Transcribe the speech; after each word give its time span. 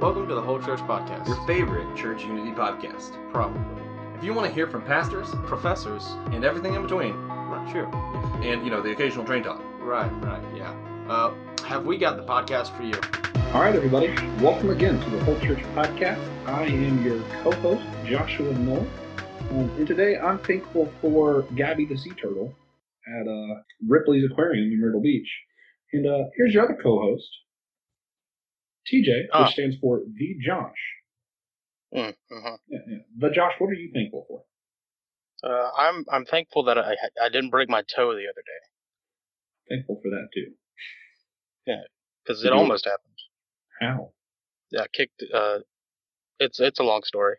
Welcome 0.00 0.28
to 0.28 0.34
the 0.34 0.40
Whole 0.42 0.60
Church 0.60 0.80
Podcast. 0.80 1.26
your 1.26 1.44
favorite 1.46 1.96
church 1.96 2.22
unity 2.24 2.50
podcast. 2.52 3.12
Probably. 3.32 3.60
If 4.16 4.24
you 4.24 4.34
want 4.34 4.46
to 4.48 4.54
hear 4.54 4.66
from 4.68 4.82
pastors 4.82 5.28
Professors. 5.46 6.04
and 6.32 6.44
everything 6.44 6.74
in 6.74 6.82
between, 6.82 7.14
Right, 7.28 7.68
sure. 7.72 7.86
and 8.42 8.64
you 8.64 8.70
know 8.70 8.80
the 8.82 8.90
occasional 8.92 9.24
train 9.24 9.42
talk, 9.42 9.60
Right, 9.80 10.10
right, 10.22 10.42
yeah. 10.56 10.72
Uh, 11.08 11.34
have 11.64 11.86
we 11.86 11.96
got 11.98 12.16
the 12.16 12.24
podcast 12.24 12.76
for 12.76 12.82
you? 12.82 12.94
All 13.54 13.62
right, 13.62 13.74
everybody. 13.74 14.08
Welcome 14.42 14.70
again 14.70 15.00
to 15.00 15.10
the 15.10 15.24
Whole 15.24 15.38
Church 15.40 15.60
Podcast. 15.74 16.20
I 16.46 16.64
am 16.64 17.02
your 17.04 17.20
co-host, 17.42 17.82
Joshua 18.06 18.52
Knoll. 18.54 18.86
Um, 19.50 19.70
and 19.78 19.86
today 19.86 20.18
I'm 20.18 20.38
thankful 20.38 20.92
for 21.00 21.42
Gabby 21.56 21.86
the 21.86 21.96
Sea 21.96 22.10
Turtle 22.10 22.54
at 23.20 23.26
uh, 23.28 23.60
Ripley's 23.88 24.24
Aquarium 24.30 24.70
in 24.72 24.80
Myrtle 24.80 25.00
Beach. 25.00 25.28
And 25.92 26.06
uh, 26.06 26.24
here's 26.36 26.52
your 26.52 26.64
other 26.64 26.78
co-host, 26.82 27.28
TJ, 28.92 29.26
Ah. 29.32 29.44
which 29.44 29.52
stands 29.52 29.76
for 29.80 30.00
The 30.14 30.36
Josh. 30.44 30.82
Mm, 31.94 32.14
mhm. 32.30 32.58
Yeah, 32.68 32.78
yeah. 32.86 32.98
The 33.16 33.30
Josh, 33.30 33.52
what 33.58 33.68
are 33.70 33.74
you 33.74 33.90
thankful 33.92 34.24
for? 34.28 34.44
Uh, 35.42 35.70
I'm 35.76 36.04
I'm 36.10 36.24
thankful 36.24 36.64
that 36.64 36.78
I 36.78 36.96
I 37.22 37.28
didn't 37.28 37.50
break 37.50 37.68
my 37.68 37.82
toe 37.82 38.12
the 38.14 38.26
other 38.28 38.42
day 38.52 38.62
Thankful 39.68 40.00
for 40.02 40.10
that, 40.10 40.28
too. 40.34 40.52
Yeah, 41.66 41.82
because 42.24 42.42
it 42.44 42.52
almost 42.52 42.84
happened. 42.86 43.18
How? 43.80 44.12
Yeah, 44.70 44.82
I 44.82 44.86
kicked. 44.88 45.22
Uh, 45.32 45.58
it's 46.38 46.58
it's 46.60 46.80
a 46.80 46.82
long 46.82 47.02
story. 47.04 47.36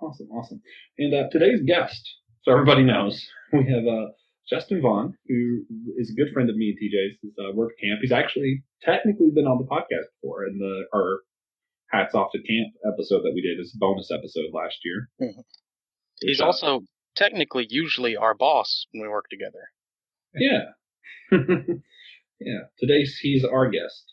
Awesome, 0.00 0.28
awesome. 0.30 0.62
And 0.98 1.12
uh, 1.14 1.28
today's 1.30 1.60
guest, 1.66 2.00
so 2.42 2.52
everybody 2.52 2.82
knows, 2.84 3.26
we 3.52 3.64
have 3.70 3.84
uh, 3.86 4.06
Justin 4.50 4.80
Vaughn, 4.80 5.14
who 5.26 5.60
is 5.98 6.10
a 6.10 6.14
good 6.14 6.32
friend 6.32 6.48
of 6.48 6.56
me 6.56 6.70
and 6.70 6.78
TJ's. 6.78 7.18
He's 7.20 7.32
uh, 7.38 7.52
worked 7.54 7.80
camp. 7.80 8.00
He's 8.00 8.12
actually 8.12 8.62
technically 8.82 9.30
been 9.34 9.46
on 9.46 9.58
the 9.58 9.66
podcast 9.68 10.06
before 10.20 10.46
in 10.46 10.58
the 10.58 10.84
our 10.94 11.20
hats 11.90 12.14
off 12.14 12.32
to 12.32 12.38
camp 12.38 12.68
episode 12.86 13.22
that 13.22 13.32
we 13.34 13.42
did, 13.42 13.58
this 13.58 13.72
bonus 13.78 14.10
episode 14.12 14.50
last 14.52 14.76
year. 14.84 15.08
Mhm. 15.20 15.44
He's 16.20 16.38
Which, 16.38 16.40
also 16.40 16.82
technically 17.16 17.66
usually 17.68 18.16
our 18.16 18.34
boss 18.34 18.86
when 18.92 19.02
we 19.02 19.08
work 19.08 19.26
together. 19.30 19.70
yeah, 20.34 20.72
yeah. 22.40 22.60
Today's 22.78 23.18
he's 23.20 23.44
our 23.44 23.70
guest, 23.70 24.04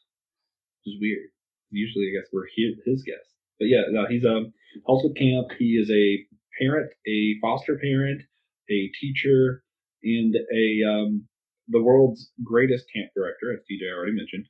which 0.85 0.93
is 0.95 1.01
weird. 1.01 1.29
Usually, 1.71 2.11
I 2.11 2.19
guess 2.19 2.29
we're 2.31 2.47
his, 2.55 2.75
his 2.85 3.03
guest. 3.03 3.29
But 3.59 3.65
yeah, 3.67 3.83
no, 3.89 4.05
he's 4.07 4.25
um 4.25 4.53
also 4.85 5.09
at 5.09 5.15
camp. 5.15 5.47
He 5.57 5.75
is 5.81 5.89
a 5.89 6.25
parent, 6.61 6.91
a 7.07 7.35
foster 7.41 7.77
parent, 7.77 8.21
a 8.69 8.89
teacher, 8.99 9.63
and 10.05 10.35
a 10.35 10.89
um 10.89 11.27
the 11.67 11.81
world's 11.81 12.31
greatest 12.43 12.85
camp 12.95 13.09
director, 13.15 13.51
as 13.53 13.59
TJ 13.61 13.91
already 13.91 14.13
mentioned. 14.13 14.45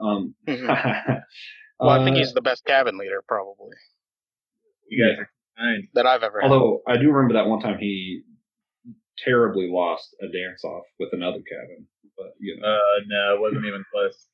Um, 0.00 0.34
Mhm. 0.46 0.66
well, 1.80 1.90
I 1.90 2.04
think 2.04 2.16
uh, 2.16 2.18
he's 2.20 2.32
the 2.32 2.40
best 2.40 2.64
cabin 2.64 2.96
leader 2.98 3.22
probably 3.26 3.76
you 4.88 5.04
guys 5.04 5.18
are 5.18 5.30
kind. 5.58 5.88
that 5.94 6.06
I've 6.06 6.22
ever 6.22 6.40
had. 6.40 6.50
Although 6.50 6.82
I 6.86 6.96
do 6.96 7.10
remember 7.10 7.34
that 7.34 7.46
one 7.48 7.60
time 7.60 7.78
he 7.78 8.22
terribly 9.18 9.68
lost 9.70 10.14
a 10.20 10.26
dance 10.26 10.64
off 10.64 10.84
with 10.98 11.10
another 11.12 11.38
cabin, 11.48 11.86
but 12.16 12.32
you 12.38 12.58
know. 12.60 12.66
Uh, 12.68 13.00
no, 13.06 13.34
it 13.36 13.40
wasn't 13.40 13.64
even 13.64 13.84
close. 13.90 14.28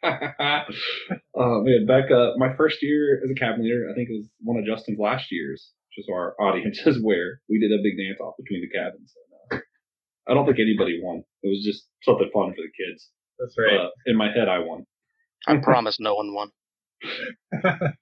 oh 1.35 1.63
man, 1.63 1.87
back 1.87 2.11
uh, 2.11 2.33
my 2.37 2.55
first 2.57 2.83
year 2.83 3.21
as 3.25 3.31
a 3.31 3.35
cabin 3.35 3.63
leader, 3.63 3.89
I 3.91 3.95
think 3.95 4.09
it 4.11 4.15
was 4.15 4.29
one 4.43 4.57
of 4.59 4.65
Justin's 4.67 4.99
last 4.99 5.31
years, 5.31 5.73
just 5.95 6.09
so 6.09 6.15
our 6.15 6.35
audience 6.41 6.79
is 6.87 7.03
where 7.03 7.41
We 7.49 7.59
did 7.61 7.73
a 7.73 7.83
big 7.83 7.97
dance 7.97 8.21
off 8.21 8.35
between 8.39 8.61
the 8.63 8.69
cabins. 8.71 9.15
And, 9.17 9.28
uh, 9.28 9.28
I 10.29 10.35
don't 10.35 10.45
think 10.47 10.59
anybody 10.61 11.01
won. 11.03 11.23
It 11.43 11.49
was 11.49 11.65
just 11.65 11.87
something 12.03 12.31
fun 12.33 12.51
for 12.51 12.63
the 12.63 12.71
kids. 12.77 13.11
That's 13.39 13.55
right. 13.59 13.81
Uh, 13.81 13.89
in 14.07 14.17
my 14.17 14.27
head, 14.31 14.49
I 14.49 14.59
won. 14.59 14.85
I 15.47 15.57
promise 15.59 15.99
no 16.01 16.15
one 16.15 16.35
won. 16.35 16.51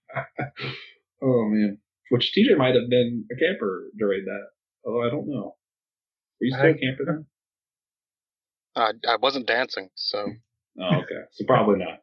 Oh 1.23 1.49
man, 1.49 1.79
which 2.11 2.33
TJ 2.37 2.59
might 2.59 2.75
have 2.75 2.91
been 2.91 3.25
a 3.33 3.37
camper 3.37 3.85
during 3.99 4.25
that. 4.27 4.47
Although 4.85 5.07
I 5.07 5.11
don't 5.11 5.29
know. 5.29 5.57
Were 6.41 6.45
you 6.47 6.53
still 6.53 6.67
I- 6.67 6.71
a 6.71 6.75
camper 6.75 7.05
then? 7.07 7.27
I 8.77 8.93
I 9.09 9.17
wasn't 9.17 9.47
dancing, 9.47 9.89
so 9.95 10.27
Oh, 10.79 10.97
okay. 10.99 11.23
So 11.33 11.47
probably 11.47 11.79
not. 11.79 12.01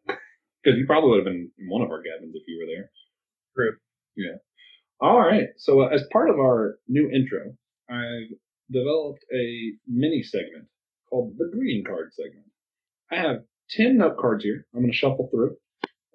Because 0.64 0.80
you 0.80 0.88
probably 0.88 1.12
would 1.12 1.18
have 1.20 1.26
been 1.26 1.52
in 1.60 1.68
one 1.70 1.84
of 1.84 1.92
our 1.92 2.00
Gavins 2.00 2.32
if 2.34 2.42
you 2.48 2.58
were 2.60 2.74
there. 2.76 2.90
True. 3.56 3.78
Yeah. 4.16 4.38
All 5.00 5.20
right. 5.20 5.50
So 5.58 5.82
uh, 5.82 5.88
as 5.90 6.04
part 6.12 6.30
of 6.32 6.38
our 6.40 6.80
new 6.88 7.08
intro, 7.12 7.56
I've 7.90 8.36
developed 8.72 9.24
a 9.34 9.74
mini 9.88 10.24
segment 10.24 10.68
called 11.10 11.34
the 11.38 11.50
greeting 11.52 11.84
card 11.86 12.12
segment. 12.14 12.46
I 13.12 13.18
have 13.18 13.44
10 13.72 13.98
note 13.98 14.18
cards 14.18 14.44
here. 14.44 14.66
I'm 14.74 14.82
going 14.82 14.92
to 14.92 14.98
shuffle 14.98 15.30
through. 15.32 15.56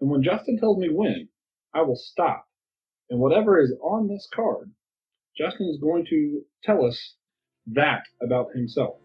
And 0.00 0.10
when 0.10 0.22
Justin 0.22 0.58
tells 0.58 0.78
me 0.78 0.88
when, 0.90 1.28
I 1.74 1.82
will 1.82 1.96
stop. 1.96 2.46
And 3.10 3.20
whatever 3.20 3.60
is 3.60 3.72
on 3.82 4.08
this 4.08 4.28
card, 4.34 4.70
Justin 5.36 5.68
is 5.68 5.78
going 5.80 6.04
to 6.10 6.42
tell 6.64 6.84
us 6.84 7.14
that 7.66 8.02
about 8.22 8.48
himself. 8.54 8.96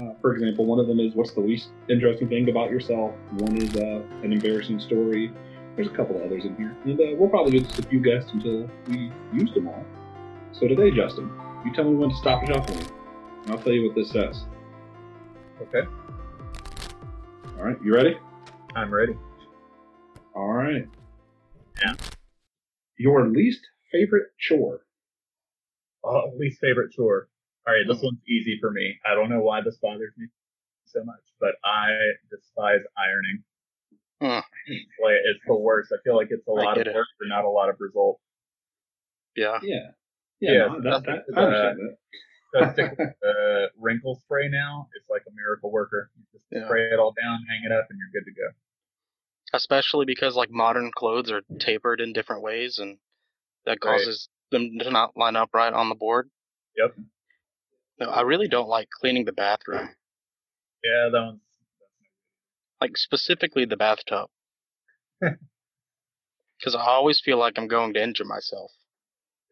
Uh, 0.00 0.14
for 0.20 0.34
example, 0.34 0.64
one 0.64 0.78
of 0.80 0.86
them 0.86 1.00
is 1.00 1.14
what's 1.14 1.32
the 1.32 1.40
least 1.40 1.68
interesting 1.88 2.28
thing 2.28 2.48
about 2.48 2.70
yourself. 2.70 3.12
One 3.38 3.56
is 3.60 3.74
uh, 3.76 4.02
an 4.22 4.32
embarrassing 4.32 4.80
story. 4.80 5.32
There's 5.76 5.88
a 5.88 5.96
couple 5.96 6.16
others 6.22 6.44
in 6.44 6.56
here, 6.56 6.76
and 6.84 7.00
uh, 7.00 7.16
we'll 7.18 7.30
probably 7.30 7.52
do 7.52 7.60
just 7.60 7.78
a 7.78 7.82
few 7.82 8.00
guests 8.00 8.30
until 8.32 8.68
we 8.88 9.12
use 9.32 9.52
them 9.54 9.68
all. 9.68 9.84
So 10.52 10.68
today, 10.68 10.90
Justin, 10.90 11.30
you 11.64 11.72
tell 11.72 11.84
me 11.84 11.94
when 11.96 12.10
to 12.10 12.16
stop 12.16 12.44
shuffling, 12.46 12.86
and 13.44 13.50
I'll 13.52 13.58
tell 13.62 13.72
you 13.72 13.86
what 13.86 13.94
this 13.94 14.10
says. 14.10 14.44
Okay, 15.60 15.86
All 17.58 17.64
right, 17.64 17.76
you 17.84 17.94
ready? 17.94 18.16
I'm 18.74 18.92
ready. 18.92 19.12
All 20.34 20.52
right. 20.52 20.88
Yeah. 21.84 21.94
Your 22.98 23.28
least 23.28 23.60
favorite 23.92 24.28
chore. 24.38 24.80
Oh, 26.02 26.32
least 26.38 26.58
favorite 26.60 26.90
chore. 26.92 27.28
All 27.66 27.74
right, 27.74 27.84
this 27.86 28.00
Hmm. 28.00 28.06
one's 28.06 28.20
easy 28.28 28.58
for 28.60 28.70
me. 28.72 28.98
I 29.06 29.14
don't 29.14 29.28
know 29.30 29.40
why 29.40 29.60
this 29.60 29.76
bothers 29.76 30.12
me 30.16 30.26
so 30.86 31.04
much, 31.04 31.20
but 31.38 31.54
I 31.64 31.90
despise 32.30 32.80
ironing. 32.96 33.44
Hmm. 34.20 34.40
It's 34.66 35.40
the 35.46 35.54
worst. 35.54 35.92
I 35.92 36.02
feel 36.02 36.16
like 36.16 36.28
it's 36.30 36.46
a 36.48 36.50
lot 36.50 36.76
get 36.76 36.86
of 36.88 36.92
it. 36.92 36.96
work 36.96 37.06
for 37.18 37.26
not 37.26 37.44
a 37.44 37.48
lot 37.50 37.68
of 37.68 37.76
result. 37.78 38.18
yeah. 39.36 39.58
Yeah. 39.62 39.90
Yeah, 40.42 40.52
Yeah, 40.52 40.66
no, 40.66 40.80
that, 40.82 41.04
that, 41.06 41.24
I 41.36 41.40
understand 41.40 41.78
that. 41.78 41.96
So 42.52 42.72
stick 42.72 42.90
with 42.98 43.14
the 43.22 43.70
wrinkle 43.78 44.16
spray 44.24 44.48
now. 44.48 44.88
It's 44.96 45.08
like 45.08 45.22
a 45.28 45.30
miracle 45.34 45.70
worker. 45.70 46.10
You 46.18 46.24
just 46.32 46.44
Yeah. 46.50 46.66
spray 46.66 46.90
it 46.90 46.98
all 46.98 47.12
down, 47.12 47.38
hang 47.48 47.62
it 47.64 47.70
up, 47.72 47.86
and 47.88 47.98
you're 47.98 48.10
good 48.12 48.28
to 48.28 48.34
go. 48.34 48.48
Especially 49.54 50.04
because 50.04 50.34
like 50.34 50.50
modern 50.50 50.90
clothes 50.94 51.30
are 51.30 51.42
tapered 51.60 52.00
in 52.00 52.12
different 52.12 52.42
ways, 52.42 52.78
and 52.80 52.98
that 53.64 53.78
Right. 53.84 53.98
causes 54.00 54.28
them 54.50 54.78
to 54.80 54.90
not 54.90 55.16
line 55.16 55.36
up 55.36 55.50
right 55.54 55.72
on 55.72 55.88
the 55.88 55.94
board. 55.94 56.28
Yep. 56.76 56.96
No, 58.00 58.10
I 58.10 58.22
really 58.22 58.48
don't 58.48 58.68
like 58.68 58.88
cleaning 58.90 59.24
the 59.24 59.32
bathroom, 59.32 59.94
Yeah, 60.82 61.08
that 61.12 61.22
one's. 61.22 61.40
like 62.80 62.96
specifically 62.96 63.64
the 63.64 63.76
bathtub, 63.76 64.28
because 65.20 66.74
I 66.74 66.80
always 66.84 67.20
feel 67.20 67.38
like 67.38 67.58
I'm 67.58 67.68
going 67.68 67.94
to 67.94 68.02
injure 68.02 68.24
myself. 68.24 68.72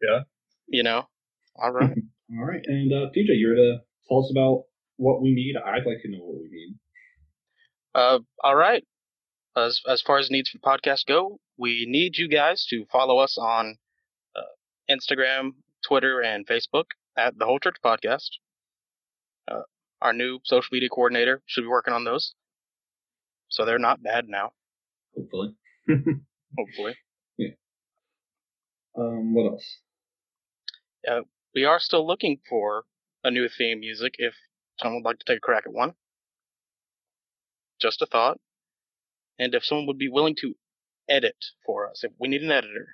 Yeah. 0.01 0.23
You 0.71 0.83
know. 0.83 1.07
All 1.55 1.71
right. 1.71 1.97
All 2.31 2.45
right, 2.45 2.61
and 2.65 2.93
uh, 2.93 3.07
TJ, 3.11 3.37
you're 3.37 3.55
to 3.55 3.79
tell 4.07 4.19
us 4.19 4.31
about 4.31 4.63
what 4.95 5.21
we 5.21 5.33
need. 5.33 5.55
I'd 5.57 5.85
like 5.85 6.01
to 6.03 6.09
know 6.09 6.19
what 6.19 6.41
we 6.41 6.49
need. 6.49 6.75
Uh, 7.93 8.19
all 8.41 8.55
right. 8.55 8.85
As 9.57 9.81
as 9.85 10.01
far 10.01 10.17
as 10.17 10.31
needs 10.31 10.49
for 10.49 10.57
the 10.57 10.61
podcast 10.65 11.05
go, 11.07 11.41
we 11.57 11.85
need 11.89 12.17
you 12.17 12.29
guys 12.29 12.65
to 12.69 12.85
follow 12.89 13.17
us 13.17 13.37
on 13.37 13.79
uh, 14.33 14.41
Instagram, 14.89 15.55
Twitter, 15.85 16.21
and 16.21 16.47
Facebook 16.47 16.85
at 17.17 17.37
the 17.37 17.45
Whole 17.45 17.59
Church 17.59 17.75
Podcast. 17.83 18.29
Uh, 19.49 19.63
our 20.01 20.13
new 20.13 20.39
social 20.45 20.69
media 20.71 20.87
coordinator 20.87 21.41
should 21.47 21.63
be 21.63 21.67
working 21.67 21.93
on 21.93 22.05
those, 22.05 22.33
so 23.49 23.65
they're 23.65 23.77
not 23.77 24.01
bad 24.01 24.29
now. 24.29 24.53
Hopefully. 25.17 25.53
Hopefully, 26.57 26.95
Yeah. 27.37 27.49
Um, 28.97 29.33
what 29.33 29.51
else? 29.51 29.79
We 31.53 31.65
are 31.65 31.79
still 31.79 32.05
looking 32.05 32.39
for 32.49 32.85
a 33.23 33.31
new 33.31 33.47
theme 33.49 33.79
music. 33.79 34.15
If 34.17 34.33
someone 34.79 35.01
would 35.03 35.09
like 35.09 35.19
to 35.19 35.25
take 35.25 35.37
a 35.37 35.41
crack 35.41 35.63
at 35.65 35.73
one, 35.73 35.93
just 37.81 38.01
a 38.01 38.05
thought. 38.05 38.39
And 39.39 39.55
if 39.55 39.65
someone 39.65 39.87
would 39.87 39.97
be 39.97 40.09
willing 40.09 40.35
to 40.41 40.53
edit 41.09 41.35
for 41.65 41.89
us, 41.89 42.03
if 42.03 42.11
we 42.19 42.27
need 42.27 42.43
an 42.43 42.51
editor. 42.51 42.87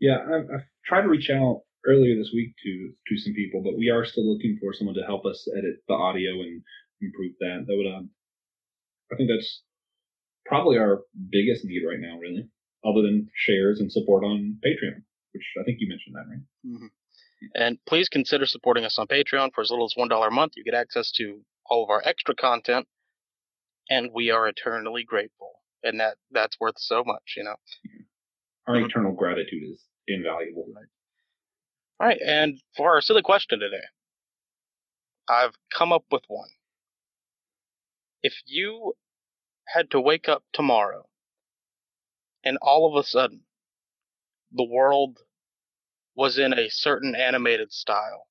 Yeah, 0.00 0.18
I've, 0.22 0.48
I've 0.52 0.66
tried 0.86 1.02
to 1.02 1.08
reach 1.08 1.30
out 1.30 1.62
earlier 1.86 2.16
this 2.16 2.30
week 2.34 2.54
to 2.64 2.92
to 3.08 3.20
some 3.20 3.34
people, 3.34 3.62
but 3.62 3.76
we 3.76 3.90
are 3.90 4.04
still 4.04 4.30
looking 4.30 4.58
for 4.60 4.72
someone 4.72 4.94
to 4.96 5.02
help 5.02 5.24
us 5.26 5.48
edit 5.56 5.76
the 5.88 5.94
audio 5.94 6.32
and 6.32 6.62
improve 7.00 7.32
that. 7.40 7.64
That 7.66 7.76
would, 7.76 7.92
um, 7.94 8.10
I 9.12 9.16
think 9.16 9.28
that's 9.28 9.62
probably 10.46 10.78
our 10.78 11.02
biggest 11.30 11.64
need 11.64 11.82
right 11.86 12.00
now, 12.00 12.18
really, 12.18 12.48
other 12.84 13.02
than 13.02 13.28
shares 13.34 13.80
and 13.80 13.90
support 13.90 14.24
on 14.24 14.58
Patreon, 14.64 15.02
which 15.34 15.44
I 15.60 15.64
think 15.64 15.80
you 15.80 15.88
mentioned 15.88 16.14
that, 16.14 16.26
right? 16.28 16.40
Mhm. 16.64 16.90
And 17.54 17.84
please 17.84 18.08
consider 18.08 18.46
supporting 18.46 18.84
us 18.84 18.98
on 18.98 19.06
Patreon 19.06 19.52
for 19.52 19.60
as 19.60 19.70
little 19.70 19.84
as 19.84 19.94
$1 19.96 20.28
a 20.28 20.30
month. 20.30 20.56
You 20.56 20.64
get 20.64 20.74
access 20.74 21.10
to 21.12 21.44
all 21.66 21.84
of 21.84 21.90
our 21.90 22.02
extra 22.04 22.34
content, 22.34 22.88
and 23.90 24.12
we 24.12 24.30
are 24.30 24.48
eternally 24.48 25.04
grateful. 25.04 25.62
And 25.82 26.00
that 26.00 26.16
that's 26.30 26.58
worth 26.58 26.78
so 26.78 27.04
much, 27.04 27.34
you 27.36 27.44
know. 27.44 27.56
our 28.66 28.76
Mhm. 28.76 28.86
eternal 28.88 29.12
gratitude 29.12 29.62
is 29.62 29.86
invaluable. 30.06 30.66
Right? 30.72 30.88
All 32.00 32.06
right, 32.06 32.20
and 32.22 32.62
for 32.76 32.94
our 32.94 33.02
silly 33.02 33.20
question 33.20 33.60
today, 33.60 33.84
I've 35.28 35.58
come 35.70 35.92
up 35.92 36.06
with 36.10 36.24
one. 36.28 36.48
If 38.22 38.42
you 38.46 38.96
had 39.68 39.90
to 39.90 40.00
wake 40.00 40.28
up 40.28 40.44
tomorrow 40.52 41.08
and 42.42 42.56
all 42.62 42.86
of 42.90 42.98
a 43.02 43.06
sudden 43.06 43.46
the 44.50 44.64
world 44.64 45.23
was 46.14 46.38
in 46.38 46.52
a 46.52 46.68
certain 46.68 47.14
animated 47.14 47.72
style, 47.72 48.26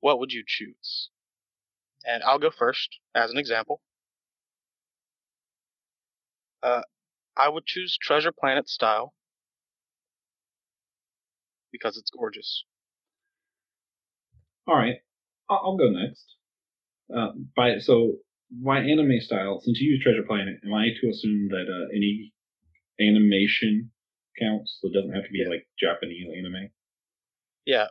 what 0.00 0.18
would 0.18 0.32
you 0.32 0.44
choose? 0.46 1.10
And 2.04 2.22
I'll 2.22 2.38
go 2.38 2.50
first 2.50 2.98
as 3.14 3.30
an 3.30 3.38
example. 3.38 3.80
Uh, 6.62 6.82
I 7.36 7.48
would 7.48 7.66
choose 7.66 7.96
Treasure 8.00 8.32
Planet 8.32 8.68
style 8.68 9.14
because 11.72 11.96
it's 11.96 12.10
gorgeous. 12.10 12.64
All 14.68 14.76
right, 14.76 14.96
I'll, 15.50 15.76
go 15.76 15.90
next. 15.90 16.36
Uh, 17.14 17.32
by 17.56 17.78
so 17.78 18.18
my 18.60 18.78
anime 18.78 19.20
style, 19.20 19.60
since 19.60 19.80
you 19.80 19.92
use 19.92 20.02
Treasure 20.02 20.22
Planet, 20.22 20.60
am 20.64 20.74
I 20.74 20.88
to 21.00 21.08
assume 21.08 21.48
that 21.48 21.66
uh, 21.68 21.96
any 21.96 22.32
animation 23.00 23.90
counts? 24.38 24.78
So 24.80 24.88
it 24.88 24.94
doesn't 24.94 25.14
have 25.14 25.24
to 25.24 25.30
be 25.30 25.44
like 25.48 25.66
Japanese 25.78 26.28
anime. 26.36 26.70
Yeah, 27.64 27.86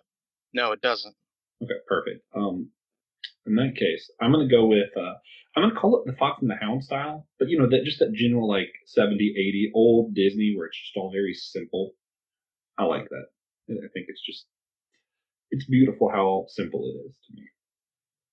no, 0.54 0.72
it 0.72 0.82
doesn't. 0.82 1.16
Okay, 1.64 1.80
perfect. 1.88 2.24
Um, 2.36 2.70
in 3.46 3.56
that 3.56 3.76
case, 3.78 4.10
I'm 4.20 4.32
gonna 4.32 4.50
go 4.50 4.66
with 4.68 4.90
uh, 4.96 5.16
I'm 5.56 5.64
gonna 5.64 5.80
call 5.80 5.98
it 6.02 6.10
the 6.10 6.18
Fox 6.18 6.42
and 6.42 6.50
the 6.50 6.56
Hound 6.56 6.84
style, 6.84 7.28
but 7.40 7.50
you 7.50 7.58
know 7.58 7.70
that 7.70 7.84
just 7.86 8.00
that 8.00 8.14
general 8.14 8.48
like 8.48 8.72
70, 8.86 9.34
80 9.38 9.72
old 9.74 10.14
Disney 10.14 10.54
where 10.56 10.68
it's 10.68 10.80
just 10.80 10.98
all 10.98 11.12
very 11.12 11.34
simple. 11.34 11.92
I 12.78 12.86
like 12.86 13.10
that. 13.10 13.26
I 13.70 13.88
think 13.94 14.08
it's 14.10 14.26
just 14.26 14.46
it's 15.52 15.66
beautiful 15.66 16.10
how 16.10 16.46
simple 16.48 16.82
it 16.86 17.10
is 17.10 17.16
to 17.28 17.34
me. 17.36 17.48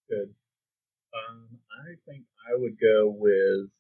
Good. 0.09 0.35
Um, 1.13 1.49
I 1.85 1.95
think 2.07 2.25
I 2.49 2.57
would 2.57 2.77
go 2.81 3.09
with 3.17 3.71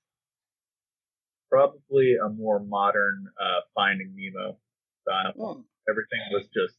probably 1.50 2.17
a 2.23 2.29
more 2.29 2.61
modern 2.61 3.27
uh, 3.41 3.61
Finding 3.75 4.15
Nemo 4.15 4.56
style. 5.03 5.33
Hmm. 5.33 5.61
Everything 5.89 6.21
was 6.33 6.45
just 6.55 6.75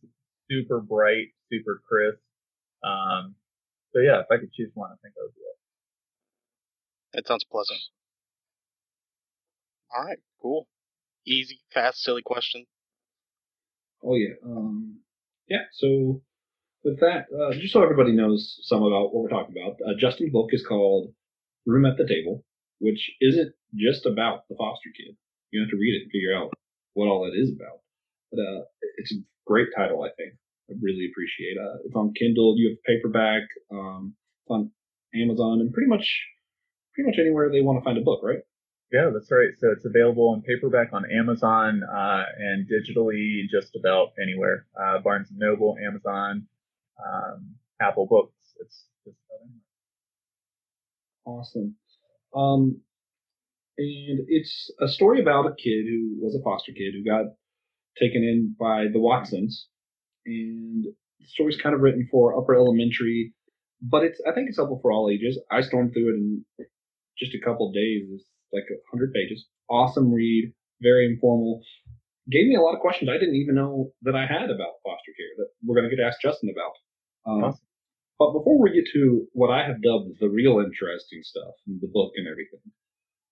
super 0.49 0.79
bright, 0.79 1.27
super 1.51 1.81
crisp. 1.87 2.19
Um, 2.83 3.35
so 3.93 3.99
yeah, 4.01 4.19
if 4.19 4.27
I 4.31 4.37
could 4.37 4.53
choose 4.53 4.71
one, 4.73 4.91
I 4.91 4.95
think 5.01 5.15
that 5.15 5.21
would 5.23 5.35
be 5.35 5.41
it. 5.41 5.57
That 7.13 7.27
sounds 7.27 7.43
pleasant. 7.43 7.79
All 9.95 10.05
right, 10.05 10.19
cool. 10.41 10.67
Easy, 11.25 11.59
fast, 11.73 12.03
silly 12.03 12.21
question. 12.21 12.65
Oh 14.03 14.15
yeah. 14.15 14.35
Um, 14.45 14.99
yeah. 15.47 15.63
So 15.73 16.21
with 16.83 16.99
that, 16.99 17.25
uh, 17.35 17.53
just 17.53 17.73
so 17.73 17.83
everybody 17.83 18.11
knows 18.11 18.59
some 18.63 18.83
about 18.83 19.13
what 19.13 19.23
we're 19.23 19.29
talking 19.29 19.55
about, 19.57 19.77
uh, 19.85 19.93
Justin's 19.97 20.31
book 20.31 20.49
is 20.51 20.65
called 20.65 21.13
Room 21.65 21.85
at 21.85 21.97
the 21.97 22.07
Table, 22.07 22.45
which 22.79 23.11
isn't 23.19 23.53
just 23.75 24.05
about 24.05 24.47
the 24.49 24.55
foster 24.55 24.89
kid. 24.95 25.15
You 25.51 25.61
have 25.61 25.69
to 25.69 25.77
read 25.77 25.95
it 25.97 26.03
and 26.03 26.11
figure 26.11 26.35
out 26.35 26.53
what 26.93 27.07
all 27.07 27.25
that 27.25 27.37
is 27.37 27.51
about. 27.51 27.81
But 28.31 28.41
uh, 28.41 28.61
it's 28.97 29.13
a 29.13 29.21
great 29.45 29.69
title, 29.75 30.03
I 30.03 30.09
think. 30.17 30.33
I 30.69 30.73
really 30.81 31.09
appreciate. 31.11 31.57
it. 31.57 31.61
Uh, 31.61 31.77
it's 31.85 31.95
on 31.95 32.13
Kindle. 32.13 32.55
You 32.57 32.69
have 32.69 32.83
paperback. 32.83 33.43
Um, 33.71 34.13
it's 34.43 34.51
on 34.51 34.71
Amazon 35.15 35.61
and 35.61 35.73
pretty 35.73 35.89
much, 35.89 36.05
pretty 36.93 37.09
much 37.09 37.17
anywhere 37.19 37.49
they 37.49 37.61
want 37.61 37.79
to 37.79 37.83
find 37.83 37.97
a 37.97 38.01
book, 38.01 38.21
right? 38.23 38.39
Yeah, 38.91 39.11
that's 39.13 39.31
right. 39.31 39.49
So 39.57 39.71
it's 39.71 39.85
available 39.85 40.33
in 40.33 40.41
paperback 40.41 40.93
on 40.93 41.05
Amazon 41.11 41.83
uh, 41.83 42.23
and 42.37 42.67
digitally 42.67 43.43
just 43.49 43.75
about 43.75 44.13
anywhere. 44.21 44.65
Uh, 44.79 44.99
Barnes 44.99 45.29
and 45.29 45.37
Noble, 45.39 45.77
Amazon, 45.85 46.47
um, 46.97 47.55
Apple 47.81 48.07
Books. 48.07 48.33
It's 48.59 48.85
just 49.05 49.17
about 49.29 49.41
anywhere. 49.43 49.61
Awesome. 51.25 51.75
Um, 52.35 52.81
and 53.79 54.19
it's 54.27 54.69
a 54.81 54.87
story 54.87 55.21
about 55.21 55.45
a 55.47 55.55
kid 55.55 55.85
who 55.87 56.17
was 56.21 56.35
a 56.35 56.43
foster 56.43 56.73
kid 56.73 56.93
who 56.93 57.03
got 57.03 57.31
taken 57.99 58.23
in 58.23 58.55
by 58.59 58.85
the 58.91 58.99
Watsons, 58.99 59.67
and 60.25 60.83
the 60.83 61.27
story's 61.27 61.59
kind 61.61 61.73
of 61.75 61.81
written 61.81 62.07
for 62.11 62.37
upper 62.39 62.55
elementary, 62.55 63.33
but 63.81 64.03
it's 64.03 64.19
I 64.27 64.33
think 64.33 64.49
it's 64.49 64.57
helpful 64.57 64.79
for 64.81 64.91
all 64.91 65.09
ages. 65.09 65.39
I 65.51 65.61
stormed 65.61 65.93
through 65.93 66.09
it 66.13 66.17
in 66.19 66.45
just 67.17 67.33
a 67.35 67.39
couple 67.43 67.67
of 67.69 67.73
days. 67.73 68.03
It's 68.11 68.25
like 68.51 68.67
a 68.69 68.77
hundred 68.91 69.13
pages. 69.13 69.45
Awesome 69.69 70.11
read, 70.13 70.53
very 70.81 71.05
informal. 71.07 71.61
Gave 72.29 72.47
me 72.47 72.55
a 72.55 72.61
lot 72.61 72.75
of 72.75 72.81
questions 72.81 73.09
I 73.09 73.17
didn't 73.17 73.35
even 73.41 73.55
know 73.55 73.91
that 74.03 74.15
I 74.15 74.25
had 74.27 74.49
about 74.51 74.83
foster 74.83 75.13
care 75.17 75.33
that 75.37 75.49
we're 75.65 75.75
going 75.75 75.89
to 75.89 75.95
get 75.95 76.01
to 76.01 76.07
ask 76.07 76.21
Justin 76.21 76.49
about. 76.53 76.73
Um, 77.25 77.43
Awesome. 77.43 77.65
but 78.19 78.33
before 78.33 78.61
we 78.61 78.71
get 78.73 78.85
to 78.93 79.25
what 79.33 79.49
I 79.49 79.65
have 79.65 79.81
dubbed 79.81 80.19
the 80.19 80.29
real 80.29 80.59
interesting 80.59 81.21
stuff, 81.23 81.53
the 81.65 81.89
book 81.91 82.11
and 82.17 82.27
everything, 82.27 82.61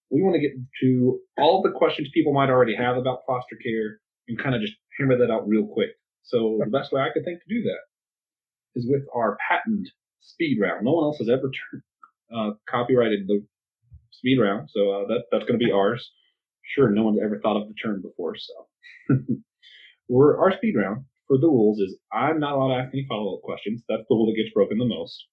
we 0.10 0.22
want 0.22 0.36
to 0.36 0.42
get 0.42 0.52
to 0.82 1.20
all 1.38 1.62
the 1.62 1.72
questions 1.72 2.10
people 2.14 2.34
might 2.34 2.50
already 2.50 2.76
have 2.76 2.98
about 2.98 3.24
foster 3.28 3.58
care 3.64 4.00
and 4.28 4.42
kind 4.42 4.56
of 4.56 4.62
just 4.62 4.74
hammer 4.98 5.18
that 5.18 5.32
out 5.32 5.48
real 5.48 5.68
quick. 5.68 5.92
So 6.24 6.60
the 6.64 6.70
best 6.70 6.92
way 6.92 7.02
I 7.02 7.10
could 7.14 7.24
think 7.24 7.40
to 7.42 7.54
do 7.54 7.64
that 7.64 8.80
is 8.80 8.86
with 8.88 9.04
our 9.16 9.38
patent 9.50 9.88
speed 10.22 10.60
round. 10.62 10.86
No 10.86 10.94
one 10.94 11.06
else 11.06 11.18
has 11.20 11.30
ever 11.30 11.50
turned, 11.50 11.84
uh, 12.36 12.52
copyrighted 12.70 13.28
the 13.28 13.46
speed 14.12 14.40
round, 14.40 14.70
so 14.72 14.92
uh, 14.92 15.08
that 15.08 15.24
that's 15.32 15.46
going 15.46 15.60
to 15.60 15.66
be 15.66 15.72
ours. 15.72 16.12
Sure, 16.76 16.90
no 16.90 17.04
one's 17.04 17.20
ever 17.24 17.40
thought 17.40 17.62
of 17.62 17.68
the 17.68 17.74
term 17.76 18.02
before, 18.02 18.36
so 18.36 19.16
we're 20.10 20.38
our 20.38 20.52
speed 20.58 20.76
round 20.76 21.06
for 21.28 21.38
the 21.38 21.48
rules 21.48 21.80
is 21.80 21.96
I'm 22.12 22.40
not 22.40 22.54
allowed 22.54 22.76
to 22.76 22.82
ask 22.82 22.94
any 22.94 23.06
follow 23.08 23.36
up 23.36 23.42
questions. 23.42 23.84
That's 23.88 24.04
the 24.10 24.16
rule 24.16 24.28
that 24.28 24.42
gets 24.42 24.54
broken 24.54 24.78
the 24.78 24.86
most. 24.86 25.26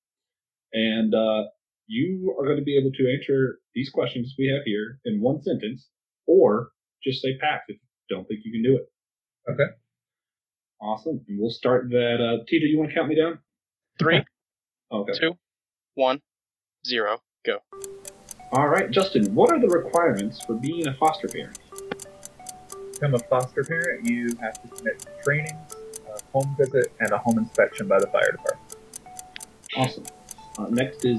And 0.72 1.14
uh, 1.14 1.44
you 1.86 2.34
are 2.38 2.44
going 2.44 2.56
to 2.58 2.62
be 2.64 2.76
able 2.78 2.90
to 2.92 3.12
answer 3.12 3.58
these 3.74 3.90
questions 3.90 4.34
we 4.38 4.46
have 4.48 4.62
here 4.64 4.98
in 5.04 5.20
one 5.20 5.42
sentence, 5.42 5.88
or 6.26 6.70
just 7.02 7.20
say 7.22 7.36
pass 7.38 7.60
if 7.68 7.76
you 7.76 8.16
don't 8.16 8.26
think 8.28 8.40
you 8.44 8.52
can 8.52 8.62
do 8.62 8.76
it. 8.76 9.52
Okay. 9.52 9.70
Awesome. 10.80 11.20
And 11.28 11.38
we'll 11.38 11.50
start 11.50 11.88
that. 11.90 12.16
Uh, 12.20 12.44
TJ, 12.44 12.68
you 12.70 12.78
want 12.78 12.90
to 12.90 12.94
count 12.94 13.08
me 13.08 13.16
down? 13.16 13.38
Three, 13.98 14.22
Okay. 14.92 15.12
two, 15.18 15.36
one, 15.94 16.20
zero, 16.86 17.20
go. 17.44 17.58
All 18.52 18.68
right, 18.68 18.90
Justin. 18.90 19.34
What 19.34 19.50
are 19.50 19.58
the 19.60 19.68
requirements 19.68 20.44
for 20.44 20.54
being 20.54 20.86
a 20.86 20.94
foster 20.94 21.28
parent? 21.28 21.58
To 22.70 22.76
become 22.92 23.14
a 23.14 23.18
foster 23.18 23.64
parent, 23.64 24.06
you 24.08 24.28
have 24.40 24.62
to 24.62 24.68
commit 24.76 25.04
training, 25.24 25.56
a 26.06 26.20
home 26.32 26.54
visit, 26.58 26.92
and 27.00 27.10
a 27.10 27.18
home 27.18 27.38
inspection 27.38 27.88
by 27.88 27.98
the 27.98 28.06
fire 28.08 28.30
department. 28.32 28.76
Awesome. 29.76 30.04
Uh, 30.58 30.66
next 30.70 31.04
is, 31.04 31.18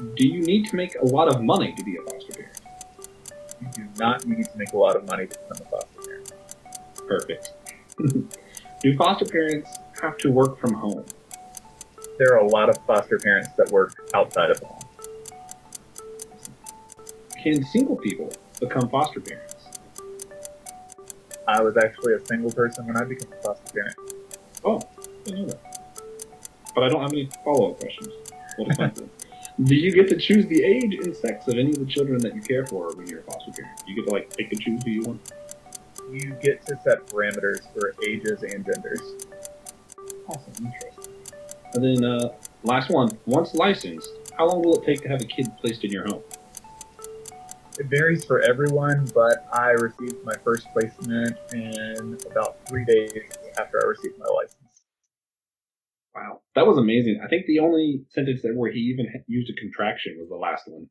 do 0.00 0.26
you 0.26 0.40
need 0.42 0.66
to 0.66 0.76
make 0.76 0.94
a 0.96 1.04
lot 1.04 1.28
of 1.28 1.42
money 1.42 1.74
to 1.74 1.84
be 1.84 1.96
a 1.96 2.02
foster 2.02 2.32
parent? 2.32 2.60
You 3.60 3.68
do 3.74 3.88
not 3.98 4.26
need 4.26 4.44
to 4.44 4.56
make 4.56 4.72
a 4.72 4.76
lot 4.76 4.96
of 4.96 5.06
money 5.06 5.26
to 5.26 5.38
become 5.38 5.66
a 5.66 5.70
foster 5.70 6.02
parent. 6.02 6.32
Perfect. 7.06 7.52
do 8.82 8.96
foster 8.96 9.26
parents 9.26 9.70
have 10.00 10.16
to 10.18 10.30
work 10.30 10.58
from 10.58 10.72
home? 10.74 11.04
There 12.18 12.34
are 12.34 12.38
a 12.38 12.46
lot 12.46 12.70
of 12.70 12.78
foster 12.86 13.18
parents 13.18 13.50
that 13.58 13.70
work 13.70 14.10
outside 14.14 14.50
of 14.50 14.58
home. 14.60 14.80
Can 17.42 17.64
single 17.64 17.96
people 17.96 18.32
become 18.58 18.88
foster 18.88 19.20
parents? 19.20 19.54
I 21.48 21.62
was 21.62 21.76
actually 21.76 22.14
a 22.14 22.26
single 22.26 22.50
person 22.50 22.86
when 22.86 22.96
I 22.96 23.04
became 23.04 23.32
a 23.32 23.42
foster 23.42 23.72
parent. 23.72 23.96
Oh, 24.64 24.80
I 25.26 25.30
know 25.32 25.46
that. 25.46 25.60
But 26.74 26.84
I 26.84 26.88
don't 26.88 27.02
have 27.02 27.12
any 27.12 27.28
follow 27.44 27.72
up 27.72 27.80
questions. 27.80 28.08
What 28.56 28.68
expensive. 28.68 29.10
Do 29.64 29.74
you 29.74 29.92
get 29.92 30.08
to 30.08 30.16
choose 30.16 30.46
the 30.46 30.62
age 30.64 30.94
and 31.04 31.14
sex 31.14 31.46
of 31.46 31.58
any 31.58 31.68
of 31.68 31.80
the 31.80 31.84
children 31.84 32.18
that 32.22 32.34
you 32.34 32.40
care 32.40 32.64
for 32.64 32.94
when 32.94 33.06
you're 33.06 33.20
a 33.20 33.22
foster 33.24 33.52
parent? 33.52 33.78
You 33.86 33.94
get 33.94 34.06
to 34.06 34.10
like 34.10 34.34
pick 34.34 34.50
and 34.52 34.60
choose 34.60 34.82
who 34.82 34.90
you 34.90 35.02
want. 35.02 35.32
You 36.10 36.34
get 36.42 36.64
to 36.66 36.80
set 36.82 37.06
parameters 37.08 37.70
for 37.74 37.94
ages 38.08 38.42
and 38.42 38.64
genders. 38.64 39.02
Awesome, 40.26 40.64
interesting. 40.64 41.14
And 41.74 41.84
then 41.84 42.04
uh, 42.04 42.32
last 42.62 42.88
one. 42.90 43.18
Once 43.26 43.54
licensed, 43.54 44.08
how 44.38 44.48
long 44.48 44.62
will 44.62 44.80
it 44.80 44.86
take 44.86 45.02
to 45.02 45.08
have 45.08 45.20
a 45.20 45.26
kid 45.26 45.46
placed 45.60 45.84
in 45.84 45.90
your 45.90 46.06
home? 46.06 46.22
It 47.78 47.86
varies 47.86 48.24
for 48.24 48.40
everyone, 48.40 49.10
but 49.14 49.46
I 49.52 49.70
received 49.72 50.24
my 50.24 50.34
first 50.42 50.68
placement 50.72 51.36
in 51.52 52.18
about 52.30 52.56
three 52.66 52.86
days 52.86 53.12
after 53.58 53.78
I 53.84 53.88
received 53.88 54.18
my 54.18 54.26
license. 54.26 54.59
Wow, 56.14 56.40
that 56.54 56.66
was 56.66 56.76
amazing. 56.76 57.20
I 57.24 57.28
think 57.28 57.46
the 57.46 57.60
only 57.60 58.02
sentence 58.08 58.42
that 58.42 58.54
where 58.54 58.72
he 58.72 58.80
even 58.80 59.06
used 59.28 59.50
a 59.50 59.60
contraction 59.60 60.16
was 60.18 60.28
the 60.28 60.36
last 60.36 60.64
one. 60.66 60.88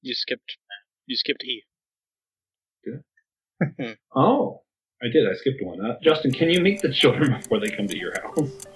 You 0.00 0.14
skipped. 0.14 0.56
You 1.06 1.16
skipped 1.16 1.44
E. 1.44 1.62
Oh, 4.16 4.62
I 5.02 5.08
did. 5.12 5.28
I 5.28 5.34
skipped 5.34 5.62
one. 5.62 5.84
Uh, 5.84 5.96
Justin, 6.02 6.32
can 6.32 6.50
you 6.50 6.60
meet 6.60 6.80
the 6.82 6.92
children 6.92 7.32
before 7.40 7.60
they 7.60 7.68
come 7.68 7.86
to 7.86 7.96
your 7.96 8.12
house? 8.20 8.66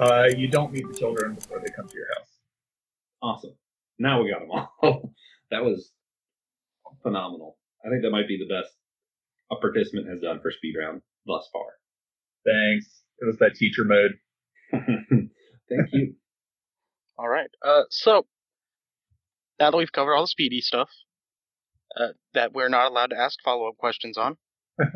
Uh, 0.00 0.24
you 0.36 0.48
don't 0.48 0.72
meet 0.72 0.86
the 0.88 0.94
children 0.94 1.34
before 1.34 1.60
they 1.60 1.72
come 1.74 1.88
to 1.88 1.94
your 1.94 2.06
house. 2.16 2.28
Awesome. 3.22 3.54
Now 3.98 4.22
we 4.22 4.30
got 4.30 4.40
them 4.40 4.50
all. 4.50 5.14
that 5.50 5.64
was 5.64 5.92
phenomenal. 7.02 7.56
I 7.84 7.88
think 7.90 8.02
that 8.02 8.10
might 8.10 8.28
be 8.28 8.38
the 8.38 8.52
best 8.52 8.72
a 9.50 9.56
participant 9.56 10.08
has 10.08 10.20
done 10.20 10.40
for 10.40 10.50
speed 10.50 10.74
round 10.78 11.02
thus 11.26 11.48
far. 11.52 11.66
Thanks. 12.44 13.02
It 13.20 13.26
was 13.26 13.38
that 13.38 13.54
teacher 13.54 13.84
mode. 13.84 14.12
Thank 15.68 15.88
you. 15.92 16.14
All 17.18 17.28
right. 17.28 17.50
Uh, 17.64 17.82
so 17.90 18.26
now 19.58 19.70
that 19.70 19.76
we've 19.76 19.92
covered 19.92 20.14
all 20.14 20.22
the 20.24 20.28
speedy 20.28 20.60
stuff 20.60 20.90
uh, 21.98 22.08
that 22.34 22.52
we're 22.52 22.68
not 22.68 22.90
allowed 22.90 23.10
to 23.10 23.18
ask 23.18 23.38
follow-up 23.44 23.76
questions 23.78 24.16
on, 24.18 24.36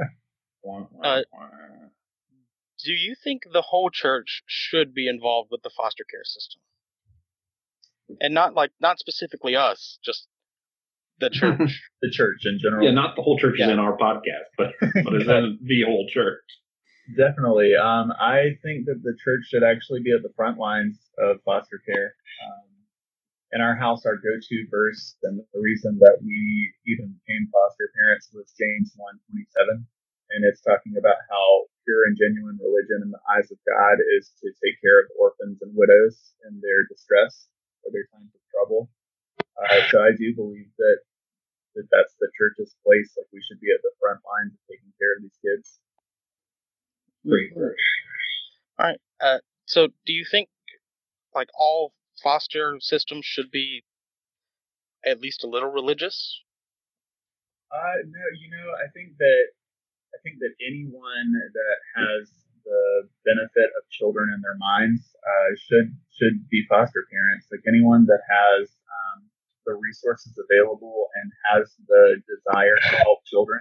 Uh, 1.03 1.23
do 2.85 2.93
you 2.93 3.15
think 3.25 3.43
the 3.51 3.63
whole 3.63 3.89
church 3.91 4.43
should 4.47 4.93
be 4.93 5.09
involved 5.09 5.49
with 5.51 5.63
the 5.63 5.71
foster 5.75 6.05
care 6.11 6.25
system? 6.25 6.61
And 8.21 8.35
not 8.35 8.55
like 8.55 8.71
not 8.81 8.99
specifically 8.99 9.57
us, 9.57 9.99
just 10.05 10.27
the 11.19 11.31
church. 11.33 11.83
The 12.03 12.11
church 12.11 12.41
in 12.45 12.59
general. 12.61 12.85
yeah, 12.85 12.91
not 12.93 13.17
the 13.17 13.23
whole 13.23 13.39
church 13.39 13.59
is 13.59 13.69
in 13.69 13.79
our 13.79 13.97
podcast, 13.97 14.51
but 14.59 14.73
but 14.81 15.15
it's 15.15 15.29
in 15.31 15.59
the 15.63 15.83
whole 15.87 16.07
church. 16.13 16.43
Definitely. 17.17 17.75
Um, 17.75 18.13
I 18.13 18.59
think 18.63 18.87
that 18.87 19.03
the 19.03 19.17
church 19.23 19.49
should 19.49 19.65
actually 19.65 20.01
be 20.03 20.13
at 20.13 20.23
the 20.23 20.33
front 20.37 20.59
lines 20.59 20.99
of 21.19 21.43
foster 21.45 21.81
care. 21.85 22.15
Um, 22.45 22.69
in 23.53 23.61
our 23.61 23.75
house, 23.75 24.07
our 24.07 24.17
go-to 24.17 24.67
verse, 24.71 25.17
and 25.25 25.43
the 25.53 25.61
reason 25.61 25.99
that 25.99 26.23
we 26.23 26.39
even 26.87 27.19
became 27.19 27.51
foster 27.51 27.91
parents 27.99 28.31
was 28.33 28.55
James 28.55 28.95
1:27, 28.95 29.87
and 30.31 30.45
it's 30.45 30.61
talking 30.63 30.95
about 30.97 31.19
how 31.29 31.67
pure 31.85 32.07
and 32.07 32.17
genuine 32.17 32.59
religion 32.63 33.03
in 33.03 33.11
the 33.11 33.23
eyes 33.27 33.51
of 33.51 33.59
God 33.67 33.99
is 34.19 34.31
to 34.39 34.53
take 34.63 34.79
care 34.81 35.01
of 35.03 35.11
orphans 35.19 35.59
and 35.63 35.75
widows 35.75 36.35
in 36.47 36.61
their 36.61 36.87
distress 36.87 37.49
or 37.83 37.91
their 37.91 38.07
times 38.15 38.31
of 38.35 38.43
trouble. 38.55 38.91
Uh, 39.59 39.83
so 39.91 40.03
I 40.03 40.13
do 40.13 40.35
believe 40.35 40.71
that 40.79 41.01
that 41.75 41.89
that's 41.91 42.15
the 42.21 42.31
church's 42.39 42.75
place. 42.87 43.15
Like 43.17 43.31
we 43.33 43.43
should 43.43 43.61
be 43.61 43.73
at 43.75 43.83
the 43.83 43.95
front 43.99 44.21
lines 44.23 44.55
of 44.55 44.61
taking 44.71 44.93
care 44.99 45.17
of 45.17 45.23
these 45.23 45.39
kids. 45.43 45.81
Great 47.27 47.51
verse. 47.55 47.77
All 48.79 48.87
right. 48.87 49.01
Uh, 49.21 49.39
so 49.67 49.89
do 50.07 50.13
you 50.13 50.25
think 50.31 50.49
like 51.35 51.49
all 51.59 51.93
foster 52.23 52.77
systems 52.81 53.25
should 53.25 53.51
be 53.51 53.85
at 55.05 55.21
least 55.21 55.45
a 55.45 55.49
little 55.49 55.71
religious? 55.71 56.41
Uh, 57.73 58.03
no, 58.05 58.25
you 58.41 58.51
know, 58.51 58.67
I 58.83 58.91
think 58.93 59.17
that 59.19 59.45
I 60.15 60.19
think 60.25 60.39
that 60.41 60.53
anyone 60.59 61.33
that 61.33 61.79
has 61.97 62.31
the 62.65 63.09
benefit 63.25 63.71
of 63.79 63.89
children 63.91 64.33
in 64.35 64.41
their 64.43 64.59
minds 64.59 65.01
uh, 65.23 65.51
should 65.57 65.95
should 66.19 66.49
be 66.51 66.67
foster 66.69 67.07
parents. 67.11 67.47
Like 67.51 67.63
anyone 67.69 68.07
that 68.07 68.21
has 68.27 68.69
um, 68.69 69.31
the 69.67 69.75
resources 69.75 70.35
available 70.37 71.09
and 71.15 71.31
has 71.53 71.73
the 71.87 72.21
desire 72.27 72.77
to 72.91 72.97
help 73.07 73.25
children. 73.25 73.61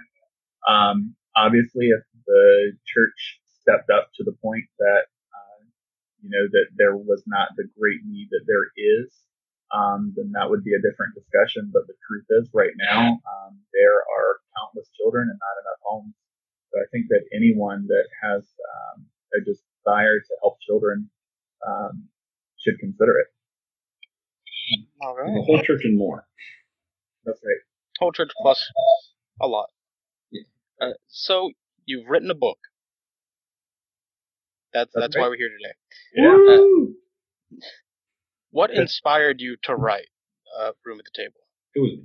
Um, 0.68 1.14
obviously, 1.36 1.88
if 1.88 2.02
the 2.26 2.72
church 2.86 3.39
stepped 3.60 3.90
up 3.90 4.10
to 4.16 4.24
the 4.24 4.36
point 4.42 4.64
that 4.78 5.04
uh, 5.32 5.60
you 6.22 6.30
know 6.30 6.48
that 6.50 6.68
there 6.76 6.96
was 6.96 7.22
not 7.26 7.48
the 7.56 7.68
great 7.78 8.00
need 8.04 8.28
that 8.30 8.44
there 8.46 8.72
is, 8.76 9.12
um, 9.72 10.12
then 10.16 10.32
that 10.32 10.50
would 10.50 10.64
be 10.64 10.74
a 10.74 10.82
different 10.82 11.14
discussion. 11.14 11.70
But 11.72 11.86
the 11.86 11.94
truth 12.06 12.26
is, 12.30 12.48
right 12.52 12.74
now, 12.76 13.20
um, 13.20 13.52
there 13.72 14.00
are 14.00 14.40
countless 14.58 14.88
children 14.96 15.28
and 15.30 15.38
not 15.38 15.56
enough 15.62 15.80
homes. 15.82 16.14
So 16.72 16.78
I 16.78 16.86
think 16.92 17.06
that 17.08 17.26
anyone 17.34 17.86
that 17.88 18.06
has 18.22 18.42
um, 18.46 19.06
a 19.34 19.40
desire 19.42 20.18
to 20.20 20.32
help 20.42 20.58
children 20.60 21.10
um, 21.66 22.08
should 22.58 22.78
consider 22.78 23.18
it. 23.18 23.28
All 25.02 25.16
The 25.16 25.42
whole 25.42 25.62
church 25.62 25.84
and 25.84 25.98
more. 25.98 26.24
That's 27.24 27.40
right. 27.44 27.60
Whole 27.98 28.12
church 28.12 28.30
plus 28.40 28.64
a 29.40 29.46
lot. 29.46 29.68
Yeah. 30.30 30.42
Uh, 30.80 30.92
so 31.08 31.50
you've 31.86 32.08
written 32.08 32.30
a 32.30 32.34
book. 32.34 32.58
That's 34.72 34.92
That's 34.94 35.14
that's 35.14 35.16
why 35.16 35.28
we're 35.28 35.36
here 35.36 35.50
today. 35.50 35.74
Yeah. 36.14 36.36
Woo! 36.36 36.94
What 38.50 38.70
inspired 38.70 39.40
you 39.40 39.56
to 39.64 39.74
write 39.74 40.10
uh, 40.58 40.72
Room 40.84 40.98
at 40.98 41.06
the 41.06 41.14
Table? 41.14 41.42
It 41.74 41.80
was. 41.82 41.98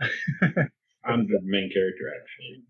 I'm 1.04 1.26
the 1.26 1.40
main 1.42 1.70
character, 1.72 2.10
actually. 2.10 2.62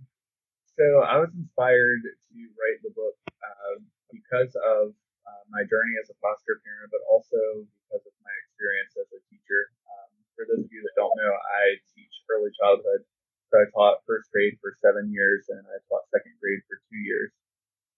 So 0.76 1.04
I 1.04 1.20
was 1.20 1.32
inspired 1.36 2.02
to 2.04 2.38
write 2.56 2.80
the 2.80 2.92
book 2.96 3.16
uh, 3.44 3.84
because 4.08 4.52
of 4.56 4.96
uh, 5.28 5.42
my 5.52 5.64
journey 5.68 5.94
as 6.00 6.08
a 6.08 6.16
foster 6.24 6.60
parent, 6.64 6.88
but 6.88 7.04
also 7.10 7.66
because 7.84 8.04
of 8.04 8.14
my 8.24 8.34
experience 8.46 8.96
as 8.96 9.08
a 9.12 9.20
teacher. 9.28 9.72
Um, 9.84 10.08
for 10.36 10.44
those 10.48 10.64
of 10.64 10.72
you 10.72 10.80
that 10.80 10.96
don't 10.96 11.12
know, 11.20 11.32
I 11.32 11.76
teach 11.92 12.14
early 12.32 12.52
childhood. 12.56 13.04
So 13.52 13.58
I 13.60 13.66
taught 13.74 14.06
first 14.06 14.30
grade 14.30 14.56
for 14.62 14.72
seven 14.78 15.10
years, 15.10 15.50
and 15.50 15.60
I 15.66 15.76
taught 15.90 16.06
second 16.14 16.38
grade 16.38 16.62
for 16.70 16.78
two 16.88 17.02
years. 17.02 17.34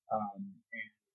Um, 0.08 0.50
and 0.50 0.61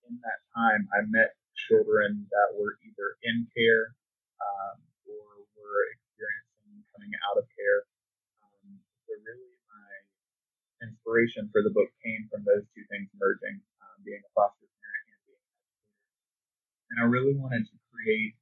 in 0.10 0.20
that 0.24 0.40
time, 0.56 0.88
I 0.96 1.04
met 1.08 1.36
children 1.68 2.28
that 2.32 2.56
were 2.56 2.80
either 2.86 3.18
in 3.24 3.48
care 3.52 3.94
um, 4.40 4.78
or 5.08 5.26
were 5.58 5.82
experiencing 5.98 6.86
coming 6.94 7.12
out 7.28 7.38
of 7.42 7.46
care. 7.58 7.82
Um, 8.44 8.80
so 9.08 9.18
really, 9.26 9.58
my 9.68 9.92
inspiration 10.88 11.50
for 11.52 11.66
the 11.66 11.74
book 11.74 11.90
came 12.04 12.30
from 12.32 12.46
those 12.46 12.64
two 12.72 12.86
things 12.88 13.10
merging, 13.18 13.60
um, 13.82 13.98
being 14.06 14.22
a 14.22 14.32
foster 14.38 14.70
parent 14.80 15.06
and 15.12 15.22
being. 15.28 15.48
And 16.94 16.98
I 17.02 17.06
really 17.10 17.36
wanted 17.36 17.66
to 17.68 17.76
create 17.92 18.38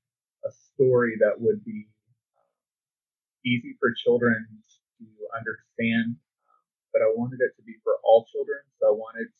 a 0.45 0.51
story 0.51 1.17
that 1.23 1.39
would 1.41 1.63
be 1.65 1.87
um, 2.37 2.51
easy 3.47 3.73
for 3.79 3.95
children 3.95 4.35
to 5.01 5.05
understand, 5.33 6.15
um, 6.19 6.63
but 6.93 7.01
I 7.01 7.09
wanted 7.15 7.41
it 7.41 7.55
to 7.57 7.63
be 7.63 7.75
for 7.81 7.97
all 8.05 8.27
children. 8.29 8.61
So 8.79 8.91
I 8.91 8.95
wanted 8.95 9.31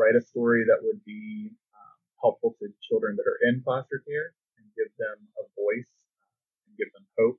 write 0.00 0.16
a 0.16 0.24
story 0.24 0.64
that 0.64 0.80
would 0.80 1.04
be 1.04 1.52
um, 1.76 1.98
helpful 2.24 2.56
to 2.58 2.72
children 2.88 3.20
that 3.20 3.28
are 3.28 3.40
in 3.52 3.60
foster 3.60 4.00
care 4.08 4.32
and 4.56 4.64
give 4.72 4.88
them 4.96 5.20
a 5.36 5.44
voice 5.52 5.92
uh, 6.16 6.64
and 6.64 6.72
give 6.80 6.88
them 6.96 7.04
hope 7.20 7.36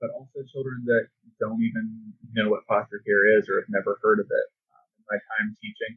but 0.00 0.10
also 0.12 0.44
children 0.52 0.84
that 0.86 1.08
don't 1.40 1.62
even 1.62 2.12
know 2.32 2.50
what 2.50 2.66
foster 2.68 3.00
care 3.04 3.24
is 3.38 3.48
or 3.48 3.60
have 3.60 3.72
never 3.72 3.98
heard 4.02 4.20
of 4.20 4.28
it. 4.28 4.46
Um, 4.72 4.86
in 5.00 5.04
my 5.08 5.18
time 5.36 5.56
teaching, 5.60 5.96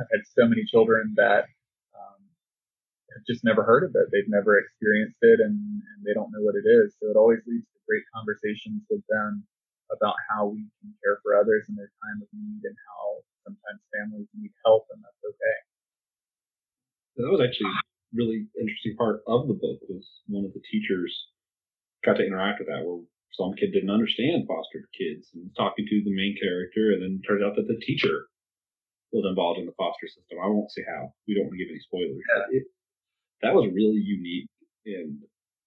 I've 0.00 0.10
had 0.10 0.26
so 0.26 0.48
many 0.48 0.64
children 0.66 1.14
that 1.16 1.46
um, 1.94 2.20
have 3.14 3.24
just 3.26 3.44
never 3.44 3.62
heard 3.62 3.84
of 3.86 3.94
it. 3.94 4.10
They've 4.10 4.30
never 4.30 4.58
experienced 4.58 5.22
it 5.22 5.38
and, 5.38 5.54
and 5.54 5.98
they 6.02 6.14
don't 6.14 6.32
know 6.34 6.42
what 6.42 6.58
it 6.58 6.66
is. 6.66 6.94
So 6.98 7.10
it 7.10 7.18
always 7.18 7.42
leads 7.46 7.66
to 7.66 7.86
great 7.86 8.02
conversations 8.10 8.82
with 8.90 9.02
them 9.06 9.46
about 9.94 10.16
how 10.30 10.50
we 10.50 10.66
can 10.80 10.90
care 11.04 11.20
for 11.22 11.36
others 11.38 11.66
in 11.68 11.76
their 11.76 11.92
time 12.02 12.22
of 12.22 12.28
need 12.32 12.64
and 12.64 12.78
how 12.88 13.22
sometimes 13.44 13.80
families 13.92 14.28
need 14.34 14.52
help 14.64 14.86
and 14.90 15.02
that's 15.02 15.22
okay. 15.22 15.58
That 17.20 17.30
was 17.30 17.44
actually 17.44 17.70
a 17.70 18.16
really 18.16 18.48
interesting 18.58 18.96
part 18.96 19.22
of 19.28 19.46
the 19.46 19.58
book 19.58 19.78
was 19.88 20.06
one 20.26 20.44
of 20.44 20.52
the 20.52 20.64
teachers 20.70 21.12
got 22.04 22.16
to 22.18 22.26
interact 22.26 22.58
with 22.58 22.68
that 22.68 22.82
where 22.82 23.04
some 23.32 23.54
kid 23.54 23.72
didn't 23.72 23.92
understand 23.92 24.48
foster 24.48 24.88
kids 24.92 25.30
and 25.32 25.44
was 25.44 25.54
talking 25.56 25.86
to 25.86 26.02
the 26.04 26.12
main 26.12 26.36
character 26.40 26.92
and 26.92 27.00
then 27.02 27.20
it 27.20 27.26
turns 27.26 27.44
out 27.44 27.56
that 27.56 27.68
the 27.68 27.80
teacher 27.84 28.28
was 29.12 29.28
involved 29.28 29.60
in 29.60 29.66
the 29.66 29.76
foster 29.76 30.08
system. 30.08 30.40
I 30.40 30.48
won't 30.48 30.72
say 30.72 30.82
how. 30.88 31.12
We 31.28 31.36
don't 31.36 31.52
want 31.52 31.56
to 31.56 31.62
give 31.62 31.70
any 31.70 31.84
spoilers. 31.84 32.16
But 32.32 32.48
it, 32.50 32.64
that 33.42 33.54
was 33.54 33.68
really 33.72 34.00
unique 34.00 34.48
and 34.86 35.20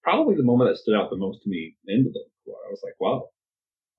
probably 0.04 0.36
the 0.36 0.44
moment 0.44 0.70
that 0.70 0.78
stood 0.78 0.96
out 0.96 1.10
the 1.10 1.18
most 1.18 1.42
to 1.44 1.50
me 1.50 1.76
in 1.88 2.04
the 2.04 2.10
book. 2.10 2.30
I 2.48 2.70
was 2.70 2.82
like, 2.84 2.94
wow, 3.00 3.30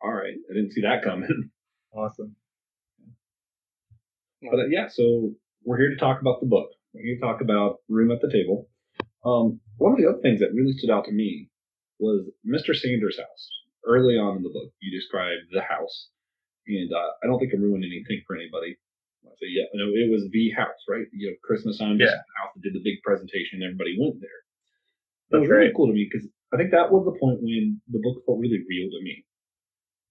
all 0.02 0.12
right, 0.12 0.35
I 0.50 0.54
didn't 0.54 0.73
see 0.73 0.83
that 0.83 1.02
coming. 1.02 1.50
Awesome. 1.92 2.37
But 4.42 4.60
uh, 4.60 4.66
yeah, 4.70 4.88
so 4.88 5.32
we're 5.64 5.78
here 5.78 5.90
to 5.90 5.96
talk 5.96 6.20
about 6.20 6.40
the 6.40 6.46
book. 6.46 6.70
We're 6.94 7.02
here 7.02 7.14
to 7.16 7.20
talk 7.20 7.40
about 7.40 7.78
Room 7.88 8.10
at 8.10 8.20
the 8.20 8.30
Table. 8.30 8.68
Um, 9.24 9.60
one 9.78 9.92
of 9.92 9.98
the 9.98 10.08
other 10.08 10.20
things 10.22 10.40
that 10.40 10.54
really 10.54 10.72
stood 10.72 10.90
out 10.90 11.04
to 11.06 11.12
me 11.12 11.48
was 11.98 12.24
Mr. 12.46 12.74
Sanders' 12.74 13.18
house. 13.18 13.50
Early 13.86 14.14
on 14.14 14.36
in 14.38 14.42
the 14.42 14.50
book, 14.50 14.70
you 14.80 14.90
described 14.90 15.46
the 15.52 15.62
house, 15.62 16.08
and 16.66 16.92
uh, 16.92 17.10
I 17.22 17.26
don't 17.26 17.38
think 17.38 17.52
it 17.52 17.60
ruined 17.60 17.84
anything 17.84 18.22
for 18.26 18.36
anybody. 18.36 18.76
I 19.24 19.30
say, 19.38 19.50
yeah, 19.50 19.66
no, 19.74 19.90
it 19.90 20.10
was 20.10 20.28
the 20.30 20.50
house, 20.50 20.78
right? 20.88 21.06
You 21.12 21.30
know, 21.30 21.36
Christmas 21.42 21.78
time, 21.78 21.98
just 21.98 22.10
Yeah. 22.10 22.18
the 22.18 22.38
house 22.42 22.52
that 22.54 22.62
did 22.62 22.74
the 22.74 22.82
big 22.82 23.02
presentation, 23.02 23.62
and 23.62 23.64
everybody 23.64 23.96
went 23.98 24.20
there. 24.20 24.40
That 25.30 25.40
was 25.40 25.48
really 25.50 25.66
right. 25.66 25.74
cool 25.74 25.88
to 25.88 25.92
me 25.94 26.06
because 26.10 26.26
I 26.54 26.56
think 26.56 26.70
that 26.70 26.90
was 26.90 27.04
the 27.04 27.18
point 27.18 27.42
when 27.42 27.80
the 27.90 27.98
book 27.98 28.22
felt 28.26 28.38
really 28.38 28.62
real 28.68 28.90
to 28.90 29.02
me. 29.02 29.24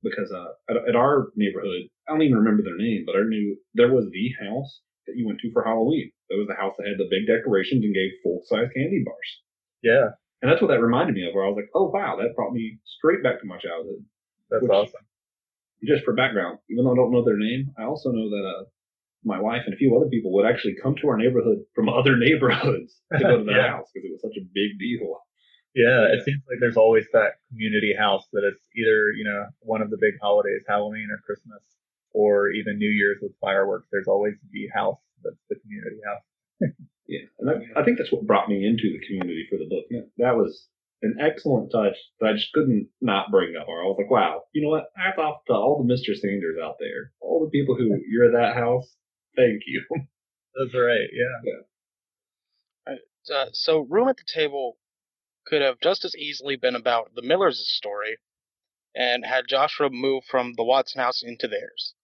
Because 0.04 0.32
uh, 0.32 0.52
at, 0.70 0.90
at 0.90 0.96
our 0.96 1.32
neighborhood, 1.36 1.88
I 2.08 2.12
don't 2.14 2.22
even 2.22 2.38
remember 2.38 2.64
their 2.64 2.78
name, 2.78 3.04
but 3.06 3.16
I 3.16 3.24
knew 3.26 3.58
there 3.74 3.92
was 3.92 4.06
the 4.12 4.30
house 4.46 4.82
that 5.08 5.16
you 5.18 5.26
went 5.28 5.40
to 5.42 5.52
for 5.52 5.64
Halloween. 5.64 6.12
That 6.30 6.38
was 6.38 6.48
the 6.48 6.56
house 6.60 6.74
that 6.78 6.88
had 6.88 6.98
the 6.98 7.10
big 7.10 7.28
decorations 7.28 7.84
and 7.84 7.94
gave 7.94 8.12
full 8.24 8.42
size 8.46 8.70
candy 8.76 9.04
bars. 9.06 9.30
Yeah, 9.84 10.10
And 10.42 10.50
that's 10.52 10.62
what 10.62 10.70
that 10.70 10.82
reminded 10.82 11.14
me 11.16 11.28
of, 11.28 11.34
where 11.36 11.46
I 11.46 11.50
was 11.50 11.58
like, 11.58 11.70
oh, 11.76 11.90
wow, 11.90 12.18
that 12.18 12.36
brought 12.36 12.54
me 12.54 12.80
straight 12.86 13.22
back 13.22 13.40
to 13.42 13.46
my 13.46 13.58
childhood. 13.58 14.02
that's 14.50 14.64
Which- 14.64 14.72
awesome. 14.72 15.06
Just 15.84 16.04
for 16.04 16.14
background, 16.14 16.58
even 16.70 16.86
though 16.86 16.94
I 16.94 16.96
don't 16.96 17.12
know 17.12 17.24
their 17.24 17.38
name, 17.38 17.70
I 17.78 17.84
also 17.84 18.10
know 18.10 18.30
that 18.30 18.46
uh, 18.48 18.64
my 19.24 19.40
wife 19.40 19.62
and 19.66 19.74
a 19.76 19.78
few 19.78 19.96
other 19.96 20.10
people 20.10 20.34
would 20.34 20.46
actually 20.48 20.74
come 20.82 20.96
to 21.02 21.08
our 21.10 21.18
neighborhood 21.18 21.60
from 21.76 21.90
other 22.00 22.18
neighborhoods 22.18 23.02
to 23.14 23.20
go 23.24 23.38
to 23.38 23.44
that 23.44 23.52
Yeah. 23.62 23.70
house 23.78 23.90
because 23.94 24.10
it 24.10 24.14
was 24.14 24.22
such 24.22 24.38
a 24.42 24.46
big 24.56 24.80
deal. 24.80 25.20
Yeah, 25.76 26.08
Yeah. 26.08 26.16
it 26.18 26.24
seems 26.26 26.42
like 26.50 26.58
there's 26.60 26.78
always 26.78 27.06
that 27.14 27.34
community 27.50 27.94
house 27.94 28.26
that 28.34 28.48
is 28.48 28.58
either, 28.76 29.12
you 29.14 29.26
know, 29.26 29.46
one 29.60 29.82
of 29.84 29.92
the 29.92 29.98
big 30.02 30.16
holidays, 30.22 30.64
Halloween 30.68 31.10
or 31.12 31.20
Christmas, 31.26 31.62
or 32.16 32.50
even 32.50 32.80
New 32.80 32.90
Year's 32.90 33.18
with 33.22 33.34
fireworks. 33.42 33.88
There's 33.92 34.08
always 34.08 34.34
the 34.52 34.68
house 34.74 34.98
that's 35.24 35.36
the 35.50 35.58
community 35.58 36.00
house. 36.06 36.72
Yeah, 37.08 37.20
and 37.38 37.52
I, 37.52 37.80
I 37.80 37.84
think 37.84 38.00
that's 38.00 38.12
what 38.12 38.26
brought 38.26 38.50
me 38.50 38.66
into 38.66 38.90
the 38.92 39.06
community 39.06 39.46
for 39.48 39.58
the 39.58 39.70
book. 39.70 39.86
That 40.18 40.36
was 40.36 40.68
an 41.04 41.18
excellent 41.22 41.72
touch 41.72 41.94
that 42.20 42.30
I 42.30 42.34
just 42.34 42.52
couldn't 42.52 42.88
not 43.00 43.30
bring 43.30 43.56
up. 43.56 43.68
Or 43.68 43.84
I 43.84 43.86
was 43.86 43.98
like, 44.00 44.10
wow, 44.10 44.42
you 44.54 44.64
know 44.64 44.70
what? 44.70 44.90
Hats 44.96 45.20
off 45.20 45.46
to 45.46 45.54
all 45.54 45.84
the 45.84 45.94
Mr. 45.94 46.16
Sanders 46.16 46.58
out 46.60 46.78
there, 46.80 47.12
all 47.22 47.46
the 47.46 47.52
people 47.52 47.76
who 47.76 47.96
you're 48.10 48.26
at 48.26 48.34
that 48.34 48.60
house. 48.60 48.96
Thank 49.36 49.62
you. 49.68 49.84
That's 50.56 50.74
right. 50.74 51.08
Yeah. 51.14 52.96
Uh, 53.36 53.46
so, 53.54 53.82
Room 53.82 54.08
at 54.08 54.18
the 54.18 54.24
Table 54.26 54.78
could 55.46 55.62
have 55.62 55.80
just 55.82 56.06
as 56.06 56.16
easily 56.16 56.56
been 56.56 56.76
about 56.76 57.14
the 57.14 57.22
Millers' 57.22 57.68
story 57.68 58.18
and 58.96 59.26
had 59.26 59.48
Joshua 59.48 59.90
move 59.92 60.24
from 60.24 60.54
the 60.56 60.64
Watson 60.64 61.02
house 61.02 61.22
into 61.24 61.48
theirs. 61.48 61.95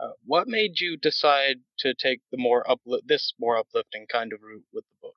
Uh, 0.00 0.10
what 0.24 0.46
made 0.46 0.78
you 0.80 0.96
decide 0.96 1.56
to 1.78 1.92
take 1.94 2.20
the 2.30 2.38
more 2.38 2.64
upli- 2.64 3.02
this 3.06 3.32
more 3.40 3.56
uplifting 3.56 4.06
kind 4.06 4.32
of 4.32 4.40
route 4.42 4.64
with 4.72 4.84
the 4.84 4.96
book? 5.02 5.16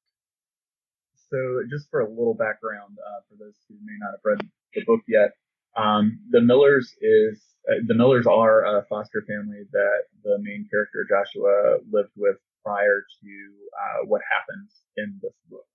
So, 1.30 1.62
just 1.70 1.90
for 1.90 2.02
a 2.02 2.10
little 2.10 2.34
background, 2.34 2.98
uh, 2.98 3.22
for 3.30 3.36
those 3.38 3.56
who 3.70 3.76
may 3.86 3.96
not 4.00 4.12
have 4.12 4.26
read 4.26 4.50
the 4.74 4.84
book 4.86 5.02
yet, 5.08 5.32
um, 5.78 6.20
the 6.32 6.42
Millers 6.42 6.94
is 7.02 7.40
uh, 7.70 7.80
the 7.88 7.94
Millers 7.94 8.26
are 8.26 8.66
a 8.66 8.86
foster 8.90 9.24
family 9.28 9.64
that 9.72 10.02
the 10.24 10.38
main 10.42 10.68
character 10.70 11.06
Joshua 11.08 11.78
lived 11.92 12.12
with 12.18 12.38
prior 12.66 13.06
to 13.22 13.30
uh, 13.30 14.06
what 14.06 14.22
happens 14.32 14.82
in 14.98 15.20
this 15.22 15.34
book. 15.50 15.66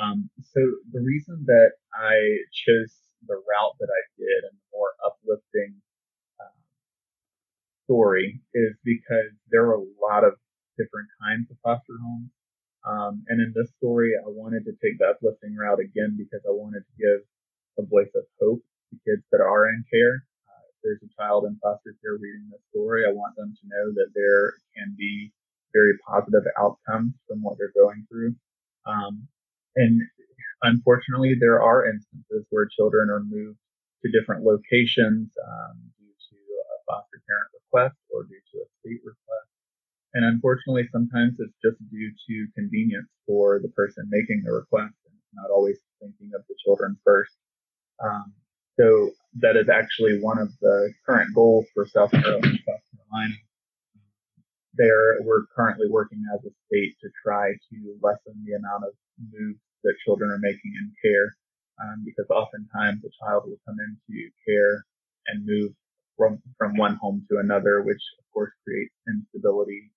Um, 0.00 0.30
so 0.42 0.60
the 0.92 1.00
reason 1.00 1.44
that 1.46 1.72
I 1.94 2.14
chose 2.52 2.94
the 3.26 3.34
route 3.34 3.76
that 3.80 3.90
I 3.90 4.02
did 4.18 4.44
and 4.46 4.54
the 4.58 4.68
more 4.72 4.94
uplifting 5.06 5.74
story 7.88 8.40
is 8.52 8.76
because 8.84 9.32
there 9.50 9.64
are 9.64 9.80
a 9.80 9.88
lot 9.96 10.22
of 10.24 10.36
different 10.76 11.08
kinds 11.24 11.48
of 11.50 11.56
foster 11.64 11.96
homes. 11.96 12.28
Um, 12.84 13.24
and 13.28 13.40
in 13.40 13.52
this 13.56 13.72
story, 13.80 14.12
I 14.14 14.28
wanted 14.28 14.64
to 14.68 14.76
take 14.84 15.00
the 15.00 15.16
uplifting 15.16 15.56
route 15.56 15.80
again 15.80 16.20
because 16.20 16.44
I 16.44 16.52
wanted 16.52 16.84
to 16.84 16.94
give 17.00 17.20
a 17.80 17.88
voice 17.88 18.12
of 18.14 18.28
hope 18.40 18.60
to 18.92 18.94
kids 19.08 19.24
that 19.32 19.40
are 19.40 19.68
in 19.68 19.84
care. 19.88 20.20
Uh, 20.46 20.62
if 20.68 20.76
there's 20.84 21.02
a 21.02 21.14
child 21.16 21.48
in 21.48 21.58
foster 21.64 21.96
care 22.04 22.20
reading 22.20 22.48
this 22.52 22.62
story, 22.70 23.08
I 23.08 23.12
want 23.12 23.36
them 23.36 23.56
to 23.56 23.64
know 23.66 23.92
that 23.96 24.12
there 24.14 24.52
can 24.76 24.94
be 24.96 25.32
very 25.72 25.96
positive 26.06 26.44
outcomes 26.60 27.16
from 27.26 27.42
what 27.42 27.56
they're 27.58 27.76
going 27.76 28.06
through. 28.08 28.36
Um, 28.86 29.28
and 29.76 30.00
unfortunately, 30.62 31.36
there 31.38 31.60
are 31.60 31.88
instances 31.88 32.46
where 32.50 32.68
children 32.68 33.10
are 33.10 33.20
moved 33.20 33.58
to 34.04 34.12
different 34.12 34.44
locations 34.44 35.28
um, 35.36 35.76
foster 36.88 37.20
parent 37.28 37.52
request 37.52 37.96
or 38.08 38.24
due 38.24 38.40
to 38.52 38.64
a 38.64 38.68
state 38.80 39.04
request. 39.04 39.48
And 40.14 40.24
unfortunately, 40.24 40.88
sometimes 40.90 41.36
it's 41.38 41.54
just 41.60 41.76
due 41.92 42.08
to 42.08 42.34
convenience 42.56 43.12
for 43.28 43.60
the 43.60 43.68
person 43.68 44.08
making 44.08 44.42
the 44.44 44.52
request 44.52 44.96
and 45.04 45.14
not 45.34 45.52
always 45.52 45.76
thinking 46.00 46.32
of 46.34 46.42
the 46.48 46.56
children 46.64 46.96
first. 47.04 47.36
Um, 48.02 48.32
so 48.80 49.10
that 49.44 49.56
is 49.56 49.68
actually 49.68 50.18
one 50.20 50.38
of 50.38 50.48
the 50.60 50.92
current 51.04 51.34
goals 51.34 51.66
for 51.74 51.86
South 51.86 52.10
Carolina. 52.10 52.56
South 52.64 52.84
Carolina. 52.88 53.34
There, 54.74 55.20
we're 55.22 55.44
currently 55.54 55.88
working 55.90 56.22
as 56.32 56.40
a 56.46 56.54
state 56.66 56.94
to 57.02 57.10
try 57.22 57.50
to 57.50 57.76
lessen 58.00 58.38
the 58.46 58.54
amount 58.54 58.84
of 58.84 58.94
moves 59.18 59.58
that 59.82 59.94
children 60.04 60.30
are 60.30 60.38
making 60.38 60.72
in 60.78 60.92
care, 61.02 61.34
um, 61.82 62.02
because 62.04 62.26
oftentimes 62.30 63.02
a 63.04 63.10
child 63.18 63.44
will 63.46 63.58
come 63.66 63.76
into 63.82 64.30
care 64.46 64.86
and 65.26 65.44
move 65.44 65.72
from, 66.18 66.42
from 66.58 66.76
one 66.76 66.96
home 67.00 67.24
to 67.30 67.38
another, 67.38 67.82
which 67.82 68.02
of 68.18 68.26
course 68.34 68.52
creates 68.66 68.94
instability, 69.08 69.90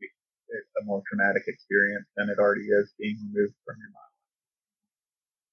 makes 0.00 0.14
it 0.48 0.64
a 0.80 0.86
more 0.86 1.02
traumatic 1.10 1.44
experience 1.48 2.06
than 2.16 2.30
it 2.30 2.38
already 2.38 2.70
is 2.70 2.94
being 2.98 3.18
removed 3.34 3.56
from 3.66 3.76
your 3.82 3.90
mind. 3.92 4.14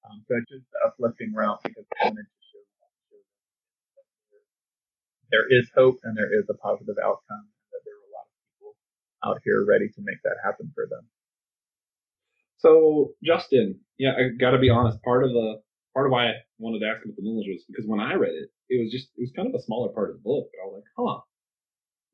Um, 0.06 0.18
so 0.30 0.38
it's 0.38 0.52
just 0.52 0.70
uplifting 0.86 1.34
route 1.34 1.60
because 1.64 1.86
I 2.02 2.06
wanted 2.06 2.24
to 2.30 2.40
show 2.54 2.62
there 5.32 5.48
is 5.50 5.70
hope 5.76 5.98
and 6.04 6.16
there 6.16 6.32
is 6.32 6.46
a 6.50 6.54
positive 6.56 6.96
outcome, 7.04 7.46
that 7.74 7.82
there 7.86 7.96
are 7.98 8.06
a 8.06 8.14
lot 8.14 8.28
of 8.30 8.34
people 8.54 8.76
out 9.26 9.40
here 9.44 9.66
ready 9.66 9.90
to 9.90 10.02
make 10.06 10.22
that 10.24 10.38
happen 10.46 10.72
for 10.76 10.86
them. 10.90 11.02
So 12.58 13.14
Justin, 13.24 13.80
yeah, 13.98 14.14
I 14.14 14.30
got 14.40 14.52
to 14.52 14.60
be 14.60 14.70
honest. 14.70 15.02
Part 15.04 15.24
of 15.24 15.32
the 15.32 15.62
part 15.94 16.06
of 16.08 16.12
why 16.12 16.32
wanted 16.64 16.80
to 16.80 16.88
ask 16.88 17.04
about 17.04 17.16
the 17.20 17.24
Millers 17.28 17.46
was 17.52 17.64
because 17.68 17.86
when 17.86 18.00
I 18.00 18.16
read 18.16 18.32
it, 18.34 18.50
it 18.72 18.80
was 18.82 18.90
just 18.92 19.12
it 19.20 19.28
was 19.28 19.36
kind 19.36 19.48
of 19.52 19.56
a 19.60 19.62
smaller 19.68 19.90
part 19.92 20.10
of 20.10 20.16
the 20.18 20.24
book, 20.24 20.48
but 20.50 20.60
I 20.64 20.66
was 20.66 20.76
like, 20.80 20.90
huh, 20.96 21.20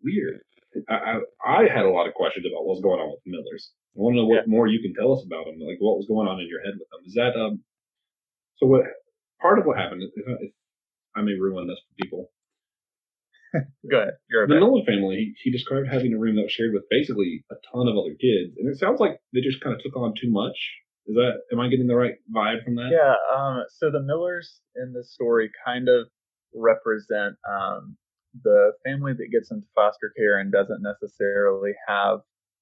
weird. 0.03 0.41
I, 0.89 0.95
I, 0.95 1.13
I 1.45 1.62
had 1.69 1.85
a 1.85 1.93
lot 1.93 2.07
of 2.07 2.13
questions 2.13 2.45
about 2.45 2.65
what's 2.65 2.81
going 2.81 2.99
on 3.01 3.09
with 3.13 3.21
the 3.25 3.31
Millers. 3.31 3.71
I 3.95 4.01
want 4.01 4.13
to 4.13 4.21
know 4.21 4.27
what 4.29 4.45
Yeah. 4.45 4.51
more 4.51 4.67
you 4.67 4.81
can 4.81 4.93
tell 4.93 5.13
us 5.13 5.23
about 5.25 5.45
them, 5.45 5.62
like 5.62 5.77
what 5.81 5.97
was 5.97 6.05
going 6.09 6.27
on 6.27 6.39
in 6.41 6.47
your 6.49 6.62
head 6.62 6.73
with 6.77 6.89
them. 6.89 7.01
Is 7.05 7.13
that 7.15 7.33
um? 7.38 7.62
So 8.57 8.67
what? 8.67 8.83
Part 9.41 9.57
of 9.59 9.65
what 9.65 9.77
happened, 9.77 10.03
if, 10.03 10.25
I- 10.27 10.43
if 10.45 10.51
I 11.15 11.21
may 11.21 11.33
ruin 11.39 11.67
this 11.67 11.79
for 11.79 11.93
people, 12.01 12.29
Go 13.89 13.97
ahead. 13.97 14.13
You're 14.29 14.45
the. 14.47 14.55
Miller 14.59 14.83
family, 14.85 15.33
he, 15.41 15.49
he 15.49 15.51
described 15.51 15.88
having 15.89 16.13
a 16.13 16.19
room 16.19 16.35
that 16.35 16.43
was 16.43 16.51
shared 16.51 16.73
with 16.73 16.83
basically 16.91 17.43
a 17.49 17.55
ton 17.73 17.88
of 17.88 17.97
other 17.97 18.13
kids, 18.13 18.53
and 18.59 18.69
it 18.69 18.77
sounds 18.77 18.99
like 18.99 19.19
they 19.33 19.41
just 19.41 19.59
kind 19.62 19.75
of 19.75 19.81
took 19.81 19.95
on 19.97 20.13
too 20.13 20.29
much. 20.29 20.53
Is 21.10 21.15
that? 21.15 21.41
Am 21.52 21.60
I 21.60 21.69
getting 21.69 21.88
the 21.88 21.95
right 21.95 22.15
vibe 22.32 22.63
from 22.63 22.76
that? 22.76 22.91
Yeah. 22.91 23.15
Um, 23.36 23.63
so 23.78 23.89
the 23.89 24.02
Millers 24.02 24.62
in 24.76 24.93
this 24.93 25.12
story 25.12 25.50
kind 25.65 25.89
of 25.89 26.08
represent 26.54 27.36
um, 27.50 27.98
the 28.43 28.74
family 28.86 29.13
that 29.13 29.32
gets 29.32 29.50
into 29.50 29.65
foster 29.74 30.13
care 30.15 30.38
and 30.38 30.52
doesn't 30.52 30.84
necessarily 30.84 31.72
have 31.88 32.19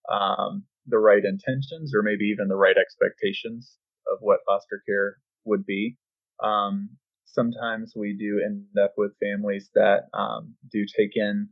um, 0.09 0.63
the 0.85 0.97
right 0.97 1.23
intentions 1.25 1.93
or 1.93 2.01
maybe 2.01 2.23
even 2.25 2.47
the 2.47 2.55
right 2.55 2.77
expectations 2.79 3.75
of 4.09 4.19
what 4.21 4.39
foster 4.47 4.81
care 4.87 5.17
would 5.43 5.65
be. 5.65 5.97
Um, 6.41 6.91
sometimes 7.25 7.93
we 7.97 8.15
do 8.17 8.41
end 8.45 8.63
up 8.81 8.93
with 8.95 9.11
families 9.19 9.69
that 9.75 10.03
um, 10.13 10.55
do 10.71 10.85
take 10.97 11.11
in 11.15 11.49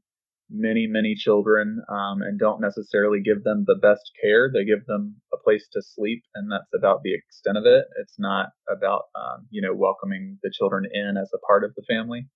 many, 0.49 0.87
many 0.87 1.15
children 1.15 1.81
um, 1.89 2.21
and 2.21 2.39
don't 2.39 2.61
necessarily 2.61 3.21
give 3.21 3.43
them 3.43 3.63
the 3.67 3.75
best 3.81 4.11
care. 4.21 4.49
They 4.53 4.65
give 4.65 4.85
them 4.85 5.15
a 5.33 5.37
place 5.37 5.67
to 5.73 5.81
sleep, 5.81 6.23
and 6.35 6.51
that's 6.51 6.71
about 6.77 7.01
the 7.03 7.13
extent 7.13 7.57
of 7.57 7.65
it. 7.65 7.85
It's 7.99 8.15
not 8.19 8.49
about, 8.69 9.03
um, 9.15 9.47
you 9.49 9.61
know, 9.61 9.73
welcoming 9.73 10.37
the 10.43 10.51
children 10.51 10.85
in 10.91 11.17
as 11.17 11.31
a 11.33 11.45
part 11.47 11.63
of 11.63 11.73
the 11.75 11.83
family. 11.89 12.27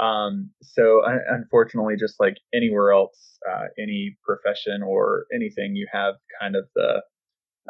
Um, 0.00 0.50
so, 0.62 1.04
un- 1.04 1.20
unfortunately, 1.28 1.96
just 1.98 2.18
like 2.18 2.36
anywhere 2.54 2.92
else, 2.92 3.38
uh, 3.48 3.66
any 3.78 4.16
profession 4.24 4.82
or 4.82 5.26
anything, 5.34 5.76
you 5.76 5.86
have 5.92 6.14
kind 6.40 6.56
of 6.56 6.64
the 6.74 7.02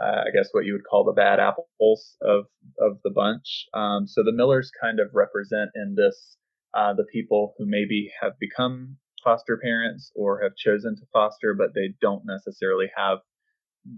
uh, 0.00 0.22
I 0.26 0.30
guess 0.34 0.48
what 0.52 0.64
you 0.64 0.72
would 0.72 0.84
call 0.88 1.04
the 1.04 1.12
bad 1.12 1.38
apples 1.38 2.16
of 2.22 2.46
of 2.80 2.98
the 3.04 3.10
bunch. 3.10 3.66
Um, 3.74 4.06
so 4.06 4.22
the 4.22 4.32
Millers 4.32 4.70
kind 4.80 5.00
of 5.00 5.08
represent 5.12 5.70
in 5.74 5.94
this 5.96 6.36
uh, 6.74 6.94
the 6.94 7.04
people 7.12 7.54
who 7.58 7.66
maybe 7.66 8.10
have 8.20 8.32
become 8.38 8.96
foster 9.22 9.58
parents 9.62 10.12
or 10.14 10.42
have 10.42 10.56
chosen 10.56 10.96
to 10.96 11.02
foster, 11.12 11.54
but 11.54 11.74
they 11.74 11.94
don't 12.00 12.22
necessarily 12.24 12.86
have 12.96 13.18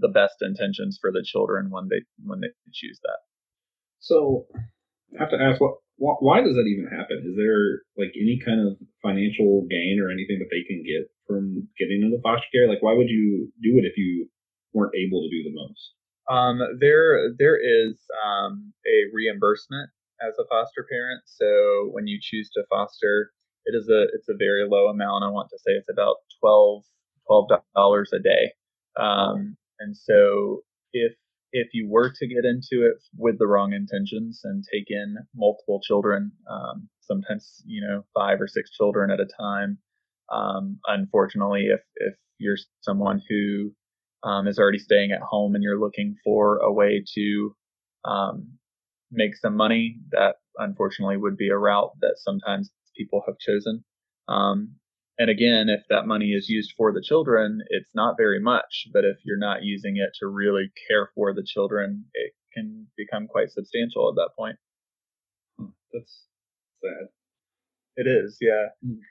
the 0.00 0.08
best 0.08 0.36
intentions 0.40 0.98
for 1.00 1.12
the 1.12 1.24
children 1.24 1.70
when 1.70 1.88
they 1.88 2.02
when 2.24 2.40
they 2.40 2.48
choose 2.72 3.00
that. 3.02 3.18
So 3.98 4.46
I 5.16 5.22
have 5.22 5.30
to 5.30 5.40
ask, 5.40 5.60
what, 5.60 6.22
why 6.22 6.40
does 6.40 6.54
that 6.54 6.66
even 6.66 6.90
happen? 6.90 7.22
Is 7.24 7.36
there 7.36 7.84
like 7.96 8.12
any 8.16 8.40
kind 8.44 8.60
of 8.66 8.76
financial 9.02 9.66
gain 9.70 10.00
or 10.02 10.10
anything 10.10 10.38
that 10.40 10.50
they 10.50 10.64
can 10.66 10.82
get 10.82 11.08
from 11.26 11.68
getting 11.78 12.02
into 12.02 12.20
foster 12.22 12.46
care? 12.52 12.68
Like, 12.68 12.82
why 12.82 12.94
would 12.94 13.08
you 13.08 13.48
do 13.62 13.78
it 13.78 13.84
if 13.84 13.96
you 13.96 14.28
weren't 14.72 14.94
able 14.96 15.22
to 15.22 15.30
do 15.30 15.44
the 15.44 15.54
most? 15.54 15.94
Um, 16.28 16.78
there 16.80 17.30
there 17.38 17.60
is 17.60 18.00
um, 18.24 18.72
a 18.86 19.12
reimbursement 19.12 19.90
as 20.20 20.34
a 20.38 20.48
foster 20.48 20.86
parent. 20.90 21.22
So 21.26 21.90
when 21.92 22.06
you 22.06 22.18
choose 22.20 22.50
to 22.54 22.64
foster, 22.70 23.32
it 23.66 23.74
is 23.76 23.88
a 23.88 24.04
it's 24.14 24.28
a 24.28 24.36
very 24.38 24.66
low 24.68 24.88
amount. 24.88 25.24
I 25.24 25.30
want 25.30 25.50
to 25.50 25.58
say 25.58 25.72
it's 25.72 25.90
about 25.90 26.16
12 26.40 26.84
dollars 27.76 28.10
a 28.14 28.18
day. 28.20 28.52
Um, 28.98 29.56
and 29.80 29.96
so 29.96 30.62
if 30.92 31.12
if 31.52 31.68
you 31.72 31.88
were 31.88 32.10
to 32.10 32.26
get 32.26 32.44
into 32.44 32.86
it 32.86 32.96
with 33.16 33.38
the 33.38 33.46
wrong 33.46 33.72
intentions 33.72 34.40
and 34.44 34.64
take 34.72 34.86
in 34.88 35.16
multiple 35.34 35.80
children, 35.82 36.32
um, 36.50 36.88
sometimes 37.00 37.62
you 37.66 37.80
know 37.86 38.04
five 38.14 38.40
or 38.40 38.48
six 38.48 38.70
children 38.72 39.10
at 39.10 39.20
a 39.20 39.28
time, 39.40 39.78
um, 40.32 40.78
unfortunately, 40.86 41.66
if 41.66 41.80
if 41.96 42.14
you're 42.38 42.58
someone 42.82 43.22
who 43.28 43.72
um, 44.24 44.48
is 44.48 44.58
already 44.58 44.78
staying 44.78 45.12
at 45.12 45.20
home 45.22 45.54
and 45.54 45.62
you're 45.62 45.80
looking 45.80 46.16
for 46.24 46.58
a 46.58 46.72
way 46.72 47.04
to 47.14 47.56
um, 48.04 48.48
make 49.10 49.36
some 49.36 49.56
money, 49.56 49.98
that 50.10 50.36
unfortunately 50.58 51.16
would 51.16 51.36
be 51.36 51.48
a 51.50 51.56
route 51.58 51.92
that 52.00 52.14
sometimes 52.18 52.70
people 52.96 53.22
have 53.26 53.38
chosen. 53.38 53.84
Um, 54.28 54.76
and 55.18 55.30
again, 55.30 55.68
if 55.68 55.82
that 55.90 56.06
money 56.06 56.30
is 56.32 56.48
used 56.48 56.74
for 56.76 56.92
the 56.92 57.02
children, 57.02 57.60
it's 57.68 57.94
not 57.94 58.16
very 58.16 58.40
much. 58.40 58.88
But 58.92 59.04
if 59.04 59.18
you're 59.24 59.38
not 59.38 59.62
using 59.62 59.96
it 59.96 60.10
to 60.20 60.26
really 60.26 60.70
care 60.88 61.10
for 61.14 61.32
the 61.32 61.44
children, 61.44 62.04
it 62.14 62.32
can 62.52 62.86
become 62.96 63.28
quite 63.28 63.50
substantial 63.50 64.08
at 64.08 64.16
that 64.16 64.30
point. 64.36 64.56
That's 65.92 66.26
sad. 66.82 67.08
It 67.96 68.08
is, 68.08 68.38
yeah. 68.40 68.70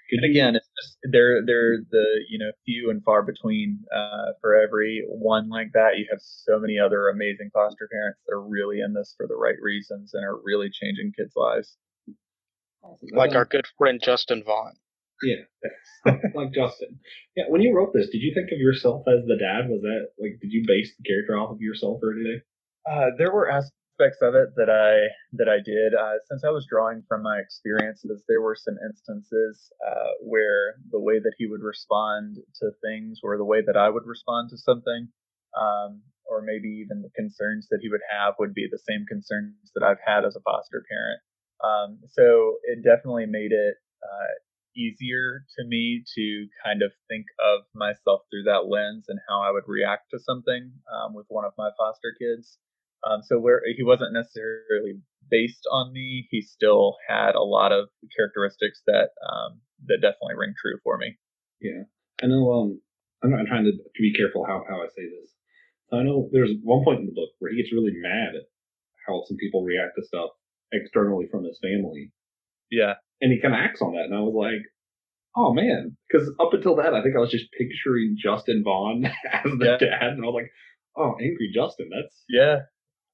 Could 0.10 0.24
And 0.24 0.26
again, 0.26 0.58
it's 0.58 0.70
just 0.82 0.98
they're 1.10 1.46
they're 1.46 1.78
the 1.90 2.06
you 2.30 2.38
know 2.38 2.52
few 2.66 2.90
and 2.90 3.02
far 3.04 3.24
between. 3.24 3.80
Uh, 3.96 4.34
for 4.42 4.56
every 4.56 5.06
one 5.08 5.48
like 5.48 5.72
that, 5.74 5.98
you 5.98 6.06
have 6.12 6.20
so 6.22 6.60
many 6.60 6.78
other 6.78 7.08
amazing 7.08 7.50
foster 7.54 7.88
parents 7.90 8.20
that 8.28 8.34
are 8.34 8.44
really 8.44 8.82
in 8.82 8.94
this 8.94 9.14
for 9.16 9.26
the 9.26 9.38
right 9.38 9.56
reasons 9.62 10.14
and 10.14 10.26
are 10.26 10.38
really 10.44 10.70
changing 10.70 11.14
kids' 11.18 11.32
lives. 11.38 11.78
Like 13.14 13.36
our 13.36 13.46
good 13.46 13.66
friend 13.78 14.02
Justin 14.04 14.44
Vaughn. 14.44 14.74
Yeah, 15.22 15.46
like 16.36 16.52
Justin. 16.54 17.00
Yeah, 17.36 17.46
when 17.48 17.62
you 17.62 17.76
wrote 17.76 17.94
this, 17.94 18.10
did 18.12 18.20
you 18.20 18.34
think 18.34 18.52
of 18.52 18.60
yourself 18.60 19.06
as 19.08 19.26
the 19.26 19.38
dad? 19.38 19.70
Was 19.70 19.82
that 19.82 20.08
like, 20.20 20.40
did 20.42 20.52
you 20.52 20.64
base 20.68 20.92
the 20.98 21.04
character 21.08 21.38
off 21.38 21.52
of 21.52 21.62
yourself 21.62 22.00
or 22.04 22.14
anything? 22.14 22.42
Uh, 22.90 23.16
there 23.18 23.32
were 23.32 23.50
aspects 23.50 24.20
of 24.22 24.36
it 24.36 24.50
that 24.58 24.70
I 24.70 25.08
that 25.34 25.48
I 25.48 25.64
did. 25.64 25.94
Uh, 25.94 26.20
since 26.28 26.44
I 26.44 26.50
was 26.50 26.68
drawing 26.70 27.04
from 27.08 27.24
my 27.24 27.38
experiences, 27.38 28.24
there 28.28 28.42
were 28.42 28.56
some 28.56 28.76
instances 28.84 29.72
uh, 29.88 30.12
where 30.22 30.76
the 30.92 31.00
way 31.00 31.20
that 31.20 31.36
he 31.38 31.48
would 31.48 31.62
respond 31.62 32.38
to 32.60 32.72
things, 32.84 33.20
or 33.24 33.38
the 33.38 33.46
way 33.46 33.62
that 33.66 33.78
I 33.78 33.90
would 33.90 34.06
respond 34.06 34.50
to 34.50 34.58
something, 34.58 35.08
um, 35.56 36.02
or 36.30 36.42
maybe 36.42 36.68
even 36.84 37.02
the 37.02 37.16
concerns 37.16 37.68
that 37.70 37.80
he 37.82 37.88
would 37.88 38.04
have, 38.12 38.36
would 38.40 38.54
be 38.54 38.68
the 38.70 38.82
same 38.90 39.06
concerns 39.08 39.72
that 39.74 39.84
I've 39.84 40.04
had 40.06 40.26
as 40.26 40.36
a 40.36 40.42
foster 40.42 40.84
parent. 40.90 41.22
Um, 41.64 42.00
so 42.12 42.58
it 42.64 42.84
definitely 42.84 43.26
made 43.26 43.52
it 43.52 43.76
uh, 44.04 44.34
easier 44.76 45.46
to 45.58 45.66
me 45.66 46.04
to 46.16 46.48
kind 46.64 46.82
of 46.82 46.92
think 47.08 47.26
of 47.40 47.64
myself 47.74 48.22
through 48.30 48.44
that 48.44 48.68
lens 48.68 49.06
and 49.08 49.20
how 49.30 49.42
I 49.42 49.52
would 49.52 49.64
react 49.68 50.12
to 50.12 50.20
something 50.20 50.72
um, 50.92 51.14
with 51.14 51.26
one 51.30 51.46
of 51.46 51.54
my 51.58 51.70
foster 51.78 52.14
kids. 52.20 52.58
Um, 53.08 53.22
so 53.24 53.40
where 53.40 53.62
he 53.76 53.84
wasn't 53.84 54.14
necessarily 54.14 55.00
based 55.30 55.68
on 55.72 55.92
me, 55.92 56.28
he 56.32 56.42
still 56.42 56.96
had 57.08 57.36
a 57.36 57.44
lot 57.44 57.72
of 57.72 57.90
characteristics 58.16 58.82
that 58.88 59.10
um, 59.24 59.60
that 59.88 60.00
definitely 60.02 60.36
ring 60.38 60.54
true 60.60 60.80
for 60.84 60.98
me. 60.98 61.18
Yeah, 61.60 61.84
I 62.22 62.28
know. 62.28 62.52
Um, 62.52 62.82
I'm 63.24 63.32
not 63.32 63.40
I'm 63.42 63.46
trying 63.48 63.66
to, 63.66 63.72
to 63.72 64.02
be 64.02 64.14
careful 64.16 64.46
how, 64.46 64.64
how 64.68 64.82
I 64.84 64.88
say 64.96 65.04
this. 65.04 65.32
I 65.92 66.04
know 66.04 66.30
there's 66.32 66.52
one 66.64 66.84
point 66.84 67.02
in 67.02 67.06
the 67.06 67.14
book 67.14 67.30
where 67.40 67.52
he 67.52 67.62
gets 67.62 67.72
really 67.72 67.94
mad 67.94 68.36
at 68.36 68.48
how 69.06 69.24
some 69.28 69.38
people 69.38 69.64
react 69.64 69.94
to 69.96 70.06
stuff 70.06 70.32
externally 70.74 71.28
from 71.32 71.44
his 71.46 71.60
family, 71.62 72.12
Yeah, 72.72 72.96
and 73.22 73.32
he 73.32 73.40
kind 73.42 73.54
of 73.54 73.60
acts 73.62 73.82
on 73.82 73.94
that. 73.94 74.06
And 74.06 74.16
I 74.16 74.20
was 74.22 74.36
like, 74.36 74.64
oh 75.36 75.54
man, 75.54 75.98
because 76.08 76.30
up 76.40 76.54
until 76.54 76.76
that, 76.78 76.94
I 76.94 77.02
think 77.04 77.16
I 77.16 77.20
was 77.20 77.32
just 77.32 77.52
picturing 77.58 78.16
Justin 78.18 78.64
Vaughn 78.64 79.06
as 79.32 79.52
the 79.60 79.66
Yeah. 79.66 79.78
dad, 79.78 80.10
and 80.14 80.24
I 80.24 80.28
was 80.28 80.36
like, 80.42 80.52
oh, 80.98 81.16
angry 81.22 81.52
Justin. 81.54 81.90
That's 81.92 82.24
yeah, 82.30 82.58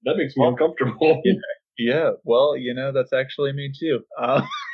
that 0.04 0.18
makes 0.18 0.36
me 0.36 0.42
Well, 0.44 0.52
uncomfortable. 0.52 1.22
yeah. 1.78 2.12
Well, 2.24 2.58
you 2.58 2.74
know 2.74 2.92
that's 2.92 3.14
actually 3.14 3.54
me 3.54 3.72
too. 3.78 4.02
Uh, 4.18 4.42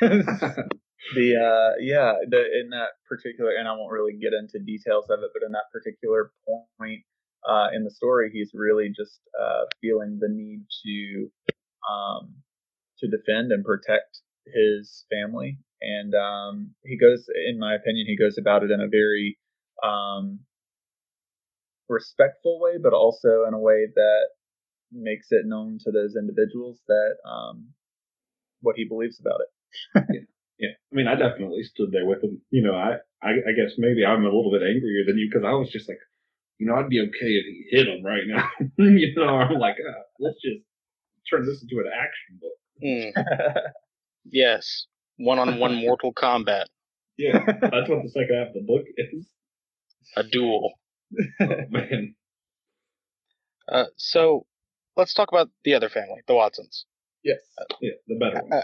the 1.14 1.36
uh 1.36 1.76
yeah 1.80 2.14
the 2.30 2.38
in 2.60 2.70
that 2.70 2.88
particular 3.08 3.52
and 3.58 3.68
i 3.68 3.72
won't 3.72 3.92
really 3.92 4.14
get 4.20 4.32
into 4.32 4.58
details 4.64 5.04
of 5.08 5.20
it 5.20 5.30
but 5.32 5.44
in 5.46 5.52
that 5.52 5.70
particular 5.72 6.32
point 6.78 7.00
uh 7.48 7.68
in 7.74 7.84
the 7.84 7.90
story 7.90 8.28
he's 8.32 8.50
really 8.54 8.88
just 8.88 9.20
uh 9.40 9.62
feeling 9.80 10.18
the 10.20 10.28
need 10.28 10.62
to 10.84 11.30
um 11.88 12.34
to 12.98 13.08
defend 13.08 13.52
and 13.52 13.64
protect 13.64 14.20
his 14.46 15.04
family 15.10 15.58
and 15.80 16.14
um 16.14 16.70
he 16.84 16.96
goes 16.98 17.26
in 17.48 17.58
my 17.58 17.74
opinion 17.74 18.06
he 18.06 18.16
goes 18.16 18.38
about 18.38 18.62
it 18.62 18.70
in 18.70 18.80
a 18.80 18.88
very 18.88 19.38
um 19.82 20.40
respectful 21.88 22.60
way 22.60 22.72
but 22.82 22.92
also 22.92 23.44
in 23.46 23.54
a 23.54 23.58
way 23.58 23.86
that 23.94 24.26
makes 24.92 25.28
it 25.30 25.46
known 25.46 25.78
to 25.82 25.90
those 25.90 26.14
individuals 26.16 26.80
that 26.86 27.16
um 27.28 27.68
what 28.60 28.76
he 28.76 28.84
believes 28.84 29.20
about 29.20 29.40
it 29.40 30.26
Yeah, 30.58 30.70
I 30.90 30.94
mean, 30.96 31.06
I 31.06 31.14
definitely 31.16 31.62
stood 31.64 31.92
there 31.92 32.06
with 32.06 32.22
him. 32.22 32.40
You 32.50 32.62
know, 32.62 32.74
I, 32.74 32.96
I, 33.22 33.30
I 33.32 33.52
guess 33.52 33.74
maybe 33.76 34.04
I'm 34.04 34.22
a 34.22 34.32
little 34.32 34.50
bit 34.50 34.62
angrier 34.62 35.04
than 35.06 35.18
you 35.18 35.28
because 35.30 35.44
I 35.44 35.52
was 35.52 35.70
just 35.70 35.88
like, 35.88 35.98
you 36.58 36.66
know, 36.66 36.74
I'd 36.76 36.88
be 36.88 37.00
okay 37.00 37.32
if 37.36 37.44
he 37.44 37.66
hit 37.70 37.88
him 37.88 38.04
right 38.04 38.24
now. 38.26 38.48
you 38.78 39.14
know, 39.16 39.36
I'm 39.36 39.58
like, 39.58 39.76
uh, 39.76 40.00
let's 40.18 40.40
just 40.40 40.64
turn 41.28 41.44
this 41.44 41.62
into 41.62 41.84
an 41.84 41.90
action 41.92 42.40
book. 42.40 42.56
Hmm, 42.82 43.08
yes. 44.24 44.86
One 45.18 45.38
on 45.38 45.58
one 45.58 45.74
Mortal 45.74 46.12
Kombat. 46.12 46.66
Yeah, 47.16 47.44
that's 47.46 47.88
what 47.88 48.02
the 48.02 48.10
second 48.12 48.34
half 48.36 48.48
of 48.48 48.54
the 48.54 48.60
book 48.66 48.84
is. 48.96 49.26
A 50.16 50.22
duel. 50.22 50.72
Oh, 51.40 51.46
man, 51.70 52.16
Uh, 53.70 53.84
so 53.96 54.44
let's 54.96 55.14
talk 55.14 55.28
about 55.30 55.48
the 55.64 55.72
other 55.74 55.88
family, 55.88 56.20
the 56.26 56.34
Watsons. 56.34 56.84
yes 57.22 57.38
yeah, 57.80 57.92
the 58.08 58.16
better 58.16 58.42
one. 58.42 58.52
Uh, 58.60 58.62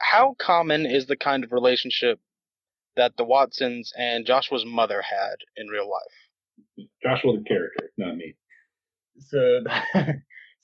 How 0.00 0.36
common 0.38 0.86
is 0.86 1.06
the 1.06 1.16
kind 1.16 1.42
of 1.44 1.50
relationship 1.52 2.20
that 2.96 3.16
the 3.16 3.24
Watsons 3.24 3.92
and 3.98 4.24
Joshua's 4.24 4.64
mother 4.64 5.02
had 5.02 5.36
in 5.56 5.66
real 5.66 5.90
life? 5.90 6.88
Joshua 7.02 7.36
the 7.38 7.44
character, 7.44 7.90
not 7.98 8.16
me. 8.16 8.34
so 9.18 9.64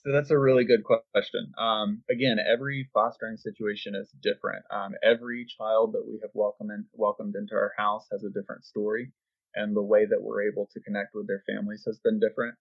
so 0.05 0.11
that's 0.11 0.31
a 0.31 0.37
really 0.37 0.65
good 0.65 0.83
question. 0.83 1.51
Um, 1.57 2.03
again 2.09 2.37
every 2.39 2.89
fostering 2.93 3.37
situation 3.37 3.95
is 3.95 4.09
different. 4.21 4.63
Um, 4.71 4.93
every 5.03 5.45
child 5.57 5.93
that 5.93 6.05
we 6.07 6.19
have 6.21 6.31
welcomed 6.33 6.71
in, 6.71 6.85
welcomed 6.93 7.35
into 7.35 7.55
our 7.55 7.71
house 7.77 8.07
has 8.11 8.23
a 8.23 8.29
different 8.29 8.65
story 8.65 9.11
and 9.55 9.75
the 9.75 9.83
way 9.83 10.05
that 10.05 10.21
we're 10.21 10.49
able 10.49 10.67
to 10.73 10.79
connect 10.81 11.13
with 11.13 11.27
their 11.27 11.43
families 11.47 11.83
has 11.85 11.99
been 12.03 12.19
different. 12.19 12.55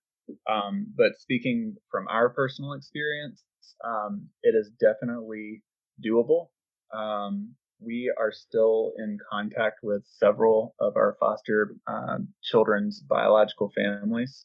Um, 0.49 0.87
but 0.97 1.19
speaking 1.19 1.77
from 1.91 2.07
our 2.09 2.29
personal 2.31 2.75
experience 2.75 3.43
um, 3.85 4.29
it 4.43 4.55
is 4.55 4.71
definitely 4.81 5.63
doable. 6.05 6.49
Um, 6.95 7.55
we 7.81 8.13
are 8.19 8.33
still 8.33 8.93
in 8.99 9.19
contact 9.31 9.81
with 9.83 10.05
several 10.07 10.75
of 10.81 10.97
our 10.97 11.17
foster 11.19 11.75
um, 11.87 12.29
children's 12.43 13.01
biological 13.01 13.73
families. 13.75 14.45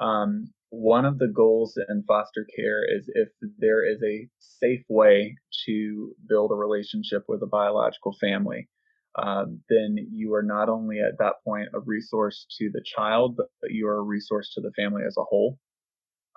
Um, 0.00 0.52
one 0.80 1.04
of 1.04 1.18
the 1.18 1.28
goals 1.28 1.78
in 1.88 2.04
foster 2.06 2.46
care 2.56 2.82
is 2.84 3.08
if 3.14 3.28
there 3.58 3.88
is 3.88 4.02
a 4.02 4.28
safe 4.38 4.84
way 4.88 5.36
to 5.66 6.14
build 6.28 6.50
a 6.50 6.56
relationship 6.56 7.22
with 7.28 7.42
a 7.42 7.46
biological 7.46 8.14
family, 8.20 8.68
um, 9.16 9.60
then 9.68 9.96
you 10.10 10.34
are 10.34 10.42
not 10.42 10.68
only 10.68 10.98
at 10.98 11.18
that 11.18 11.34
point 11.44 11.68
a 11.74 11.80
resource 11.80 12.46
to 12.58 12.70
the 12.72 12.82
child, 12.84 13.36
but 13.36 13.70
you 13.70 13.86
are 13.86 13.98
a 13.98 14.02
resource 14.02 14.52
to 14.54 14.60
the 14.60 14.72
family 14.76 15.02
as 15.06 15.16
a 15.16 15.22
whole. 15.22 15.58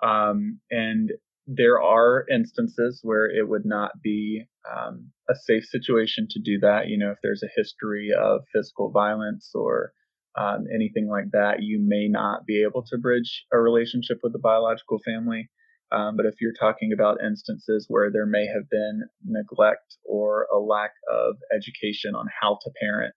Um, 0.02 0.60
and 0.70 1.10
there 1.46 1.80
are 1.82 2.24
instances 2.30 3.00
where 3.02 3.26
it 3.26 3.48
would 3.48 3.64
not 3.64 3.90
be 4.02 4.44
um, 4.70 5.10
a 5.28 5.34
safe 5.34 5.64
situation 5.64 6.28
to 6.30 6.40
do 6.40 6.60
that. 6.60 6.88
You 6.88 6.98
know, 6.98 7.10
if 7.10 7.18
there's 7.22 7.42
a 7.42 7.50
history 7.56 8.10
of 8.16 8.42
physical 8.54 8.90
violence 8.90 9.50
or 9.54 9.92
um, 10.36 10.66
anything 10.72 11.08
like 11.08 11.30
that, 11.32 11.62
you 11.62 11.80
may 11.80 12.08
not 12.08 12.46
be 12.46 12.62
able 12.62 12.82
to 12.84 12.98
bridge 12.98 13.44
a 13.52 13.58
relationship 13.58 14.18
with 14.22 14.32
the 14.32 14.38
biological 14.38 14.98
family. 15.04 15.48
Um, 15.90 16.16
but 16.16 16.26
if 16.26 16.34
you're 16.40 16.52
talking 16.52 16.92
about 16.92 17.22
instances 17.24 17.86
where 17.88 18.10
there 18.10 18.26
may 18.26 18.46
have 18.46 18.68
been 18.70 19.04
neglect 19.24 19.96
or 20.04 20.46
a 20.52 20.58
lack 20.58 20.90
of 21.10 21.36
education 21.54 22.14
on 22.14 22.26
how 22.40 22.58
to 22.62 22.70
parent, 22.80 23.14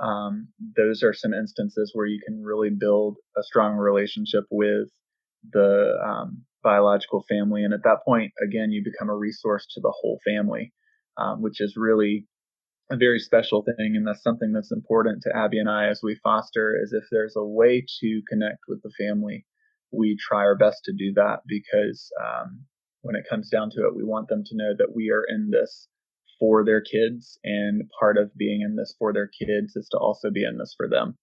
um, 0.00 0.48
those 0.76 1.02
are 1.02 1.12
some 1.12 1.34
instances 1.34 1.90
where 1.94 2.06
you 2.06 2.20
can 2.26 2.42
really 2.42 2.70
build 2.70 3.16
a 3.36 3.42
strong 3.42 3.76
relationship 3.76 4.44
with 4.50 4.88
the 5.52 5.98
um, 6.04 6.44
biological 6.62 7.24
family. 7.28 7.62
And 7.62 7.74
at 7.74 7.84
that 7.84 7.98
point, 8.04 8.32
again, 8.42 8.72
you 8.72 8.82
become 8.82 9.10
a 9.10 9.16
resource 9.16 9.66
to 9.74 9.80
the 9.80 9.92
whole 9.94 10.18
family, 10.26 10.72
um, 11.18 11.42
which 11.42 11.60
is 11.60 11.74
really 11.76 12.26
a 12.90 12.96
very 12.96 13.18
special 13.18 13.62
thing. 13.62 13.94
And 13.96 14.06
that's 14.06 14.22
something 14.22 14.52
that's 14.52 14.72
important 14.72 15.22
to 15.22 15.36
Abby 15.36 15.58
and 15.58 15.68
I 15.68 15.88
as 15.88 16.00
we 16.02 16.18
foster 16.22 16.78
is 16.80 16.92
if 16.92 17.04
there's 17.10 17.36
a 17.36 17.44
way 17.44 17.84
to 18.00 18.22
connect 18.28 18.60
with 18.68 18.82
the 18.82 18.92
family, 18.98 19.46
we 19.90 20.16
try 20.16 20.40
our 20.40 20.56
best 20.56 20.84
to 20.84 20.92
do 20.92 21.12
that 21.14 21.40
because 21.46 22.10
um, 22.22 22.64
when 23.02 23.16
it 23.16 23.26
comes 23.28 23.48
down 23.48 23.70
to 23.70 23.86
it, 23.86 23.96
we 23.96 24.04
want 24.04 24.28
them 24.28 24.42
to 24.44 24.56
know 24.56 24.74
that 24.76 24.94
we 24.94 25.10
are 25.10 25.24
in 25.28 25.50
this 25.50 25.88
for 26.38 26.64
their 26.64 26.80
kids. 26.80 27.38
And 27.44 27.88
part 27.98 28.18
of 28.18 28.36
being 28.36 28.62
in 28.62 28.76
this 28.76 28.94
for 28.98 29.12
their 29.12 29.28
kids 29.28 29.76
is 29.76 29.88
to 29.90 29.98
also 29.98 30.30
be 30.30 30.44
in 30.44 30.58
this 30.58 30.74
for 30.76 30.88
them. 30.88 31.16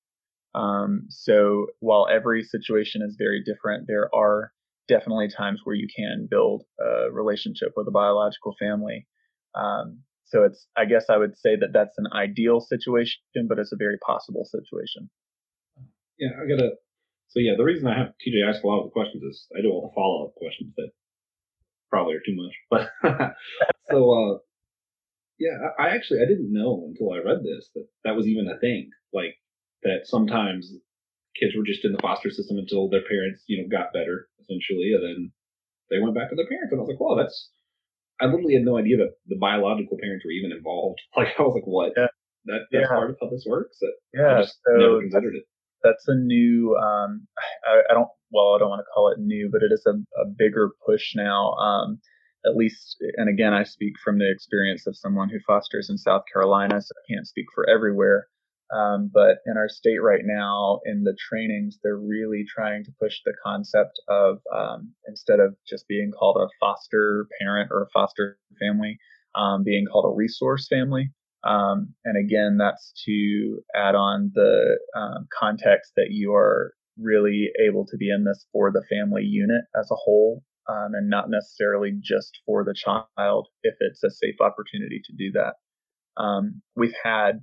Um, 0.54 1.06
so 1.10 1.68
while 1.80 2.08
every 2.12 2.44
situation 2.44 3.02
is 3.02 3.16
very 3.18 3.42
different, 3.44 3.88
there 3.88 4.14
are 4.14 4.52
definitely 4.88 5.30
times 5.30 5.62
where 5.64 5.76
you 5.76 5.88
can 5.96 6.28
build 6.30 6.64
a 6.80 7.12
relationship 7.12 7.70
with 7.76 7.88
a 7.88 7.92
biological 7.92 8.56
family. 8.60 9.08
Um, 9.56 10.00
so 10.32 10.46
it's, 10.46 10.66
I 10.78 10.86
guess 10.86 11.06
I 11.10 11.18
would 11.18 11.38
say 11.38 11.58
that 11.58 11.74
that's 11.74 11.98
an 11.98 12.08
ideal 12.16 12.62
situation, 12.62 13.20
but 13.50 13.60
it's 13.60 13.74
a 13.74 13.78
very 13.78 13.98
possible 13.98 14.46
situation. 14.46 15.10
Yeah, 16.18 16.30
I 16.42 16.48
gotta. 16.48 16.72
So 17.28 17.40
yeah, 17.40 17.54
the 17.58 17.66
reason 17.66 17.88
I 17.88 17.98
have 17.98 18.16
TJ 18.24 18.48
ask 18.48 18.64
a 18.64 18.68
lot 18.68 18.80
of 18.80 18.86
the 18.86 18.92
questions 18.92 19.24
is 19.24 19.48
I 19.58 19.62
do 19.62 19.70
all 19.70 19.90
the 19.90 19.96
follow 19.96 20.28
up 20.28 20.36
questions 20.36 20.72
that 20.78 20.92
probably 21.90 22.16
are 22.16 22.24
too 22.26 22.36
much. 22.36 22.56
But 23.04 23.36
so 23.92 24.00
uh, 24.08 24.38
yeah, 25.38 25.58
I, 25.78 25.90
actually 25.90 26.22
I 26.22 26.26
didn't 26.26 26.54
know 26.54 26.88
until 26.88 27.12
I 27.12 27.18
read 27.18 27.44
this 27.44 27.70
that 27.76 27.88
that 28.06 28.16
was 28.16 28.28
even 28.28 28.48
a 28.48 28.60
thing. 28.60 28.90
Like 29.12 29.36
that 29.84 30.06
sometimes 30.06 30.72
kids 31.38 31.56
were 31.58 31.68
just 31.68 31.84
in 31.84 31.92
the 31.92 32.02
foster 32.02 32.30
system 32.30 32.58
until 32.58 32.88
their 32.88 33.04
parents, 33.04 33.44
you 33.48 33.62
know, 33.62 33.68
got 33.68 33.92
better 33.92 34.30
essentially, 34.40 34.94
and 34.96 35.04
then 35.04 35.32
they 35.90 36.00
went 36.00 36.16
back 36.16 36.30
to 36.30 36.36
their 36.36 36.48
parents. 36.48 36.72
And 36.72 36.80
I 36.80 36.84
was 36.84 36.90
like, 36.90 37.02
well, 37.02 37.18
that's 37.18 37.52
I 38.22 38.26
literally 38.26 38.54
had 38.54 38.64
no 38.64 38.78
idea 38.78 38.98
that 38.98 39.14
the 39.28 39.38
biological 39.38 39.98
parents 40.02 40.24
were 40.26 40.32
even 40.32 40.52
involved. 40.52 41.00
Like 41.18 41.30
I 41.38 41.42
was 41.42 41.54
like, 41.56 41.66
what? 41.68 41.94
Yeah. 41.98 42.08
That 42.46 42.62
that's 42.72 42.84
Yeah. 42.84 42.88
part 42.96 43.10
of 43.12 43.18
how 43.22 43.30
this 43.30 43.46
works. 43.48 43.78
That 43.82 43.94
I 44.18 44.20
Yeah, 44.22 44.42
just 44.42 44.60
so 44.66 44.72
never 44.78 45.02
considered 45.02 45.36
it. 45.36 45.44
that's 45.84 46.08
a 46.08 46.16
new 46.16 46.76
um 46.78 47.28
I, 47.68 47.82
I 47.90 47.94
don't 47.94 48.10
well 48.32 48.54
i 48.56 48.60
don't 48.60 48.70
want 48.70 48.80
to 48.82 48.92
call 48.94 49.12
it 49.12 49.20
new 49.20 49.50
but 49.52 49.62
it 49.64 49.72
is 49.74 49.86
a, 49.86 49.92
a 50.22 50.26
bigger 50.38 50.72
push 50.86 51.16
now 51.16 51.52
um 51.54 52.00
at 52.46 52.56
least 52.56 52.98
and 53.18 53.30
again 53.30 53.54
i 53.54 53.64
speak 53.64 53.94
from 54.04 54.18
the 54.20 54.32
experience 54.32 54.88
of 54.88 54.96
someone 54.98 55.30
who 55.30 55.40
fosters 55.46 55.90
in 55.90 55.98
south 55.98 56.24
carolina 56.32 56.82
so 56.82 56.92
i 56.98 57.14
can't 57.14 57.28
speak 57.28 57.46
for 57.54 57.70
everywhere 57.70 58.28
um, 58.74 59.10
but 59.14 59.38
in 59.46 59.58
our 59.58 59.70
state 59.70 60.02
right 60.02 60.24
now 60.24 60.80
in 60.86 61.04
the 61.04 61.16
trainings 61.30 61.80
they're 61.84 61.98
really 61.98 62.46
trying 62.48 62.84
to 62.84 62.92
push 63.02 63.20
the 63.26 63.34
concept 63.44 64.00
of 64.10 64.40
um, 64.56 64.92
instead 65.08 65.40
of 65.40 65.56
just 65.68 65.88
being 65.88 66.12
called 66.12 66.38
a 66.38 66.48
foster 66.60 67.28
parent 67.40 67.70
or 67.72 67.84
a 67.84 67.90
foster 67.94 68.38
family 68.60 68.98
um, 69.36 69.64
being 69.64 69.86
called 69.86 70.06
a 70.06 70.16
resource 70.16 70.68
family 70.68 71.12
um, 71.44 71.94
and 72.06 72.18
again, 72.24 72.58
that's 72.58 72.94
to 73.06 73.62
add 73.76 73.96
on 73.96 74.32
the 74.36 74.80
um, 74.96 75.28
context 75.38 75.94
that 75.96 76.10
you 76.12 76.34
are 76.34 76.74
really 77.00 77.50
able 77.66 77.86
to 77.88 77.98
be 77.98 78.12
in 78.12 78.26
this 78.26 78.46
for 78.52 78.72
the 78.72 78.84
family 78.90 79.24
unit 79.24 79.64
as 79.80 79.90
a 79.92 79.96
whole 79.96 80.44
um, 80.70 80.94
and 80.94 81.10
not 81.10 81.30
necessarily 81.30 81.94
just 82.00 82.40
for 82.46 82.64
the 82.64 82.76
child 82.76 83.48
if 83.64 83.76
it's 83.80 84.04
a 84.04 84.12
safe 84.12 84.36
opportunity 84.40 85.02
to 85.06 85.14
do 85.18 85.32
that. 85.32 85.56
Um, 86.22 86.62
we've 86.76 86.96
had, 87.04 87.42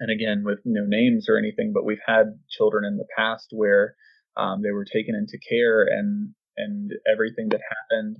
and 0.00 0.10
again, 0.10 0.42
with 0.44 0.60
no 0.64 0.84
names 0.86 1.28
or 1.28 1.38
anything, 1.38 1.72
but 1.74 1.84
we've 1.84 1.98
had 2.06 2.38
children 2.50 2.84
in 2.84 2.96
the 2.96 3.06
past 3.16 3.48
where 3.50 3.94
um, 4.36 4.62
they 4.62 4.70
were 4.70 4.84
taken 4.84 5.14
into 5.14 5.38
care 5.48 5.82
and 5.84 6.34
and 6.56 6.92
everything 7.10 7.48
that 7.50 7.60
happened, 7.70 8.16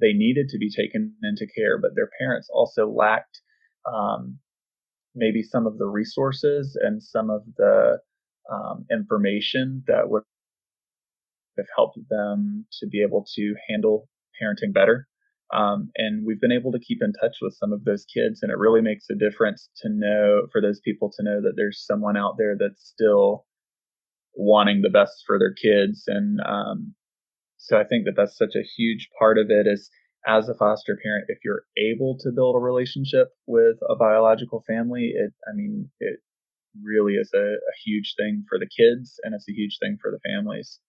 they 0.00 0.12
needed 0.12 0.48
to 0.48 0.58
be 0.58 0.70
taken 0.70 1.14
into 1.22 1.46
care, 1.46 1.78
but 1.80 1.92
their 1.94 2.10
parents 2.18 2.48
also 2.52 2.88
lacked 2.88 3.40
um, 3.86 4.38
maybe 5.14 5.42
some 5.42 5.66
of 5.66 5.78
the 5.78 5.86
resources 5.86 6.78
and 6.82 7.02
some 7.02 7.30
of 7.30 7.42
the 7.56 7.98
um, 8.52 8.84
information 8.90 9.82
that 9.86 10.08
would 10.10 10.22
have 11.56 11.66
helped 11.74 11.98
them 12.08 12.66
to 12.80 12.86
be 12.86 13.02
able 13.02 13.26
to 13.34 13.54
handle 13.68 14.08
parenting 14.42 14.72
better. 14.72 15.07
Um, 15.52 15.90
and 15.96 16.26
we've 16.26 16.40
been 16.40 16.52
able 16.52 16.72
to 16.72 16.78
keep 16.78 16.98
in 17.00 17.12
touch 17.14 17.38
with 17.40 17.54
some 17.54 17.72
of 17.72 17.84
those 17.84 18.04
kids, 18.04 18.42
and 18.42 18.52
it 18.52 18.58
really 18.58 18.82
makes 18.82 19.06
a 19.10 19.14
difference 19.14 19.70
to 19.78 19.88
know 19.88 20.46
for 20.52 20.60
those 20.60 20.80
people 20.80 21.10
to 21.16 21.22
know 21.22 21.40
that 21.40 21.54
there's 21.56 21.84
someone 21.84 22.16
out 22.16 22.36
there 22.36 22.56
that's 22.58 22.86
still 22.86 23.46
wanting 24.34 24.82
the 24.82 24.90
best 24.90 25.24
for 25.26 25.38
their 25.38 25.54
kids. 25.54 26.04
And 26.06 26.40
um, 26.46 26.94
so 27.56 27.78
I 27.78 27.84
think 27.84 28.04
that 28.04 28.14
that's 28.16 28.36
such 28.36 28.54
a 28.56 28.66
huge 28.76 29.08
part 29.18 29.38
of 29.38 29.50
it 29.50 29.66
is 29.66 29.90
as 30.26 30.48
a 30.48 30.54
foster 30.54 30.98
parent, 31.02 31.26
if 31.28 31.38
you're 31.44 31.62
able 31.76 32.18
to 32.20 32.30
build 32.30 32.56
a 32.56 32.60
relationship 32.60 33.28
with 33.46 33.76
a 33.88 33.96
biological 33.96 34.62
family, 34.66 35.12
it, 35.14 35.32
I 35.50 35.54
mean, 35.54 35.90
it 36.00 36.20
really 36.82 37.14
is 37.14 37.30
a, 37.34 37.38
a 37.38 37.74
huge 37.84 38.14
thing 38.16 38.44
for 38.48 38.58
the 38.58 38.68
kids 38.68 39.18
and 39.22 39.34
it's 39.34 39.48
a 39.48 39.52
huge 39.52 39.78
thing 39.80 39.96
for 40.00 40.10
the 40.10 40.20
families. 40.28 40.80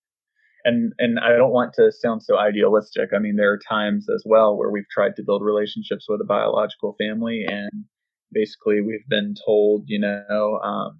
And, 0.70 0.94
and 1.00 1.20
I 1.20 1.36
don't 1.36 1.52
want 1.52 1.74
to 1.74 1.92
sound 1.92 2.22
so 2.22 2.38
idealistic. 2.38 3.10
I 3.16 3.20
mean, 3.20 3.38
there 3.38 3.52
are 3.52 3.60
times 3.68 4.08
as 4.14 4.24
well 4.24 4.56
where 4.56 4.70
we've 4.70 4.90
tried 4.92 5.16
to 5.16 5.24
build 5.24 5.42
relationships 5.44 6.06
with 6.08 6.22
a 6.22 6.26
biological 6.26 6.96
family 7.00 7.44
and 7.48 7.86
basically 8.32 8.80
we've 8.80 9.08
been 9.10 9.34
told, 9.44 9.86
you 9.88 10.00
know, 10.00 10.60
um, 10.64 11.00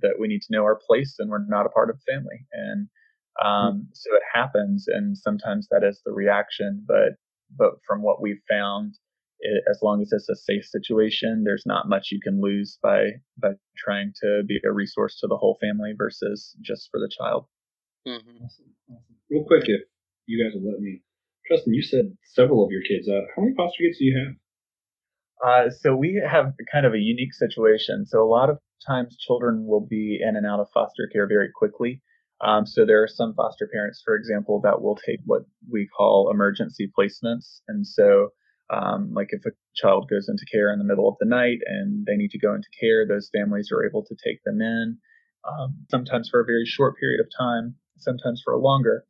that 0.00 0.16
we 0.18 0.26
need 0.26 0.42
to 0.42 0.52
know 0.52 0.64
our 0.64 0.80
place 0.88 1.14
and 1.20 1.30
we're 1.30 1.46
not 1.46 1.66
a 1.66 1.68
part 1.68 1.88
of 1.88 1.96
the 1.96 2.12
family. 2.12 2.46
And, 2.52 2.88
um, 3.44 3.88
so 3.92 4.12
it 4.12 4.22
happens 4.34 4.86
and 4.88 5.16
sometimes 5.16 5.68
that 5.70 5.84
is 5.84 6.00
the 6.04 6.12
reaction, 6.12 6.84
but 6.86 7.14
but 7.56 7.74
from 7.86 8.02
what 8.02 8.20
we've 8.20 8.42
found, 8.50 8.94
it, 9.38 9.62
as 9.70 9.78
long 9.82 10.02
as 10.02 10.10
it's 10.10 10.28
a 10.28 10.34
safe 10.34 10.64
situation, 10.64 11.44
there's 11.44 11.64
not 11.66 11.88
much 11.88 12.08
you 12.10 12.20
can 12.20 12.40
lose 12.40 12.78
by 12.82 13.10
by 13.40 13.52
trying 13.76 14.12
to 14.22 14.42
be 14.48 14.58
a 14.64 14.72
resource 14.72 15.18
to 15.20 15.26
the 15.28 15.36
whole 15.36 15.58
family 15.60 15.92
versus 15.96 16.56
just 16.60 16.88
for 16.90 16.98
the 16.98 17.10
child. 17.16 17.46
Hmm 18.06 18.12
Awesome. 18.44 18.74
Awesome. 18.90 19.16
Real 19.30 19.44
quick, 19.44 19.64
if 19.66 19.82
you 20.26 20.42
guys 20.44 20.54
will 20.54 20.70
let 20.70 20.80
me, 20.80 21.02
Justin, 21.50 21.74
you 21.74 21.82
said 21.82 22.16
several 22.34 22.64
of 22.64 22.70
your 22.72 22.82
kids. 22.82 23.08
Uh, 23.08 23.20
how 23.36 23.42
many 23.42 23.54
foster 23.56 23.82
kids 23.82 23.98
do 23.98 24.04
you 24.06 24.16
have? 24.18 24.36
Uh, 25.44 25.70
so 25.70 25.94
we 25.96 26.22
have 26.26 26.54
kind 26.72 26.86
of 26.86 26.94
a 26.94 26.98
unique 26.98 27.34
situation. 27.34 28.06
So 28.06 28.22
a 28.22 28.28
lot 28.28 28.50
of 28.50 28.58
times 28.86 29.16
children 29.18 29.66
will 29.66 29.86
be 29.86 30.20
in 30.22 30.36
and 30.36 30.46
out 30.46 30.60
of 30.60 30.68
foster 30.72 31.08
care 31.12 31.26
very 31.28 31.50
quickly. 31.54 32.02
Um, 32.42 32.66
so 32.66 32.84
there 32.86 33.02
are 33.02 33.08
some 33.08 33.34
foster 33.34 33.68
parents, 33.72 34.02
for 34.04 34.14
example, 34.14 34.60
that 34.62 34.82
will 34.82 34.96
take 34.96 35.20
what 35.24 35.42
we 35.70 35.88
call 35.96 36.30
emergency 36.30 36.90
placements. 36.98 37.60
And 37.68 37.86
so, 37.86 38.30
um, 38.72 39.12
like 39.14 39.28
if 39.30 39.44
a 39.46 39.52
child 39.76 40.08
goes 40.10 40.28
into 40.28 40.44
care 40.52 40.72
in 40.72 40.78
the 40.78 40.84
middle 40.84 41.08
of 41.08 41.16
the 41.20 41.26
night 41.26 41.58
and 41.66 42.04
they 42.06 42.16
need 42.16 42.30
to 42.32 42.38
go 42.38 42.54
into 42.54 42.68
care, 42.80 43.06
those 43.06 43.30
families 43.34 43.70
are 43.72 43.86
able 43.86 44.04
to 44.04 44.16
take 44.24 44.40
them 44.44 44.60
in, 44.60 44.98
um, 45.48 45.76
sometimes 45.90 46.28
for 46.30 46.40
a 46.40 46.44
very 46.46 46.64
short 46.66 46.96
period 46.98 47.20
of 47.20 47.28
time, 47.38 47.76
sometimes 47.98 48.42
for 48.44 48.56
longer. 48.56 49.04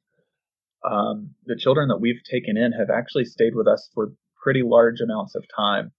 Um, 0.88 1.35
the 1.46 1.57
children 1.57 1.88
that 1.88 2.01
we've 2.01 2.22
taken 2.31 2.57
in 2.57 2.72
have 2.72 2.90
actually 2.90 3.25
stayed 3.25 3.55
with 3.55 3.66
us 3.66 3.90
for 3.94 4.12
pretty 4.42 4.62
large 4.64 5.01
amounts 5.01 5.35
of 5.35 5.44
time. 5.55 5.92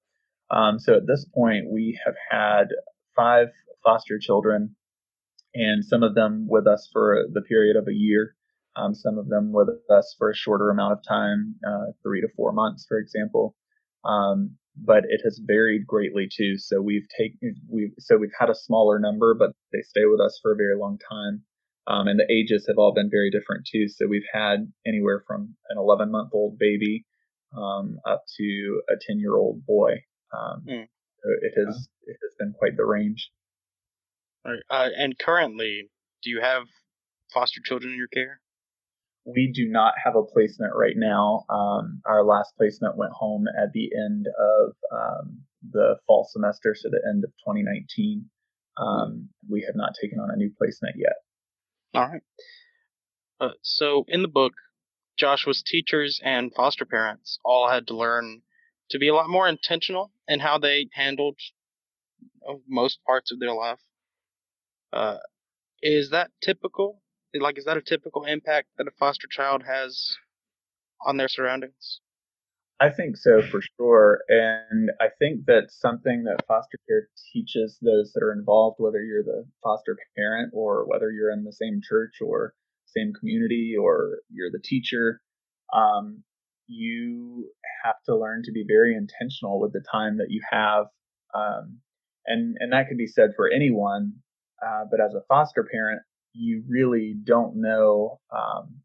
Um, 0.49 0.79
so 0.79 0.95
at 0.95 1.07
this 1.07 1.25
point, 1.35 1.69
we 1.69 1.99
have 2.05 2.15
had 2.29 2.67
five 3.15 3.47
foster 3.83 4.17
children 4.19 4.75
and 5.53 5.83
some 5.83 6.03
of 6.03 6.15
them 6.15 6.47
with 6.49 6.67
us 6.67 6.89
for 6.91 7.25
the 7.33 7.41
period 7.41 7.75
of 7.75 7.87
a 7.87 7.93
year, 7.93 8.35
um, 8.75 8.93
some 8.93 9.17
of 9.17 9.27
them 9.27 9.51
with 9.51 9.69
us 9.89 10.15
for 10.17 10.29
a 10.29 10.35
shorter 10.35 10.69
amount 10.69 10.93
of 10.93 10.99
time, 11.07 11.55
uh, 11.67 11.91
three 12.03 12.21
to 12.21 12.27
four 12.35 12.51
months, 12.51 12.85
for 12.87 12.97
example. 12.97 13.55
Um, 14.05 14.57
but 14.79 15.03
it 15.09 15.21
has 15.23 15.41
varied 15.43 15.87
greatly 15.87 16.29
too. 16.31 16.57
So 16.57 16.81
we've 16.81 17.07
taken 17.17 17.55
we've 17.67 17.93
so 17.97 18.17
we've 18.17 18.29
had 18.39 18.49
a 18.49 18.55
smaller 18.55 18.99
number, 18.99 19.33
but 19.33 19.51
they 19.73 19.81
stay 19.81 20.05
with 20.05 20.21
us 20.21 20.39
for 20.41 20.51
a 20.51 20.55
very 20.55 20.77
long 20.77 20.99
time. 21.09 21.43
Um, 21.87 22.07
and 22.07 22.19
the 22.19 22.29
ages 22.31 22.65
have 22.67 22.77
all 22.77 22.93
been 22.93 23.09
very 23.09 23.29
different 23.31 23.65
too. 23.71 23.87
So 23.87 24.07
we've 24.07 24.27
had 24.33 24.71
anywhere 24.85 25.23
from 25.25 25.55
an 25.69 25.77
11 25.77 26.11
month 26.11 26.31
old 26.33 26.57
baby 26.59 27.05
um, 27.57 27.97
up 28.05 28.23
to 28.37 28.81
a 28.89 28.95
10 29.07 29.19
year 29.19 29.35
old 29.35 29.65
boy. 29.65 29.93
Um, 30.37 30.63
Mm. 30.67 30.87
so 31.23 31.29
it 31.41 31.53
has 31.57 31.87
it 32.05 32.17
has 32.21 32.33
been 32.37 32.53
quite 32.53 32.75
the 32.75 32.85
range. 32.85 33.29
All 34.45 34.51
right. 34.53 34.61
Uh, 34.69 34.89
and 34.97 35.17
currently, 35.17 35.89
do 36.23 36.29
you 36.29 36.41
have 36.41 36.63
foster 37.33 37.61
children 37.63 37.93
in 37.93 37.97
your 37.97 38.07
care? 38.07 38.41
We 39.25 39.51
do 39.53 39.67
not 39.69 39.93
have 40.03 40.15
a 40.15 40.23
placement 40.23 40.73
right 40.75 40.95
now. 40.95 41.43
Um, 41.49 42.01
our 42.05 42.23
last 42.23 42.53
placement 42.57 42.97
went 42.97 43.11
home 43.11 43.45
at 43.61 43.73
the 43.73 43.89
end 43.93 44.25
of 44.39 44.73
um, 44.91 45.41
the 45.69 45.97
fall 46.07 46.25
semester, 46.31 46.73
so 46.75 46.89
the 46.89 47.01
end 47.09 47.23
of 47.25 47.31
2019. 47.45 48.29
Um, 48.77 49.27
we 49.49 49.63
have 49.63 49.75
not 49.75 49.93
taken 50.01 50.19
on 50.19 50.29
a 50.31 50.37
new 50.37 50.51
placement 50.57 50.95
yet. 50.97 51.15
All 51.93 52.07
right. 52.07 52.21
Uh, 53.39 53.49
so 53.61 54.05
in 54.07 54.21
the 54.21 54.27
book, 54.27 54.53
Joshua's 55.17 55.63
teachers 55.63 56.19
and 56.23 56.53
foster 56.53 56.85
parents 56.85 57.39
all 57.43 57.69
had 57.69 57.87
to 57.87 57.95
learn 57.95 58.41
to 58.89 58.99
be 58.99 59.07
a 59.07 59.13
lot 59.15 59.29
more 59.29 59.47
intentional 59.47 60.11
in 60.27 60.39
how 60.39 60.57
they 60.57 60.89
handled 60.93 61.39
uh, 62.47 62.55
most 62.67 63.03
parts 63.05 63.31
of 63.31 63.39
their 63.39 63.53
life. 63.53 63.79
Uh, 64.93 65.17
is 65.81 66.09
that 66.11 66.31
typical? 66.41 67.01
Like, 67.33 67.57
is 67.57 67.65
that 67.65 67.77
a 67.77 67.81
typical 67.81 68.25
impact 68.25 68.69
that 68.77 68.87
a 68.87 68.91
foster 68.91 69.27
child 69.29 69.63
has 69.63 70.17
on 71.05 71.17
their 71.17 71.27
surroundings? 71.27 72.01
I 72.79 72.89
think 72.91 73.17
so 73.17 73.41
for 73.41 73.59
sure. 73.77 74.19
And 74.29 74.91
I 75.01 75.07
think 75.17 75.45
that 75.45 75.71
something 75.71 76.23
that 76.25 76.45
foster 76.47 76.77
care 76.87 77.09
teaches 77.33 77.77
those 77.81 78.13
that 78.13 78.23
are 78.23 78.33
involved, 78.33 78.75
whether 78.79 79.01
you're 79.01 79.23
the 79.23 79.45
foster 79.63 79.97
parent 80.15 80.51
or 80.53 80.87
whether 80.87 81.11
you're 81.11 81.31
in 81.31 81.43
the 81.43 81.53
same 81.53 81.81
church 81.81 82.17
or 82.21 82.53
same 82.85 83.13
community 83.19 83.75
or 83.79 84.19
you're 84.29 84.51
the 84.51 84.61
teacher, 84.63 85.21
um, 85.73 86.23
you 86.67 87.49
have 87.83 87.95
to 88.05 88.15
learn 88.15 88.43
to 88.43 88.51
be 88.51 88.63
very 88.67 88.95
intentional 88.95 89.59
with 89.59 89.73
the 89.73 89.83
time 89.91 90.17
that 90.17 90.29
you 90.29 90.41
have. 90.51 90.85
Um, 91.33 91.79
and, 92.27 92.57
and 92.59 92.73
that 92.73 92.87
can 92.89 92.97
be 92.97 93.07
said 93.07 93.31
for 93.35 93.49
anyone. 93.49 94.13
Uh, 94.63 94.83
but 94.89 94.99
as 95.01 95.13
a 95.15 95.21
foster 95.27 95.67
parent, 95.71 96.01
you 96.33 96.63
really 96.67 97.15
don't 97.23 97.55
know 97.55 98.19
um, 98.31 98.81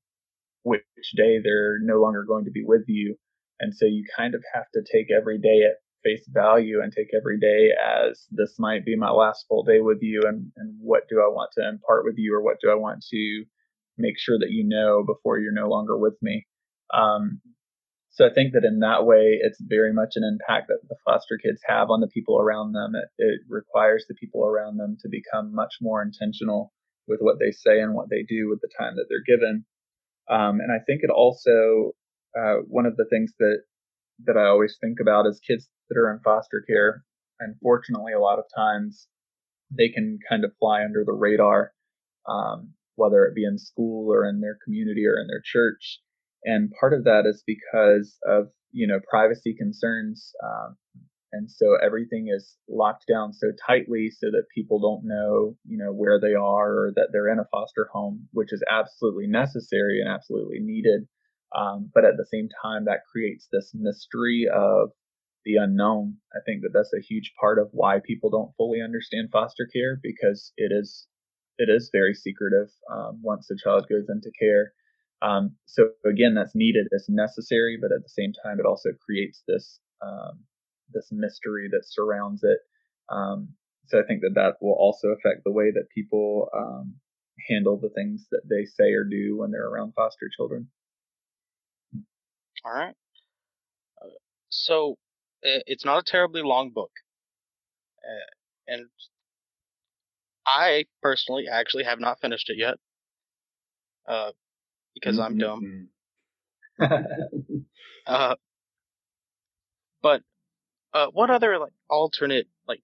which 0.62 0.83
day 1.14 1.40
they're 1.42 1.78
no 1.81 2.00
longer 2.00 2.24
going 2.24 2.46
to 2.46 2.50
be 2.50 2.64
with 2.64 2.85
you. 2.87 3.16
And 3.62 3.72
so 3.75 3.87
you 3.87 4.05
kind 4.16 4.35
of 4.35 4.42
have 4.53 4.66
to 4.75 4.83
take 4.83 5.07
every 5.16 5.38
day 5.38 5.62
at 5.64 5.79
face 6.03 6.27
value 6.29 6.83
and 6.83 6.92
take 6.92 7.11
every 7.16 7.38
day 7.38 7.70
as 7.79 8.27
this 8.33 8.57
might 8.59 8.85
be 8.85 8.96
my 8.96 9.11
last 9.11 9.46
full 9.48 9.62
day 9.62 9.81
with 9.81 9.98
you. 10.01 10.20
And, 10.27 10.51
and 10.57 10.77
what 10.81 11.05
do 11.09 11.20
I 11.20 11.29
want 11.29 11.51
to 11.57 11.68
impart 11.68 12.05
with 12.05 12.16
you 12.18 12.35
or 12.35 12.42
what 12.42 12.57
do 12.61 12.70
I 12.70 12.75
want 12.75 13.05
to 13.12 13.44
make 13.96 14.18
sure 14.18 14.37
that 14.40 14.51
you 14.51 14.64
know 14.66 15.05
before 15.07 15.38
you're 15.38 15.53
no 15.53 15.68
longer 15.68 15.96
with 15.96 16.14
me? 16.20 16.44
Um, 16.92 17.40
so 18.11 18.27
I 18.27 18.35
think 18.35 18.53
that 18.53 18.64
in 18.64 18.81
that 18.81 19.07
way, 19.07 19.38
it's 19.40 19.59
very 19.62 19.92
much 19.92 20.14
an 20.16 20.25
impact 20.25 20.68
that 20.68 20.81
the 20.88 20.96
foster 21.05 21.38
kids 21.42 21.61
have 21.66 21.88
on 21.88 22.01
the 22.01 22.12
people 22.12 22.38
around 22.38 22.72
them. 22.72 22.92
It, 22.94 23.09
it 23.16 23.40
requires 23.48 24.05
the 24.07 24.14
people 24.14 24.44
around 24.44 24.77
them 24.77 24.98
to 25.01 25.09
become 25.09 25.55
much 25.55 25.77
more 25.81 26.03
intentional 26.03 26.72
with 27.07 27.20
what 27.20 27.37
they 27.38 27.53
say 27.53 27.81
and 27.81 27.94
what 27.94 28.11
they 28.11 28.22
do 28.29 28.51
with 28.51 28.61
the 28.61 28.68
time 28.79 28.96
that 28.96 29.07
they're 29.09 29.37
given. 29.37 29.64
Um, 30.29 30.61
and 30.61 30.70
I 30.70 30.85
think 30.85 31.01
it 31.03 31.11
also 31.11 31.92
uh, 32.38 32.57
one 32.66 32.87
of 32.87 32.97
the 32.97 33.07
things 33.11 33.33
that 33.38 33.62
that 34.25 34.37
I 34.37 34.47
always 34.47 34.77
think 34.81 34.99
about 35.01 35.27
is 35.27 35.40
kids 35.47 35.68
that 35.88 35.99
are 35.99 36.12
in 36.12 36.21
foster 36.21 36.62
care. 36.66 37.05
Unfortunately, 37.40 38.12
a 38.12 38.21
lot 38.21 38.38
of 38.38 38.45
times 38.55 39.09
they 39.77 39.88
can 39.88 40.18
kind 40.29 40.45
of 40.45 40.53
fly 40.59 40.85
under 40.85 41.05
the 41.05 41.12
radar, 41.12 41.73
um, 42.29 42.75
whether 42.97 43.25
it 43.25 43.35
be 43.35 43.45
in 43.45 43.59
school 43.59 44.12
or 44.12 44.29
in 44.29 44.40
their 44.40 44.59
community 44.64 45.07
or 45.07 45.18
in 45.21 45.27
their 45.27 45.42
church. 45.45 46.01
And 46.45 46.73
part 46.79 46.92
of 46.92 47.05
that 47.05 47.25
is 47.27 47.42
because 47.47 48.16
of 48.27 48.49
you 48.73 48.87
know 48.87 49.01
privacy 49.09 49.55
concerns, 49.57 50.33
um, 50.45 50.77
and 51.33 51.51
so 51.51 51.77
everything 51.85 52.29
is 52.29 52.57
locked 52.68 53.07
down 53.09 53.33
so 53.33 53.49
tightly 53.66 54.11
so 54.11 54.31
that 54.31 54.45
people 54.55 54.79
don't 54.79 55.07
know 55.07 55.57
you 55.64 55.79
know 55.79 55.92
where 55.92 56.21
they 56.21 56.35
are 56.35 56.71
or 56.71 56.92
that 56.97 57.09
they're 57.12 57.33
in 57.33 57.38
a 57.38 57.49
foster 57.51 57.88
home, 57.92 58.29
which 58.33 58.53
is 58.53 58.62
absolutely 58.71 59.27
necessary 59.27 60.01
and 60.01 60.09
absolutely 60.09 60.59
needed. 60.61 61.07
Um, 61.54 61.90
but 61.94 62.04
at 62.04 62.16
the 62.16 62.26
same 62.26 62.48
time, 62.62 62.84
that 62.86 63.04
creates 63.10 63.48
this 63.52 63.72
mystery 63.74 64.48
of 64.52 64.90
the 65.44 65.56
unknown. 65.56 66.16
I 66.34 66.38
think 66.46 66.62
that 66.62 66.70
that's 66.72 66.92
a 66.94 67.04
huge 67.06 67.32
part 67.40 67.58
of 67.58 67.68
why 67.72 68.00
people 68.04 68.30
don't 68.30 68.54
fully 68.56 68.80
understand 68.80 69.30
foster 69.32 69.68
care 69.72 69.98
because 70.02 70.52
it 70.56 70.72
is 70.72 71.06
it 71.58 71.68
is 71.68 71.90
very 71.92 72.14
secretive 72.14 72.68
um, 72.90 73.20
once 73.22 73.50
a 73.50 73.56
child 73.56 73.86
goes 73.88 74.06
into 74.08 74.30
care. 74.38 74.72
Um, 75.20 75.54
so 75.66 75.90
again, 76.06 76.34
that's 76.34 76.54
needed, 76.54 76.88
it's 76.90 77.08
necessary, 77.08 77.78
but 77.80 77.92
at 77.92 78.02
the 78.02 78.08
same 78.08 78.32
time, 78.44 78.58
it 78.58 78.66
also 78.66 78.90
creates 79.04 79.42
this 79.46 79.78
um, 80.04 80.40
this 80.92 81.08
mystery 81.12 81.68
that 81.70 81.84
surrounds 81.84 82.42
it. 82.42 82.58
Um, 83.08 83.48
so 83.86 84.00
I 84.00 84.02
think 84.06 84.22
that 84.22 84.34
that 84.34 84.54
will 84.60 84.76
also 84.78 85.08
affect 85.08 85.44
the 85.44 85.52
way 85.52 85.70
that 85.70 85.88
people 85.94 86.48
um, 86.56 86.94
handle 87.48 87.78
the 87.78 87.90
things 87.90 88.26
that 88.30 88.42
they 88.48 88.64
say 88.64 88.92
or 88.92 89.04
do 89.04 89.36
when 89.36 89.50
they're 89.50 89.68
around 89.68 89.92
foster 89.94 90.28
children. 90.34 90.68
All 92.64 92.72
right. 92.72 92.94
Uh, 94.01 94.09
so 94.51 94.96
it's 95.42 95.85
not 95.85 95.98
a 95.98 96.03
terribly 96.05 96.42
long 96.42 96.70
book, 96.70 96.92
uh, 98.05 98.72
and 98.72 98.87
I 100.46 100.85
personally 101.03 101.46
actually 101.51 101.85
have 101.85 101.98
not 101.98 102.20
finished 102.20 102.48
it 102.51 102.59
yet, 102.59 102.75
uh, 104.07 104.31
because 104.94 105.18
I'm 105.18 105.37
dumb. 105.38 105.88
uh, 108.07 108.35
but 110.03 110.22
uh, 110.94 111.07
what 111.12 111.31
other 111.31 111.59
like 111.59 111.72
alternate 111.88 112.46
like 112.68 112.83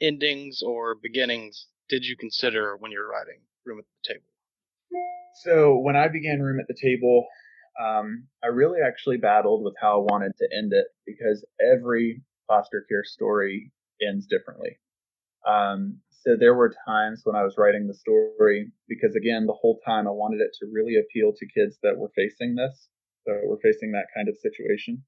endings 0.00 0.62
or 0.64 0.94
beginnings 0.94 1.66
did 1.88 2.04
you 2.04 2.16
consider 2.16 2.76
when 2.76 2.92
you 2.92 2.98
were 2.98 3.08
writing 3.08 3.40
Room 3.64 3.78
at 3.78 3.84
the 3.84 4.14
Table? 4.14 4.24
So 5.42 5.78
when 5.78 5.96
I 5.96 6.08
began 6.08 6.40
Room 6.40 6.60
at 6.60 6.68
the 6.68 6.76
Table, 6.80 7.26
um, 7.80 8.26
I 8.44 8.48
really 8.48 8.80
actually 8.86 9.16
battled 9.16 9.64
with 9.64 9.74
how 9.80 10.00
I 10.00 10.12
wanted 10.12 10.32
to 10.38 10.48
end 10.56 10.72
it 10.72 10.86
because 11.06 11.44
every 11.60 12.22
foster 12.46 12.84
care 12.88 13.04
story 13.04 13.72
ends 14.02 14.26
differently. 14.26 14.78
Um, 15.46 15.98
so 16.10 16.36
there 16.38 16.54
were 16.54 16.74
times 16.86 17.22
when 17.24 17.36
I 17.36 17.42
was 17.42 17.54
writing 17.56 17.86
the 17.86 17.94
story 17.94 18.70
because 18.88 19.14
again, 19.14 19.46
the 19.46 19.56
whole 19.58 19.78
time 19.86 20.06
I 20.06 20.10
wanted 20.10 20.40
it 20.40 20.50
to 20.60 20.66
really 20.70 20.96
appeal 20.96 21.32
to 21.32 21.46
kids 21.46 21.78
that 21.82 21.96
were 21.96 22.10
facing 22.14 22.56
this, 22.56 22.88
so 23.26 23.32
were 23.46 23.60
facing 23.62 23.92
that 23.92 24.08
kind 24.14 24.28
of 24.28 24.36
situation. 24.36 25.02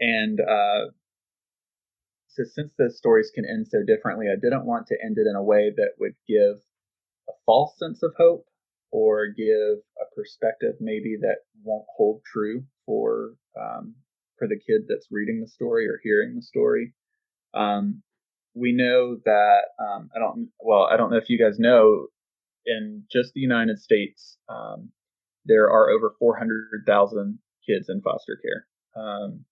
And 0.00 0.40
uh, 0.40 0.92
so 2.28 2.44
since 2.44 2.72
the 2.78 2.90
stories 2.90 3.32
can 3.34 3.44
end 3.44 3.66
so 3.68 3.78
differently, 3.84 4.26
I 4.30 4.38
didn't 4.40 4.66
want 4.66 4.86
to 4.88 4.96
end 5.04 5.16
it 5.18 5.26
in 5.28 5.34
a 5.34 5.42
way 5.42 5.72
that 5.76 5.92
would 5.98 6.14
give 6.28 6.62
a 7.28 7.32
false 7.46 7.76
sense 7.78 8.02
of 8.02 8.12
hope 8.16 8.46
or 8.92 9.28
give 9.28 9.78
a 10.00 10.14
perspective 10.14 10.74
maybe 10.80 11.16
that 11.20 11.38
won't 11.64 11.86
hold 11.96 12.20
true 12.30 12.64
for 12.86 13.34
um, 13.60 13.94
for 14.38 14.46
the 14.46 14.58
kid 14.58 14.82
that's 14.88 15.08
reading 15.10 15.40
the 15.40 15.48
story 15.48 15.86
or 15.88 15.98
hearing 16.02 16.36
the 16.36 16.42
story. 16.42 16.92
Um, 17.54 18.02
we 18.54 18.72
know 18.72 19.16
that 19.24 19.62
um, 19.80 20.10
I 20.14 20.18
don't 20.18 20.50
well 20.60 20.88
I 20.90 20.96
don't 20.96 21.10
know 21.10 21.16
if 21.16 21.30
you 21.30 21.38
guys 21.38 21.58
know 21.58 22.06
in 22.66 23.04
just 23.10 23.32
the 23.34 23.40
United 23.40 23.78
States 23.78 24.38
um, 24.48 24.90
there 25.44 25.70
are 25.70 25.90
over 25.90 26.14
400,000 26.18 27.38
kids 27.66 27.88
in 27.88 28.00
foster 28.02 28.38
care. 28.42 28.66
Um, 29.02 29.44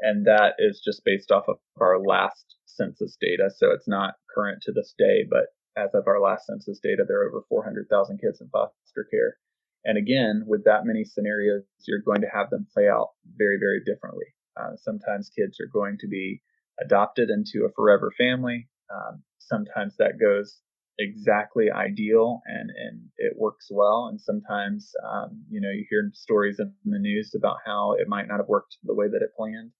and 0.00 0.26
that 0.26 0.54
is 0.58 0.82
just 0.84 1.02
based 1.04 1.30
off 1.30 1.44
of 1.48 1.56
our 1.80 1.98
last 2.00 2.56
census 2.66 3.16
data. 3.20 3.50
So 3.56 3.70
it's 3.70 3.88
not 3.88 4.14
current 4.34 4.62
to 4.62 4.72
this 4.72 4.94
day, 4.98 5.24
but 5.28 5.46
as 5.76 5.90
of 5.94 6.06
our 6.06 6.20
last 6.20 6.46
census 6.46 6.80
data, 6.82 7.04
there 7.06 7.20
are 7.22 7.28
over 7.28 7.44
400,000 7.48 8.20
kids 8.20 8.40
in 8.40 8.48
foster 8.48 8.74
care. 9.02 9.38
And 9.84 9.98
again, 9.98 10.44
with 10.46 10.64
that 10.64 10.84
many 10.86 11.04
scenarios, 11.04 11.64
you're 11.86 12.00
going 12.00 12.22
to 12.22 12.30
have 12.32 12.50
them 12.50 12.66
play 12.72 12.88
out 12.88 13.10
very, 13.36 13.58
very 13.58 13.82
differently. 13.84 14.26
Uh, 14.56 14.76
sometimes 14.76 15.30
kids 15.36 15.58
are 15.60 15.70
going 15.72 15.98
to 16.00 16.06
be 16.08 16.40
adopted 16.80 17.28
into 17.28 17.66
a 17.66 17.72
forever 17.74 18.12
family. 18.16 18.68
Um, 18.92 19.22
sometimes 19.38 19.96
that 19.98 20.20
goes 20.20 20.60
exactly 20.98 21.70
ideal 21.70 22.40
and, 22.46 22.70
and 22.70 23.00
it 23.18 23.34
works 23.36 23.68
well. 23.70 24.06
And 24.10 24.20
sometimes, 24.20 24.92
um, 25.04 25.44
you 25.50 25.60
know, 25.60 25.70
you 25.70 25.84
hear 25.90 26.10
stories 26.14 26.60
in 26.60 26.72
the 26.84 26.98
news 26.98 27.34
about 27.36 27.58
how 27.66 27.94
it 27.94 28.08
might 28.08 28.28
not 28.28 28.38
have 28.38 28.48
worked 28.48 28.78
the 28.84 28.94
way 28.94 29.06
that 29.08 29.22
it 29.22 29.34
planned. 29.36 29.72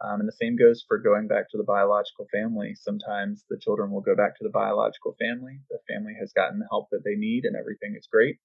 Um, 0.00 0.20
and 0.20 0.28
the 0.28 0.36
same 0.40 0.56
goes 0.56 0.84
for 0.86 0.98
going 0.98 1.28
back 1.28 1.50
to 1.50 1.58
the 1.58 1.64
biological 1.64 2.26
family. 2.32 2.74
Sometimes 2.74 3.44
the 3.48 3.58
children 3.60 3.90
will 3.90 4.00
go 4.00 4.16
back 4.16 4.36
to 4.36 4.44
the 4.44 4.50
biological 4.50 5.14
family. 5.20 5.60
The 5.70 5.78
family 5.88 6.14
has 6.18 6.32
gotten 6.32 6.58
the 6.58 6.66
help 6.70 6.88
that 6.90 7.02
they 7.04 7.14
need 7.14 7.44
and 7.44 7.56
everything 7.56 7.94
is 7.96 8.08
great. 8.10 8.38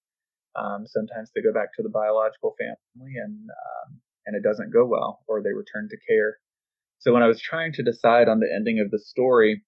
Um, 0.55 0.85
sometimes 0.87 1.31
they 1.33 1.41
go 1.41 1.53
back 1.53 1.73
to 1.75 1.83
the 1.83 1.89
biological 1.89 2.55
family 2.57 3.13
and 3.23 3.49
um, 3.49 4.01
and 4.25 4.35
it 4.35 4.47
doesn't 4.47 4.73
go 4.73 4.85
well, 4.85 5.23
or 5.27 5.41
they 5.41 5.53
return 5.53 5.89
to 5.89 5.97
care. 6.07 6.37
So 6.99 7.13
when 7.13 7.23
I 7.23 7.27
was 7.27 7.41
trying 7.41 7.73
to 7.73 7.83
decide 7.83 8.27
on 8.27 8.39
the 8.39 8.51
ending 8.53 8.79
of 8.79 8.91
the 8.91 8.99
story, 8.99 9.63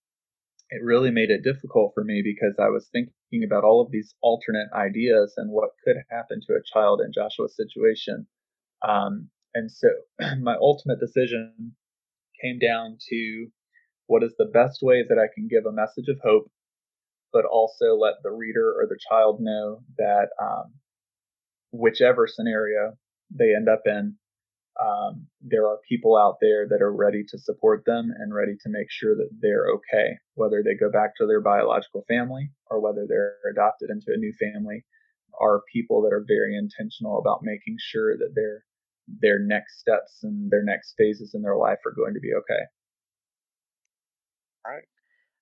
it 0.70 0.84
really 0.84 1.12
made 1.12 1.30
it 1.30 1.44
difficult 1.44 1.94
for 1.94 2.04
me 2.04 2.22
because 2.24 2.56
I 2.60 2.70
was 2.70 2.88
thinking 2.92 3.44
about 3.46 3.64
all 3.64 3.82
of 3.82 3.92
these 3.92 4.14
alternate 4.22 4.68
ideas 4.74 5.34
and 5.38 5.52
what 5.52 5.72
could 5.84 5.98
happen 6.10 6.42
to 6.48 6.54
a 6.54 6.64
child 6.74 7.02
in 7.02 7.12
Joshua's 7.14 7.56
situation. 7.56 8.28
Um, 8.88 9.30
and 9.54 9.72
so 9.72 9.88
my 10.42 10.56
ultimate 10.62 11.00
decision 11.00 11.76
came 12.42 12.60
down 12.60 12.98
to 13.10 13.48
what 14.08 14.24
is 14.24 14.34
the 14.38 14.46
best 14.46 14.80
way 14.82 15.04
that 15.08 15.18
I 15.18 15.28
can 15.34 15.48
give 15.48 15.66
a 15.66 15.72
message 15.72 16.08
of 16.08 16.20
hope, 16.24 16.52
but 17.34 17.46
also 17.46 17.96
let 17.96 18.16
the 18.24 18.32
reader 18.32 18.72
or 18.72 18.88
the 18.88 19.00
child 19.10 19.40
know 19.40 19.82
that 19.98 20.30
um, 20.42 20.74
whichever 21.72 22.28
scenario 22.28 22.94
they 23.34 23.56
end 23.56 23.70
up 23.70 23.84
in, 23.86 24.16
um, 24.80 25.28
there 25.42 25.68
are 25.68 25.80
people 25.88 26.18
out 26.18 26.38
there 26.42 26.68
that 26.68 26.82
are 26.82 26.94
ready 26.94 27.24
to 27.30 27.38
support 27.38 27.84
them 27.86 28.12
and 28.18 28.34
ready 28.34 28.54
to 28.62 28.70
make 28.70 28.88
sure 28.90 29.16
that 29.16 29.30
they're 29.40 29.68
okay, 29.68 30.18
whether 30.36 30.64
they 30.64 30.76
go 30.76 30.92
back 30.92 31.16
to 31.18 31.28
their 31.28 31.42
biological 31.42 32.04
family 32.08 32.52
or 32.70 32.82
whether 32.82 33.06
they're 33.08 33.36
adopted 33.52 33.90
into 33.90 34.08
a 34.14 34.18
new 34.18 34.34
family, 34.40 34.84
are 35.40 35.62
people 35.72 36.02
that 36.02 36.14
are 36.14 36.26
very 36.28 36.58
intentional 36.58 37.20
about 37.20 37.40
making 37.44 37.78
sure 37.80 38.18
that 38.18 38.32
they're 38.36 38.64
their 39.20 39.40
next 39.40 39.80
steps 39.80 40.20
and 40.24 40.50
their 40.50 40.64
next 40.64 40.94
phases 40.98 41.34
in 41.34 41.42
their 41.42 41.58
life 41.58 41.80
are 41.86 41.94
going 41.94 42.14
to 42.14 42.20
be 42.20 42.34
okay. 42.34 42.62
All 44.66 44.72
right. 44.72 44.84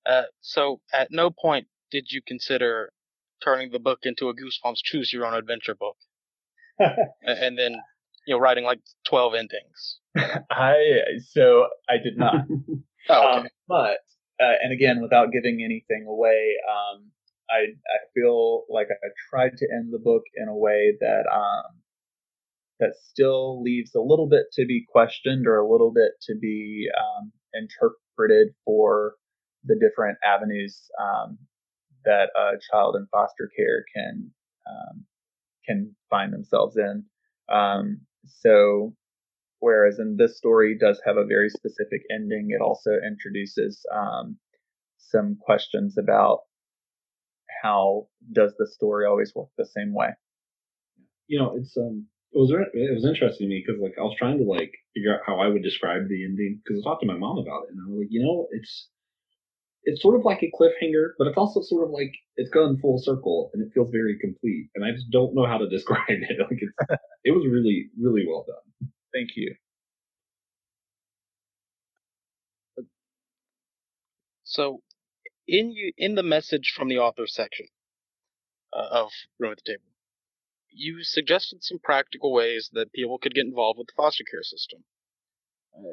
Uh, 0.06 0.24
so, 0.42 0.80
at 0.94 1.10
no 1.12 1.30
point 1.30 1.68
did 1.92 2.12
you 2.12 2.22
consider 2.26 2.92
turning 3.44 3.72
the 3.72 3.80
book 3.80 4.00
into 4.04 4.30
a 4.30 4.34
Goosebumps 4.34 4.84
Choose 4.84 5.14
Your 5.14 5.26
Own 5.26 5.34
Adventure 5.34 5.76
book, 5.76 5.98
and 6.80 7.58
then 7.58 7.76
you 8.26 8.36
know 8.36 8.40
writing 8.40 8.64
like 8.64 8.80
twelve 9.08 9.34
endings. 9.34 10.00
I 10.52 10.76
so 11.32 11.68
I 11.90 11.98
did 12.04 12.18
not. 12.18 12.46
oh, 13.10 13.38
okay. 13.38 13.40
um, 13.40 13.48
but 13.68 14.00
uh, 14.42 14.56
and 14.62 14.74
again, 14.74 15.02
without 15.02 15.32
giving 15.32 15.62
anything 15.64 16.06
away, 16.08 16.54
um, 16.70 17.12
I 17.50 17.56
I 17.56 17.98
feel 18.14 18.64
like 18.70 18.88
I 18.92 19.08
tried 19.30 19.58
to 19.58 19.68
end 19.72 19.94
the 19.94 20.00
book 20.00 20.24
in 20.36 20.48
a 20.48 20.56
way 20.56 20.94
that 21.00 21.24
um, 21.32 21.80
that 22.80 22.94
still 23.10 23.62
leaves 23.62 23.94
a 23.96 24.02
little 24.02 24.28
bit 24.28 24.46
to 24.54 24.66
be 24.66 24.86
questioned 24.90 25.48
or 25.48 25.58
a 25.58 25.70
little 25.70 25.92
bit 25.92 26.12
to 26.24 26.36
be 26.36 26.88
um, 26.98 27.32
interpreted 27.54 28.54
for 28.66 29.16
the 29.66 29.76
different 29.76 30.18
avenues 30.24 30.90
um, 31.02 31.38
that 32.10 32.30
a 32.36 32.58
child 32.72 32.96
in 32.96 33.06
foster 33.12 33.50
care 33.56 33.86
can 33.96 34.32
um, 34.68 35.06
can 35.66 35.96
find 36.10 36.34
themselves 36.34 36.76
in. 36.76 37.04
Um, 37.54 38.02
so, 38.26 38.96
whereas 39.60 40.00
in 40.00 40.18
this 40.18 40.38
story 40.38 40.76
does 40.80 41.00
have 41.06 41.18
a 41.18 41.26
very 41.26 41.50
specific 41.50 42.02
ending, 42.12 42.48
it 42.50 42.62
also 42.62 42.92
introduces 43.08 43.86
um, 43.94 44.38
some 44.98 45.38
questions 45.40 45.98
about 45.98 46.40
how 47.64 48.08
does 48.34 48.54
the 48.58 48.68
story 48.68 49.06
always 49.06 49.34
work 49.36 49.50
the 49.58 49.66
same 49.66 49.94
way. 49.94 50.10
You 51.28 51.40
know, 51.40 51.56
it's 51.56 51.78
um 51.78 52.08
it 52.32 52.38
was 52.38 52.52
it 52.74 52.94
was 52.94 53.06
interesting 53.06 53.48
to 53.48 53.54
me 53.54 53.64
because 53.66 53.82
like 53.82 53.96
I 54.00 54.02
was 54.02 54.16
trying 54.18 54.40
to 54.40 54.44
like 54.44 54.72
figure 54.96 55.14
out 55.14 55.22
how 55.26 55.40
I 55.40 55.48
would 55.48 55.64
describe 55.64 56.08
the 56.08 56.26
ending 56.26 56.62
because 56.64 56.82
I 56.82 56.90
talked 56.90 57.02
to 57.02 57.08
my 57.08 57.18
mom 57.18 57.38
about 57.38 57.70
it 57.70 57.74
and 57.74 57.80
I 57.82 57.90
was 57.90 58.00
like, 58.00 58.12
you 58.12 58.24
know, 58.24 58.48
it's 58.52 58.90
it's 59.84 60.02
sort 60.02 60.16
of 60.16 60.26
like 60.26 60.44
a 60.44 60.52
cliffhanger, 60.52 61.12
but 61.18 61.28
it's 61.28 61.38
also 61.38 61.62
sort 61.62 61.86
of 61.86 61.92
like 61.92 62.12
it's 62.36 62.50
gone 62.50 62.78
full 62.80 63.00
circle 63.02 63.50
and 63.54 63.64
it 63.64 63.72
feels 63.74 63.90
very 63.92 64.18
complete. 64.20 64.70
And 64.76 64.84
I 64.84 64.92
just 64.92 65.10
don't 65.10 65.34
know 65.34 65.46
how 65.46 65.58
to 65.58 65.70
describe 65.70 66.04
it. 66.10 66.38
Like 66.40 66.60
it's, 66.62 66.74
it 67.24 67.32
was 67.32 67.46
really, 67.50 67.90
really 68.00 68.26
well 68.28 68.46
done. 68.48 68.90
Thank 69.14 69.32
you. 69.36 69.56
So, 74.44 74.82
in 75.48 75.72
you 75.72 75.94
in 75.98 76.16
the 76.16 76.24
message 76.24 76.74
from 76.76 76.90
the 76.90 76.98
author 76.98 77.28
section 77.28 77.68
uh, 78.74 78.88
of 78.92 79.12
Room 79.40 79.52
at 79.52 79.60
the 79.64 79.74
Table, 79.74 79.84
you 80.72 81.04
suggested 81.04 81.64
some 81.64 81.80
practical 81.80 82.34
ways 82.34 82.70
that 82.74 82.92
people 82.92 83.20
could 83.20 83.36
get 83.36 83.46
involved 83.46 83.78
with 83.78 83.88
the 83.88 83.94
foster 83.96 84.24
care 84.24 84.44
system. 84.44 84.84
Uh, 85.78 85.92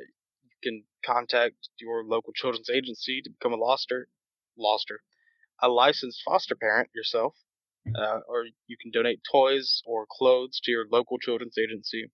can 0.62 0.84
contact 1.04 1.68
your 1.78 2.04
local 2.04 2.32
children's 2.32 2.70
agency 2.70 3.20
to 3.22 3.30
become 3.30 3.52
a 3.52 3.56
loster, 3.56 4.08
loster, 4.58 4.98
a 5.60 5.68
licensed 5.68 6.22
foster 6.24 6.54
parent 6.54 6.90
yourself, 6.94 7.34
uh, 7.94 8.20
or 8.28 8.46
you 8.66 8.76
can 8.80 8.90
donate 8.90 9.20
toys 9.30 9.82
or 9.86 10.06
clothes 10.10 10.60
to 10.62 10.70
your 10.70 10.86
local 10.90 11.18
children's 11.18 11.56
agency, 11.58 12.10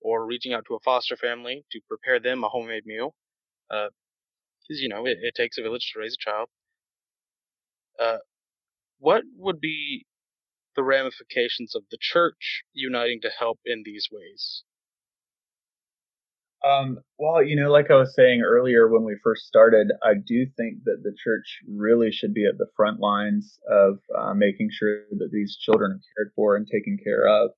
or 0.00 0.26
reaching 0.26 0.52
out 0.52 0.64
to 0.66 0.74
a 0.74 0.80
foster 0.80 1.16
family 1.16 1.64
to 1.70 1.80
prepare 1.88 2.20
them 2.20 2.44
a 2.44 2.48
homemade 2.48 2.84
meal. 2.84 3.14
Because, 3.68 3.90
you 4.68 4.88
know, 4.88 5.06
it, 5.06 5.18
it, 5.22 5.34
takes 5.34 5.56
a 5.56 5.62
village 5.62 5.90
to 5.92 6.00
raise 6.00 6.14
a 6.14 6.30
child. 6.30 6.48
Uh, 7.98 8.18
what 8.98 9.22
would 9.36 9.60
be 9.60 10.06
the 10.76 10.82
ramifications 10.82 11.74
of 11.74 11.84
the 11.90 11.98
church 12.00 12.64
uniting 12.72 13.20
to 13.22 13.30
help 13.30 13.60
in 13.64 13.82
these 13.84 14.08
ways? 14.10 14.64
Um, 16.64 16.98
well, 17.18 17.44
you 17.44 17.56
know, 17.56 17.70
like 17.70 17.90
I 17.90 17.96
was 17.96 18.14
saying 18.14 18.42
earlier 18.42 18.88
when 18.88 19.04
we 19.04 19.18
first 19.22 19.46
started, 19.46 19.88
I 20.02 20.14
do 20.14 20.46
think 20.56 20.84
that 20.84 21.02
the 21.02 21.14
church 21.22 21.58
really 21.68 22.10
should 22.10 22.32
be 22.32 22.46
at 22.46 22.56
the 22.56 22.68
front 22.74 23.00
lines 23.00 23.58
of 23.70 23.98
uh, 24.18 24.32
making 24.34 24.70
sure 24.72 25.02
that 25.10 25.30
these 25.30 25.58
children 25.60 25.92
are 25.92 26.00
cared 26.16 26.32
for 26.34 26.56
and 26.56 26.66
taken 26.66 26.96
care 27.02 27.26
of. 27.28 27.50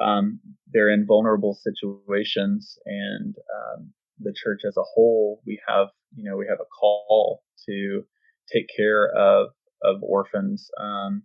Um, 0.00 0.40
they're 0.72 0.90
in 0.90 1.06
vulnerable 1.06 1.56
situations, 1.62 2.78
and 2.84 3.34
um, 3.36 3.92
the 4.20 4.34
church 4.34 4.60
as 4.66 4.76
a 4.76 4.82
whole, 4.94 5.40
we 5.46 5.60
have, 5.68 5.88
you 6.14 6.28
know, 6.28 6.36
we 6.36 6.46
have 6.48 6.60
a 6.60 6.64
call 6.80 7.42
to 7.68 8.02
take 8.52 8.66
care 8.76 9.08
of 9.16 9.48
of 9.84 10.02
orphans. 10.02 10.68
Um, 10.80 11.22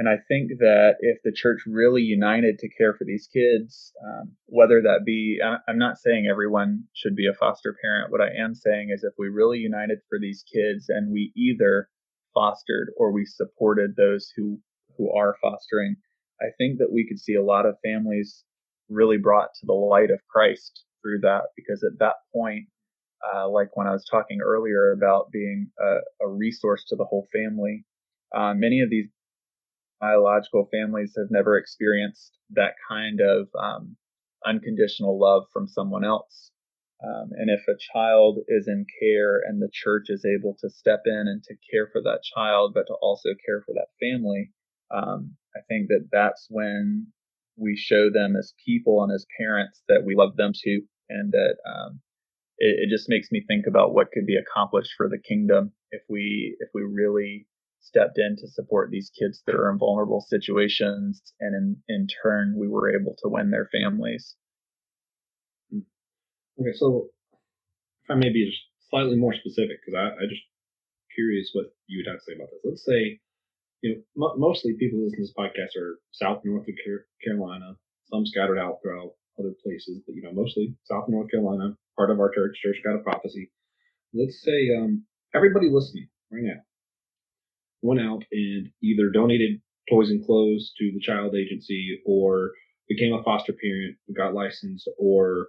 and 0.00 0.08
I 0.08 0.16
think 0.28 0.52
that 0.60 0.94
if 1.00 1.18
the 1.22 1.30
church 1.30 1.60
really 1.66 2.00
united 2.00 2.58
to 2.60 2.70
care 2.70 2.94
for 2.94 3.04
these 3.04 3.28
kids, 3.30 3.92
um, 4.02 4.32
whether 4.46 4.80
that 4.80 5.00
be, 5.04 5.38
I'm 5.68 5.76
not 5.76 5.98
saying 5.98 6.26
everyone 6.26 6.84
should 6.94 7.14
be 7.14 7.26
a 7.26 7.34
foster 7.34 7.76
parent. 7.82 8.10
What 8.10 8.22
I 8.22 8.30
am 8.42 8.54
saying 8.54 8.88
is 8.94 9.04
if 9.04 9.12
we 9.18 9.28
really 9.28 9.58
united 9.58 9.98
for 10.08 10.18
these 10.18 10.42
kids 10.50 10.86
and 10.88 11.12
we 11.12 11.32
either 11.36 11.90
fostered 12.32 12.92
or 12.96 13.12
we 13.12 13.26
supported 13.26 13.94
those 13.94 14.32
who, 14.34 14.58
who 14.96 15.12
are 15.12 15.36
fostering, 15.42 15.96
I 16.40 16.46
think 16.56 16.78
that 16.78 16.90
we 16.90 17.06
could 17.06 17.20
see 17.20 17.34
a 17.34 17.44
lot 17.44 17.66
of 17.66 17.76
families 17.84 18.42
really 18.88 19.18
brought 19.18 19.50
to 19.60 19.66
the 19.66 19.74
light 19.74 20.10
of 20.10 20.26
Christ 20.30 20.82
through 21.02 21.20
that 21.24 21.42
because 21.56 21.84
at 21.84 21.98
that 21.98 22.14
point, 22.34 22.68
uh, 23.34 23.50
like 23.50 23.76
when 23.76 23.86
I 23.86 23.92
was 23.92 24.08
talking 24.10 24.40
earlier 24.40 24.92
about 24.92 25.30
being 25.30 25.70
a, 25.78 26.24
a 26.24 26.26
resource 26.26 26.86
to 26.88 26.96
the 26.96 27.04
whole 27.04 27.28
family, 27.34 27.84
uh, 28.34 28.54
many 28.54 28.80
of 28.80 28.88
these 28.88 29.10
biological 30.00 30.68
families 30.72 31.14
have 31.16 31.30
never 31.30 31.56
experienced 31.56 32.38
that 32.50 32.74
kind 32.88 33.20
of 33.20 33.48
um, 33.60 33.96
unconditional 34.46 35.18
love 35.18 35.44
from 35.52 35.68
someone 35.68 36.04
else. 36.04 36.50
Um, 37.02 37.30
and 37.32 37.50
if 37.50 37.60
a 37.68 37.78
child 37.94 38.38
is 38.48 38.68
in 38.68 38.84
care 39.00 39.40
and 39.46 39.60
the 39.60 39.70
church 39.72 40.06
is 40.08 40.24
able 40.24 40.56
to 40.60 40.68
step 40.68 41.02
in 41.06 41.24
and 41.28 41.42
to 41.44 41.54
care 41.70 41.88
for 41.92 42.02
that 42.02 42.20
child, 42.34 42.72
but 42.74 42.86
to 42.88 42.94
also 43.00 43.30
care 43.46 43.62
for 43.64 43.72
that 43.72 43.88
family, 44.00 44.50
um, 44.90 45.36
I 45.56 45.60
think 45.68 45.88
that 45.88 46.08
that's 46.12 46.46
when 46.50 47.06
we 47.56 47.76
show 47.76 48.10
them 48.10 48.36
as 48.36 48.54
people 48.66 49.02
and 49.02 49.12
as 49.12 49.26
parents 49.38 49.82
that 49.88 50.04
we 50.04 50.14
love 50.14 50.36
them 50.36 50.52
too, 50.54 50.82
and 51.08 51.32
that 51.32 51.56
um, 51.66 52.00
it, 52.58 52.88
it 52.88 52.90
just 52.90 53.08
makes 53.08 53.30
me 53.32 53.44
think 53.46 53.66
about 53.66 53.94
what 53.94 54.12
could 54.12 54.26
be 54.26 54.36
accomplished 54.36 54.92
for 54.96 55.08
the 55.08 55.18
kingdom 55.18 55.72
if 55.90 56.02
we 56.08 56.56
if 56.60 56.68
we 56.74 56.82
really 56.82 57.46
stepped 57.80 58.18
in 58.18 58.36
to 58.36 58.48
support 58.48 58.90
these 58.90 59.10
kids 59.18 59.42
that 59.46 59.54
are 59.54 59.70
in 59.70 59.78
vulnerable 59.78 60.20
situations, 60.20 61.22
and 61.40 61.54
in 61.54 61.76
in 61.88 62.06
turn, 62.22 62.54
we 62.56 62.68
were 62.68 62.94
able 62.94 63.16
to 63.22 63.28
win 63.28 63.50
their 63.50 63.68
families. 63.72 64.36
Okay, 65.72 66.72
so 66.74 67.08
if 68.04 68.10
I 68.10 68.14
may 68.14 68.30
be 68.30 68.50
just 68.50 68.62
slightly 68.90 69.16
more 69.16 69.34
specific, 69.34 69.78
because 69.80 69.96
I, 69.96 70.22
I 70.22 70.26
just 70.28 70.42
curious 71.14 71.50
what 71.52 71.66
you 71.86 71.98
would 72.04 72.10
have 72.10 72.20
to 72.20 72.24
say 72.24 72.34
about 72.36 72.48
this. 72.52 72.60
Let's 72.64 72.84
say, 72.84 73.20
you 73.82 74.02
know, 74.16 74.28
m- 74.28 74.40
mostly 74.40 74.74
people 74.78 75.02
listening 75.02 75.26
to 75.26 75.32
this 75.32 75.34
podcast 75.38 75.80
are 75.80 75.98
South 76.12 76.42
North 76.44 76.66
Carolina, 77.24 77.76
some 78.12 78.26
scattered 78.26 78.58
out 78.58 78.78
throughout 78.82 79.12
other 79.38 79.54
places, 79.64 80.02
but 80.06 80.14
you 80.14 80.22
know, 80.22 80.32
mostly 80.32 80.76
South 80.84 81.08
North 81.08 81.30
Carolina, 81.30 81.76
part 81.96 82.10
of 82.10 82.20
our 82.20 82.30
church, 82.30 82.58
Church 82.62 82.76
God 82.84 82.96
of 82.96 83.04
Prophecy. 83.04 83.50
Let's 84.12 84.42
say 84.42 84.76
um, 84.76 85.04
everybody 85.34 85.70
listening 85.70 86.08
right 86.30 86.42
now 86.42 86.60
went 87.82 88.00
out 88.00 88.22
and 88.32 88.68
either 88.82 89.10
donated 89.12 89.60
toys 89.90 90.10
and 90.10 90.24
clothes 90.24 90.72
to 90.78 90.90
the 90.92 91.00
child 91.00 91.34
agency 91.34 92.00
or 92.06 92.52
became 92.88 93.12
a 93.12 93.22
foster 93.22 93.52
parent, 93.52 93.96
got 94.16 94.34
licensed, 94.34 94.88
or 94.98 95.48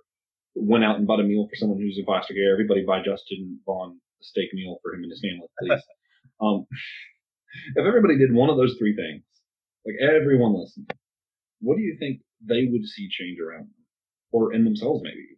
went 0.56 0.84
out 0.84 0.98
and 0.98 1.08
bought 1.08 1.20
a 1.20 1.24
meal 1.24 1.48
for 1.50 1.56
someone 1.56 1.80
who's 1.80 1.98
in 1.98 2.06
foster 2.06 2.34
care. 2.34 2.52
Everybody 2.54 2.86
buy 2.86 3.00
Justin 3.04 3.60
Vaughn 3.66 4.00
a 4.22 4.24
steak 4.24 4.54
meal 4.54 4.78
for 4.82 4.94
him 4.94 5.04
and 5.04 5.12
his 5.12 5.22
family, 5.22 5.48
please. 5.60 5.82
um, 6.42 6.66
if 7.76 7.86
everybody 7.86 8.18
did 8.18 8.34
one 8.34 8.50
of 8.50 8.58
those 8.58 8.76
three 8.78 8.96
things, 8.96 9.24
like 9.86 9.96
everyone 10.00 10.54
listened, 10.54 10.92
what 11.60 11.78
do 11.78 11.82
you 11.82 11.98
think 12.00 12.22
they 12.48 12.68
would 12.70 12.86
see 12.86 13.10
change 13.10 13.40
around 13.40 13.66
them, 13.66 13.86
or 14.32 14.54
in 14.54 14.64
themselves, 14.64 15.02
maybe 15.04 15.18
even? 15.18 15.38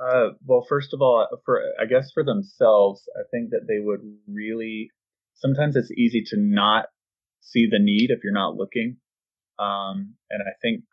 Uh, 0.00 0.32
well, 0.46 0.64
first 0.66 0.94
of 0.94 1.02
all, 1.02 1.26
for 1.44 1.62
I 1.78 1.84
guess 1.84 2.10
for 2.12 2.24
themselves, 2.24 3.02
I 3.16 3.22
think 3.30 3.50
that 3.50 3.66
they 3.68 3.80
would 3.80 4.00
really 4.26 4.90
sometimes 5.40 5.76
it's 5.76 5.90
easy 5.90 6.22
to 6.26 6.36
not 6.38 6.86
see 7.40 7.66
the 7.70 7.78
need 7.78 8.10
if 8.10 8.20
you're 8.22 8.32
not 8.32 8.56
looking. 8.56 8.96
Um, 9.58 10.14
and 10.30 10.42
I 10.42 10.52
think 10.62 10.84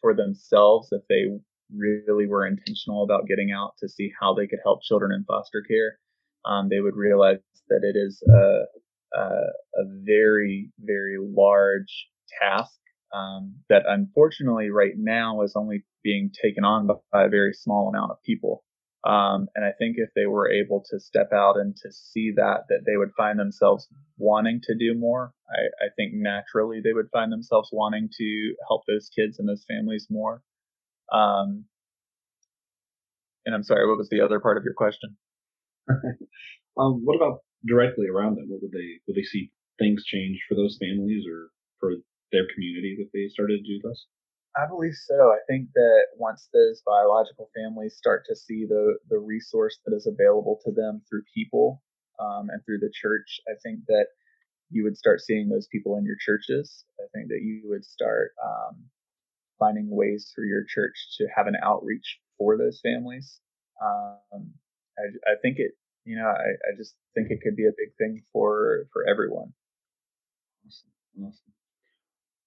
for 0.00 0.14
themselves, 0.14 0.88
if 0.92 1.02
they 1.08 1.26
really 1.74 2.26
were 2.26 2.46
intentional 2.46 3.02
about 3.04 3.26
getting 3.26 3.52
out 3.52 3.72
to 3.80 3.88
see 3.88 4.10
how 4.20 4.34
they 4.34 4.46
could 4.46 4.60
help 4.64 4.82
children 4.82 5.12
in 5.12 5.24
foster 5.24 5.62
care, 5.68 5.98
um, 6.44 6.68
they 6.68 6.80
would 6.80 6.96
realize 6.96 7.38
that 7.68 7.80
it 7.82 7.96
is 7.98 8.22
a, 8.32 9.18
a, 9.18 9.22
a 9.22 9.84
very, 10.04 10.70
very 10.78 11.16
large 11.20 12.08
task 12.40 12.72
um, 13.14 13.56
that 13.68 13.82
unfortunately 13.86 14.70
right 14.70 14.94
now 14.96 15.42
is 15.42 15.54
only 15.56 15.84
being 16.02 16.30
taken 16.42 16.64
on 16.64 16.88
by 17.12 17.24
a 17.24 17.28
very 17.28 17.52
small 17.52 17.88
amount 17.88 18.12
of 18.12 18.22
people. 18.24 18.64
Um, 19.08 19.48
and 19.54 19.64
I 19.64 19.72
think 19.78 19.96
if 19.96 20.10
they 20.14 20.26
were 20.26 20.50
able 20.52 20.84
to 20.90 21.00
step 21.00 21.32
out 21.32 21.56
and 21.56 21.74
to 21.76 21.90
see 21.90 22.32
that, 22.36 22.64
that 22.68 22.84
they 22.84 22.98
would 22.98 23.12
find 23.16 23.38
themselves 23.38 23.88
wanting 24.18 24.60
to 24.64 24.74
do 24.76 24.98
more. 24.98 25.32
I, 25.48 25.86
I 25.86 25.88
think 25.96 26.12
naturally 26.12 26.82
they 26.84 26.92
would 26.92 27.08
find 27.10 27.32
themselves 27.32 27.70
wanting 27.72 28.10
to 28.18 28.54
help 28.68 28.82
those 28.86 29.08
kids 29.08 29.38
and 29.38 29.48
those 29.48 29.64
families 29.66 30.08
more. 30.10 30.42
Um, 31.10 31.64
and 33.46 33.54
I'm 33.54 33.62
sorry, 33.62 33.88
what 33.88 33.96
was 33.96 34.10
the 34.10 34.20
other 34.20 34.40
part 34.40 34.58
of 34.58 34.64
your 34.64 34.74
question? 34.74 35.16
um, 36.76 37.00
what 37.02 37.16
about 37.16 37.38
directly 37.66 38.08
around 38.08 38.36
them? 38.36 38.44
What 38.48 38.60
would 38.60 38.72
they 38.72 39.00
would 39.06 39.16
they 39.16 39.22
see 39.22 39.50
things 39.78 40.04
change 40.04 40.38
for 40.46 40.54
those 40.54 40.76
families 40.78 41.24
or 41.26 41.48
for 41.80 41.94
their 42.30 42.44
community 42.54 42.98
that 42.98 43.08
they 43.14 43.32
started 43.32 43.64
to 43.64 43.66
do 43.66 43.80
this? 43.88 44.06
I 44.58 44.66
believe 44.66 44.94
so. 44.94 45.30
I 45.32 45.38
think 45.46 45.68
that 45.74 46.06
once 46.16 46.48
those 46.52 46.82
biological 46.84 47.48
families 47.54 47.96
start 47.96 48.24
to 48.28 48.34
see 48.34 48.66
the 48.66 48.98
the 49.08 49.18
resource 49.18 49.78
that 49.86 49.94
is 49.94 50.06
available 50.06 50.60
to 50.64 50.72
them 50.72 51.02
through 51.08 51.22
people 51.32 51.82
um, 52.18 52.48
and 52.50 52.60
through 52.64 52.80
the 52.80 52.92
church, 52.92 53.40
I 53.48 53.54
think 53.62 53.86
that 53.86 54.06
you 54.70 54.84
would 54.84 54.96
start 54.98 55.20
seeing 55.20 55.48
those 55.48 55.68
people 55.68 55.96
in 55.96 56.04
your 56.04 56.16
churches. 56.20 56.84
I 56.98 57.06
think 57.14 57.28
that 57.28 57.42
you 57.42 57.62
would 57.66 57.84
start 57.84 58.32
um, 58.44 58.84
finding 59.58 59.88
ways 59.90 60.32
through 60.34 60.48
your 60.48 60.64
church 60.68 60.96
to 61.18 61.28
have 61.34 61.46
an 61.46 61.56
outreach 61.62 62.18
for 62.36 62.58
those 62.58 62.80
families. 62.82 63.40
Um, 63.82 64.52
I, 64.98 65.32
I 65.32 65.34
think 65.40 65.58
it, 65.58 65.72
you 66.04 66.16
know, 66.16 66.26
I, 66.26 66.50
I 66.68 66.76
just 66.76 66.94
think 67.14 67.28
it 67.30 67.40
could 67.42 67.56
be 67.56 67.66
a 67.66 67.78
big 67.78 67.94
thing 67.96 68.24
for 68.32 68.88
for 68.92 69.06
everyone. 69.08 69.52
Awesome. 70.66 70.90
Awesome. 71.26 71.52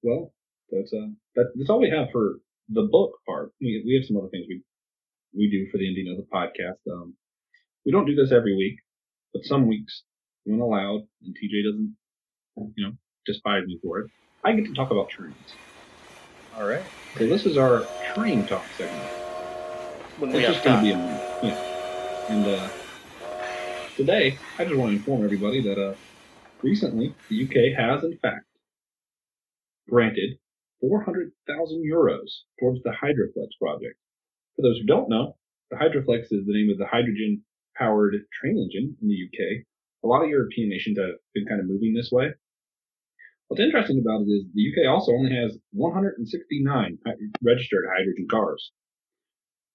Well, 0.03 0.33
that's 0.71 0.93
uh, 0.93 1.07
that, 1.35 1.51
that's 1.55 1.69
all 1.69 1.79
we 1.79 1.89
have 1.89 2.07
for 2.11 2.39
the 2.69 2.83
book 2.83 3.13
part. 3.27 3.51
We 3.59 3.83
we 3.85 3.95
have 3.95 4.05
some 4.05 4.17
other 4.17 4.29
things 4.29 4.45
we 4.47 4.61
we 5.35 5.49
do 5.49 5.69
for 5.71 5.77
the 5.77 5.87
Indian 5.87 6.17
the 6.17 6.35
podcast. 6.35 6.79
Um, 6.91 7.15
we 7.85 7.91
don't 7.91 8.05
do 8.05 8.15
this 8.15 8.31
every 8.31 8.55
week, 8.55 8.79
but 9.33 9.43
some 9.43 9.67
weeks 9.67 10.03
when 10.45 10.59
allowed, 10.59 11.01
and 11.23 11.35
TJ 11.35 11.63
doesn't, 11.65 11.95
you 12.75 12.85
know, 12.85 12.93
despise 13.25 13.65
me 13.65 13.79
for 13.83 13.99
it, 13.99 14.11
I 14.43 14.53
get 14.53 14.65
to 14.65 14.73
talk 14.73 14.91
about 14.91 15.09
trains. 15.09 15.35
All 16.57 16.67
right. 16.67 16.83
So 17.17 17.27
this 17.27 17.45
is 17.45 17.57
our 17.57 17.85
train 18.13 18.45
talk 18.47 18.65
segment. 18.77 19.03
When 20.19 20.35
it's 20.35 20.47
just 20.47 20.63
going 20.63 20.77
to 20.77 20.81
be 20.81 20.91
a 20.91 20.97
minute. 20.97 21.21
Yeah. 21.43 22.27
And 22.29 22.47
uh, 22.47 22.69
today, 23.95 24.37
I 24.57 24.65
just 24.65 24.75
want 24.75 24.91
to 24.91 24.97
inform 24.97 25.23
everybody 25.23 25.61
that 25.63 25.81
uh, 25.81 25.95
recently 26.63 27.13
the 27.29 27.43
UK 27.43 27.77
has, 27.77 28.03
in 28.03 28.17
fact, 28.17 28.45
granted 29.89 30.37
400,000 30.81 31.83
euros 31.85 32.43
towards 32.59 32.81
the 32.83 32.91
Hydroflex 32.91 33.49
project. 33.61 33.97
For 34.55 34.63
those 34.63 34.79
who 34.79 34.85
don't 34.85 35.09
know, 35.09 35.37
the 35.69 35.77
Hydroflex 35.77 36.23
is 36.31 36.45
the 36.45 36.53
name 36.53 36.69
of 36.69 36.77
the 36.77 36.87
hydrogen 36.89 37.43
powered 37.77 38.13
train 38.33 38.57
engine 38.57 38.97
in 39.01 39.07
the 39.07 39.15
UK. 39.15 39.63
A 40.03 40.07
lot 40.07 40.23
of 40.23 40.29
European 40.29 40.69
nations 40.69 40.97
have 40.97 41.15
been 41.33 41.45
kind 41.45 41.61
of 41.61 41.67
moving 41.67 41.93
this 41.93 42.09
way. 42.11 42.33
What's 43.47 43.61
interesting 43.61 43.99
about 43.99 44.21
it 44.21 44.31
is 44.31 44.45
the 44.53 44.67
UK 44.67 44.91
also 44.91 45.11
only 45.11 45.35
has 45.35 45.57
169 45.71 46.97
registered 47.43 47.85
hydrogen 47.87 48.27
cars. 48.29 48.71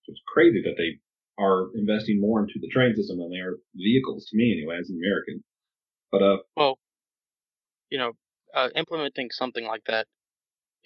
So 0.05 0.13
it's 0.13 0.23
crazy 0.27 0.63
that 0.63 0.77
they 0.77 0.99
are 1.39 1.69
investing 1.75 2.21
more 2.21 2.41
into 2.41 2.59
the 2.61 2.69
train 2.69 2.95
system 2.97 3.19
than 3.19 3.31
they 3.31 3.41
are 3.45 3.59
vehicles, 3.75 4.27
to 4.31 4.37
me 4.37 4.53
anyway, 4.57 4.79
as 4.81 4.89
an 4.91 4.97
American. 4.97 5.45
But 6.11 6.23
uh, 6.23 6.37
Well, 6.57 6.79
you 7.91 7.99
know, 7.99 8.13
uh, 8.55 8.71
implementing 8.75 9.29
something 9.31 9.67
like 9.67 9.85
that 9.87 10.07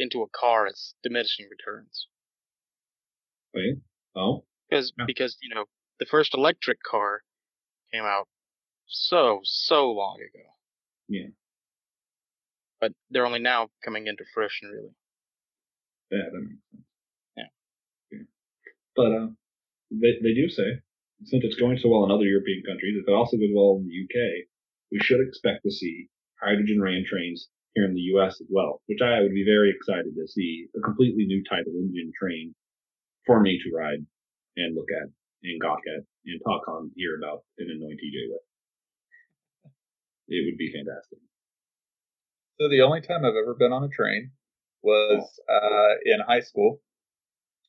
into 0.01 0.23
a 0.23 0.29
car 0.29 0.67
is 0.67 0.95
diminishing 1.03 1.47
returns. 1.51 2.09
wait, 3.55 3.77
oh, 4.17 4.45
Because 4.69 4.93
Yeah. 4.99 5.05
because 5.07 5.37
you 5.43 5.55
know 5.55 5.65
the 5.99 6.07
first 6.07 6.35
electric 6.35 6.83
car 6.83 7.23
came 7.93 8.05
out 8.05 8.29
so 8.87 9.41
so 9.45 9.91
long 9.93 10.17
ago. 10.21 10.47
Yeah. 11.09 11.29
But 12.81 12.93
they're 13.11 13.27
only 13.27 13.41
now 13.41 13.71
coming 13.85 14.07
into 14.07 14.25
fruition, 14.33 14.69
really. 14.71 14.95
yeah, 16.11 16.31
that 16.33 16.41
makes 16.41 16.63
sense. 16.71 16.85
Yeah. 17.37 17.51
yeah. 18.13 18.25
But 18.97 19.13
uh, 19.13 19.29
they 19.91 20.13
they 20.23 20.35
do 20.35 20.49
say 20.49 20.81
since 21.25 21.45
it's 21.45 21.57
going 21.57 21.79
so 21.79 21.89
well 21.91 22.05
in 22.05 22.11
other 22.11 22.25
European 22.25 22.63
countries, 22.67 22.97
if 22.97 23.07
it 23.07 23.13
also 23.13 23.37
goes 23.37 23.51
well 23.55 23.77
in 23.77 23.87
the 23.89 23.97
UK, 24.05 24.47
we 24.91 24.99
should 25.01 25.21
expect 25.21 25.63
to 25.65 25.71
see 25.71 26.09
hydrogen 26.41 26.81
ran 26.81 27.05
trains 27.05 27.49
here 27.75 27.85
in 27.85 27.95
the 27.95 28.13
US 28.17 28.41
as 28.41 28.47
well, 28.51 28.83
which 28.87 29.01
I 29.03 29.21
would 29.21 29.35
be 29.35 29.45
very 29.45 29.71
excited 29.71 30.15
to 30.15 30.27
see 30.27 30.67
a 30.77 30.81
completely 30.81 31.27
new 31.27 31.43
type 31.49 31.67
of 31.67 31.75
engine 31.75 32.13
train 32.19 32.55
for 33.27 33.41
me 33.41 33.59
to 33.63 33.77
ride 33.77 34.05
and 34.57 34.75
look 34.75 34.89
at 34.91 35.09
and 35.43 35.61
gawk 35.61 35.81
at 35.87 36.05
and 36.27 36.41
talk 36.45 36.69
on 36.69 36.91
here 36.97 37.17
about 37.17 37.45
and 37.59 37.71
annoy 37.71 37.93
TJ 37.93 38.29
with. 38.29 38.43
It 40.29 40.45
would 40.47 40.59
be 40.59 40.73
fantastic. 40.73 41.19
So 42.61 42.69
the 42.69 42.83
only 42.83 43.01
time 43.01 43.25
I've 43.25 43.41
ever 43.41 43.55
been 43.59 43.73
on 43.73 43.85
a 43.85 43.89
train 43.89 44.33
was 44.83 45.23
uh, 45.49 45.95
in 46.05 46.21
high 46.21 46.41
school. 46.41 46.81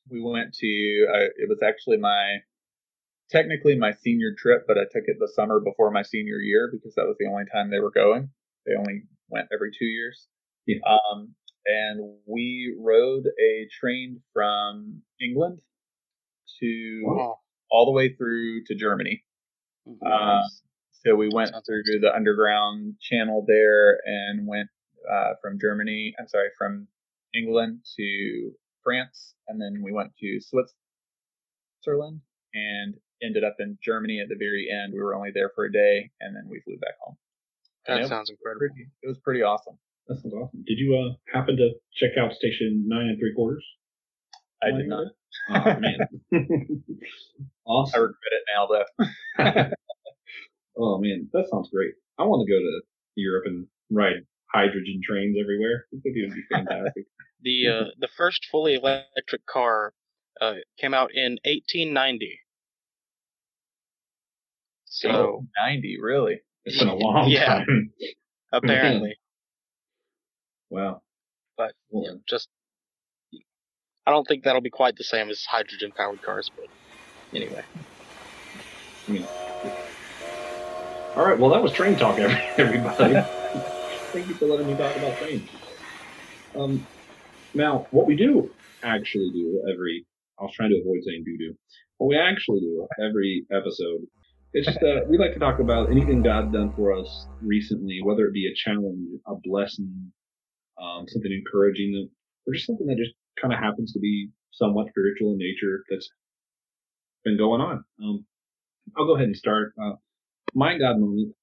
We 0.09 0.21
went 0.21 0.53
to 0.53 1.07
uh, 1.13 1.29
it 1.37 1.47
was 1.47 1.61
actually 1.63 1.97
my 1.97 2.39
technically 3.29 3.77
my 3.77 3.93
senior 3.93 4.35
trip, 4.37 4.65
but 4.67 4.77
I 4.77 4.83
took 4.83 5.05
it 5.07 5.17
the 5.19 5.31
summer 5.33 5.59
before 5.59 5.91
my 5.91 6.03
senior 6.03 6.37
year 6.37 6.69
because 6.71 6.93
that 6.95 7.05
was 7.05 7.15
the 7.19 7.27
only 7.27 7.45
time 7.51 7.69
they 7.69 7.79
were 7.79 7.91
going. 7.91 8.29
They 8.65 8.73
only 8.77 9.03
went 9.31 9.47
every 9.53 9.71
two 9.77 9.85
years. 9.85 10.27
Yeah. 10.67 10.77
Um, 10.87 11.33
and 11.65 12.17
we 12.25 12.75
rode 12.79 13.25
a 13.25 13.67
train 13.79 14.21
from 14.33 15.01
England 15.21 15.59
to 16.59 17.03
Oh, 17.07 17.35
all 17.71 17.85
the 17.85 17.91
way 17.91 18.13
through 18.13 18.63
to 18.65 18.75
Germany. 18.75 19.23
Um, 20.05 20.41
so 20.91 21.15
we 21.15 21.29
went 21.33 21.51
through 21.65 21.99
the 21.99 22.13
underground 22.13 22.95
channel 23.01 23.43
there 23.47 23.99
and 24.05 24.45
went 24.47 24.69
uh, 25.11 25.33
from 25.41 25.57
Germany. 25.59 26.13
I'm 26.19 26.27
sorry, 26.27 26.49
from 26.57 26.87
England 27.33 27.79
to 27.97 28.51
France, 28.83 29.33
and 29.47 29.59
then 29.59 29.81
we 29.83 29.91
went 29.91 30.11
to 30.19 30.39
Switzerland 30.41 32.21
and 32.53 32.95
ended 33.23 33.43
up 33.43 33.55
in 33.59 33.77
Germany 33.83 34.19
at 34.19 34.29
the 34.29 34.35
very 34.37 34.67
end. 34.71 34.93
We 34.93 34.99
were 34.99 35.15
only 35.15 35.31
there 35.33 35.51
for 35.55 35.65
a 35.65 35.71
day, 35.71 36.11
and 36.19 36.35
then 36.35 36.47
we 36.49 36.61
flew 36.61 36.77
back 36.77 36.95
home. 37.01 37.17
That 37.87 37.99
Yep. 38.01 38.07
sounds 38.09 38.29
incredible. 38.29 38.59
Pretty, 38.67 38.89
it 39.03 39.07
was 39.07 39.17
pretty 39.19 39.41
awesome. 39.41 39.77
That 40.07 40.15
sounds 40.21 40.33
awesome. 40.33 40.63
Did 40.67 40.77
you 40.77 40.95
uh 40.95 41.15
happen 41.37 41.55
to 41.57 41.71
check 41.95 42.11
out 42.19 42.33
station 42.33 42.83
nine 42.87 43.07
and 43.07 43.19
three 43.19 43.33
quarters? 43.35 43.65
I 44.63 44.71
did 44.71 44.87
not. 44.87 45.07
Oh 45.49 45.79
man. 45.79 45.99
I 47.67 47.97
regret 47.97 48.33
it 48.33 48.43
now, 48.53 48.67
though. 48.67 49.65
Oh 50.77 50.97
man, 50.99 51.29
that 51.33 51.47
sounds 51.51 51.69
great. 51.69 51.93
I 52.17 52.23
want 52.23 52.47
to 52.47 52.51
go 52.51 52.57
to 52.57 52.81
Europe 53.15 53.43
and 53.45 53.67
ride 53.91 54.25
hydrogen 54.53 55.01
trains 55.05 55.35
everywhere. 55.39 55.85
I 55.93 55.99
think 56.01 56.15
it 56.15 56.27
would 56.27 56.35
be 56.35 56.43
fantastic. 56.55 57.05
The 57.43 57.67
uh, 57.67 57.83
the 57.99 58.07
first 58.15 58.45
fully 58.51 58.75
electric 58.75 59.45
car 59.47 59.93
uh, 60.39 60.55
came 60.79 60.93
out 60.93 61.11
in 61.13 61.39
1890. 61.43 62.39
So 64.85 65.09
Oh, 65.09 65.47
90, 65.65 65.97
really? 65.99 66.39
It's 66.65 66.79
been 66.79 66.89
a 66.89 66.95
long 66.97 67.29
Yeah. 67.29 67.45
time. 67.45 67.93
apparently, 68.53 69.17
Wow. 70.69 71.01
but 71.57 71.73
Well, 71.89 72.03
know, 72.15 72.21
just 72.27 72.49
I 74.07 74.11
don't 74.11 74.27
think 74.27 74.43
that'll 74.43 74.61
be 74.61 74.69
quite 74.71 74.97
the 74.97 75.03
same 75.03 75.29
as 75.29 75.45
hydrogen 75.45 75.93
powered 75.95 76.21
cars, 76.21 76.51
but 76.55 76.67
anyway. 77.37 77.63
I 79.07 79.11
mean, 79.11 79.29
all 81.15 81.25
right. 81.25 81.39
Well, 81.39 81.51
that 81.51 81.63
was 81.63 81.73
train 81.73 81.97
talk, 81.97 82.19
everybody. 82.59 83.15
Thank 84.13 84.27
you 84.27 84.37
for 84.39 84.47
letting 84.47 84.67
me 84.67 84.77
talk 84.77 84.95
about 84.97 85.17
trains. 85.19 85.51
Um, 86.55 86.87
now, 87.53 87.87
what 87.91 88.07
we 88.07 88.15
do 88.17 88.53
actually 88.83 89.31
do 89.33 89.63
every, 89.73 90.05
I 90.39 90.43
was 90.43 90.53
trying 90.55 90.71
to 90.71 90.81
avoid 90.81 91.01
saying 91.05 91.23
do 91.25 91.37
do. 91.37 91.55
What 91.97 92.07
we 92.09 92.17
actually 92.17 92.61
do 92.61 92.87
every 92.99 93.45
episode 93.51 94.01
is 94.53 94.65
just, 94.65 94.79
uh, 94.83 95.01
we 95.09 95.17
like 95.17 95.33
to 95.33 95.39
talk 95.39 95.59
about 95.59 95.89
anything 95.89 96.21
God 96.21 96.51
done 96.51 96.73
for 96.75 96.93
us 96.93 97.27
recently, 97.41 97.99
whether 98.03 98.25
it 98.25 98.33
be 98.33 98.47
a 98.47 98.55
challenge, 98.55 99.07
a 99.27 99.35
blessing, 99.43 100.11
um, 100.81 101.05
something 101.07 101.31
encouraging, 101.31 102.09
or 102.45 102.53
just 102.53 102.67
something 102.67 102.87
that 102.87 102.97
just 102.97 103.13
kind 103.41 103.53
of 103.53 103.59
happens 103.59 103.93
to 103.93 103.99
be 103.99 104.29
somewhat 104.51 104.87
spiritual 104.89 105.31
in 105.31 105.37
nature 105.37 105.83
that's 105.89 106.09
been 107.23 107.37
going 107.37 107.61
on. 107.61 107.83
Um, 108.03 108.25
I'll 108.97 109.05
go 109.05 109.15
ahead 109.15 109.27
and 109.27 109.35
start. 109.35 109.73
Uh, 109.81 109.93
my 110.53 110.77
God 110.77 110.99
moment. 110.99 111.33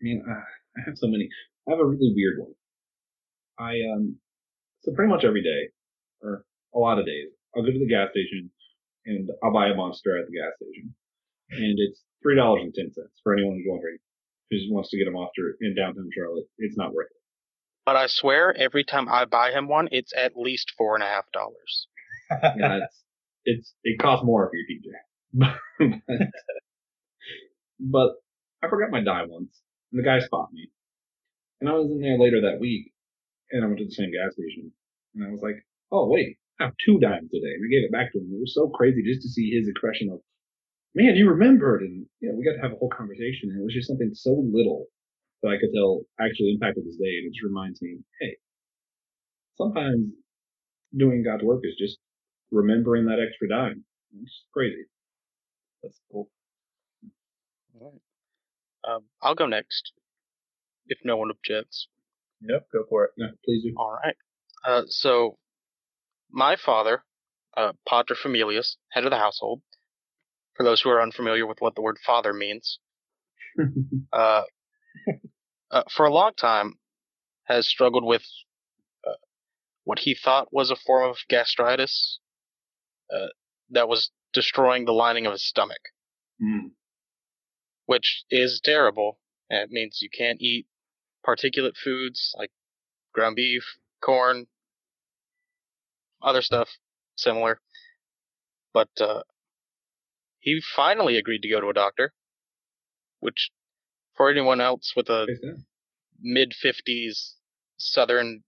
I 0.00 0.04
mean, 0.04 0.24
uh, 0.26 0.32
I 0.32 0.80
have 0.86 0.96
so 0.96 1.08
many. 1.08 1.28
I 1.68 1.72
have 1.72 1.80
a 1.80 1.84
really 1.84 2.12
weird 2.14 2.38
one. 2.38 2.54
I 3.58 3.80
um, 3.92 4.16
so 4.82 4.92
pretty 4.94 5.10
much 5.10 5.24
every 5.24 5.42
day, 5.42 5.68
or 6.22 6.44
a 6.74 6.78
lot 6.78 6.98
of 6.98 7.04
days, 7.04 7.28
I'll 7.54 7.62
go 7.62 7.70
to 7.70 7.78
the 7.78 7.86
gas 7.86 8.08
station 8.12 8.50
and 9.06 9.28
I'll 9.42 9.52
buy 9.52 9.68
a 9.68 9.74
monster 9.74 10.18
at 10.18 10.26
the 10.26 10.38
gas 10.38 10.52
station, 10.56 10.94
and 11.50 11.78
it's 11.78 12.02
three 12.22 12.36
dollars 12.36 12.62
and 12.62 12.74
ten 12.74 12.92
cents 12.92 13.20
for 13.22 13.34
anyone 13.34 13.56
who's 13.56 13.66
wondering 13.68 13.98
who 14.50 14.74
wants 14.74 14.90
to 14.90 14.98
get 14.98 15.08
a 15.08 15.10
monster 15.10 15.56
in 15.60 15.74
downtown 15.74 16.08
Charlotte. 16.14 16.46
It's 16.58 16.76
not 16.76 16.92
worth 16.92 17.06
it. 17.06 17.16
But 17.86 17.96
I 17.96 18.06
swear, 18.08 18.54
every 18.56 18.84
time 18.84 19.08
I 19.08 19.24
buy 19.24 19.52
him 19.52 19.68
one, 19.68 19.88
it's 19.90 20.12
at 20.16 20.36
least 20.36 20.72
four 20.76 20.94
and 20.94 21.02
a 21.02 21.06
half 21.06 21.24
dollars. 21.32 21.86
Yeah, 22.30 22.78
it's 22.84 23.04
it's 23.44 23.74
it 23.82 23.98
costs 23.98 24.24
more 24.24 24.48
if 24.48 24.52
you're 24.54 24.78
TJ. 24.78 24.90
but, 26.06 26.28
but 27.80 28.10
I 28.62 28.68
forgot 28.68 28.90
my 28.90 29.02
die 29.02 29.24
once, 29.26 29.60
and 29.92 29.98
the 29.98 30.04
guy 30.04 30.20
spotted 30.20 30.52
me. 30.52 30.70
And 31.60 31.68
I 31.68 31.72
was 31.74 31.90
in 31.90 32.00
there 32.00 32.18
later 32.18 32.40
that 32.42 32.60
week, 32.60 32.92
and 33.50 33.64
I 33.64 33.66
went 33.66 33.78
to 33.78 33.84
the 33.84 33.90
same 33.90 34.12
gas 34.12 34.34
station, 34.34 34.72
and 35.14 35.26
I 35.26 35.30
was 35.30 35.40
like, 35.42 35.64
"Oh 35.90 36.08
wait, 36.08 36.38
I 36.60 36.64
have 36.64 36.74
two 36.84 36.98
dimes 36.98 37.30
today." 37.30 37.54
And 37.54 37.64
I 37.64 37.70
gave 37.70 37.84
it 37.84 37.92
back 37.92 38.12
to 38.12 38.18
him. 38.18 38.30
It 38.32 38.40
was 38.40 38.54
so 38.54 38.68
crazy 38.68 39.02
just 39.02 39.22
to 39.22 39.28
see 39.28 39.50
his 39.50 39.68
expression 39.68 40.10
of, 40.10 40.20
"Man, 40.94 41.16
you 41.16 41.28
remembered!" 41.28 41.82
And 41.82 42.06
you 42.20 42.28
know, 42.28 42.34
we 42.36 42.44
got 42.44 42.56
to 42.56 42.62
have 42.62 42.72
a 42.72 42.76
whole 42.76 42.90
conversation. 42.90 43.50
And 43.50 43.60
it 43.60 43.64
was 43.64 43.74
just 43.74 43.88
something 43.88 44.10
so 44.14 44.30
little 44.52 44.86
that 45.42 45.50
I 45.50 45.58
could 45.58 45.70
tell 45.74 46.02
actually 46.20 46.52
impacted 46.52 46.84
his 46.84 46.96
day, 46.96 47.18
and 47.18 47.26
it 47.26 47.34
just 47.34 47.44
reminds 47.44 47.80
me, 47.82 47.98
hey, 48.20 48.36
sometimes 49.56 50.08
doing 50.96 51.22
God's 51.22 51.44
work 51.44 51.60
is 51.64 51.76
just 51.78 51.98
remembering 52.50 53.06
that 53.06 53.18
extra 53.24 53.48
dime. 53.48 53.84
It's 54.22 54.44
crazy. 54.52 54.84
That's 55.82 56.00
cool. 56.10 56.28
All 57.80 57.92
right. 57.92 58.94
Um, 58.94 59.04
I'll 59.22 59.34
go 59.34 59.46
next, 59.46 59.92
if 60.86 60.98
no 61.04 61.16
one 61.16 61.30
objects. 61.30 61.86
Nope, 62.42 62.64
go 62.72 62.84
for 62.88 63.04
it. 63.04 63.10
No, 63.16 63.26
please 63.44 63.62
do. 63.62 63.74
All 63.76 63.92
right. 64.02 64.16
Uh, 64.64 64.82
so, 64.88 65.36
my 66.30 66.56
father, 66.56 67.04
uh, 67.56 67.72
Pater 67.88 68.14
Familias, 68.14 68.76
head 68.90 69.04
of 69.04 69.10
the 69.10 69.18
household. 69.18 69.62
For 70.60 70.64
those 70.64 70.82
who 70.82 70.90
are 70.90 71.00
unfamiliar 71.00 71.46
with 71.46 71.62
what 71.62 71.74
the 71.74 71.80
word 71.80 71.96
father 72.04 72.34
means, 72.34 72.80
uh, 74.12 74.42
uh, 75.70 75.82
for 75.90 76.04
a 76.04 76.12
long 76.12 76.32
time, 76.34 76.74
has 77.44 77.66
struggled 77.66 78.04
with 78.04 78.20
uh, 79.08 79.14
what 79.84 80.00
he 80.00 80.14
thought 80.14 80.52
was 80.52 80.70
a 80.70 80.76
form 80.76 81.08
of 81.08 81.16
gastritis 81.30 82.20
uh, 83.10 83.28
that 83.70 83.88
was 83.88 84.10
destroying 84.34 84.84
the 84.84 84.92
lining 84.92 85.24
of 85.24 85.32
his 85.32 85.48
stomach, 85.48 85.80
Mm. 86.42 86.72
which 87.86 88.24
is 88.28 88.60
terrible. 88.62 89.18
And 89.48 89.60
it 89.60 89.70
means 89.70 90.02
you 90.02 90.10
can't 90.10 90.42
eat 90.42 90.66
particulate 91.26 91.78
foods 91.82 92.34
like 92.36 92.50
ground 93.14 93.36
beef, 93.36 93.64
corn, 94.02 94.46
other 96.22 96.42
stuff 96.42 96.68
similar. 97.16 97.62
But 98.74 98.90
uh, 99.00 99.22
he 100.40 100.60
finally 100.74 101.16
agreed 101.16 101.42
to 101.42 101.48
go 101.48 101.60
to 101.60 101.68
a 101.68 101.74
doctor, 101.74 102.12
which 103.20 103.50
for 104.16 104.30
anyone 104.30 104.60
else 104.60 104.92
with 104.96 105.08
a 105.08 105.26
mid 106.20 106.52
50s 106.52 107.34
southern 107.76 108.42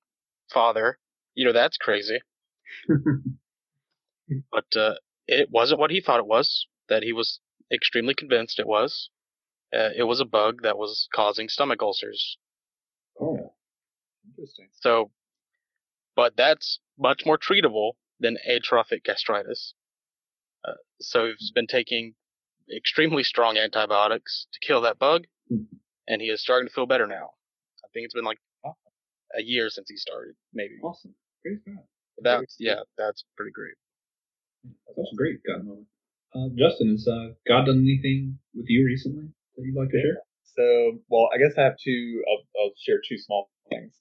father, 0.53 0.99
you 1.35 1.45
know, 1.45 1.53
that's 1.53 1.77
crazy. 1.77 2.21
but 4.51 4.77
uh, 4.77 4.95
it 5.27 5.49
wasn't 5.51 5.81
what 5.81 5.91
he 5.91 6.01
thought 6.01 6.21
it 6.21 6.27
was, 6.27 6.67
that 6.89 7.03
he 7.03 7.13
was 7.13 7.41
extremely 7.73 8.15
convinced 8.15 8.59
it 8.59 8.67
was. 8.67 9.11
Uh, 9.75 9.91
it 9.97 10.03
was 10.03 10.21
a 10.21 10.27
bug 10.27 10.63
that 10.63 10.77
was 10.77 11.09
causing 11.15 11.49
stomach 11.49 11.81
ulcers. 11.81 12.37
Oh, 13.21 13.55
Interesting. 14.29 14.69
So, 14.81 15.11
but 16.15 16.37
that's 16.37 16.81
much 16.99 17.23
more 17.25 17.39
treatable 17.39 17.93
than 18.21 18.37
atrophic 18.47 19.05
gastritis. 19.05 19.75
Uh, 20.65 20.73
so 21.01 21.33
he's 21.39 21.51
been 21.51 21.67
taking 21.67 22.15
extremely 22.75 23.23
strong 23.25 23.57
antibiotics 23.57 24.47
to 24.53 24.61
kill 24.67 24.81
that 24.83 24.99
bug, 24.99 25.27
Mhm. 25.51 25.67
and 26.09 26.23
he 26.23 26.29
is 26.31 26.41
starting 26.41 26.69
to 26.69 26.75
feel 26.75 26.87
better 26.87 27.07
now. 27.07 27.35
I 27.85 27.89
think 27.93 28.05
it's 28.05 28.15
been 28.15 28.25
like 28.25 28.39
a 29.35 29.43
year 29.43 29.69
since 29.71 29.89
he 29.89 29.97
started, 29.97 30.35
maybe. 30.53 30.79
awesome. 30.83 31.15
Great 31.43 31.65
God. 31.65 31.87
That's 32.19 32.57
yeah, 32.61 32.83
that's 32.97 33.25
pretty 33.37 33.51
great. 33.53 33.75
That's 34.97 35.13
a 35.13 35.17
great 35.17 35.41
God 35.47 35.65
moment. 35.65 35.89
Uh, 36.35 36.49
Justin, 36.55 36.91
has 36.91 37.07
uh, 37.09 37.35
God 37.47 37.65
done 37.67 37.81
anything 37.81 38.39
with 38.55 38.67
you 38.69 38.85
recently 38.87 39.25
that 39.57 39.63
you'd 39.65 39.75
like 39.75 39.91
to 39.91 40.01
share? 40.01 40.23
So, 40.45 41.03
well, 41.09 41.29
I 41.35 41.39
guess 41.39 41.57
I 41.59 41.63
have 41.63 41.77
two. 41.79 42.23
I'll, 42.29 42.63
I'll 42.63 42.73
share 42.77 43.01
two 43.07 43.19
small 43.19 43.51
things. 43.71 43.95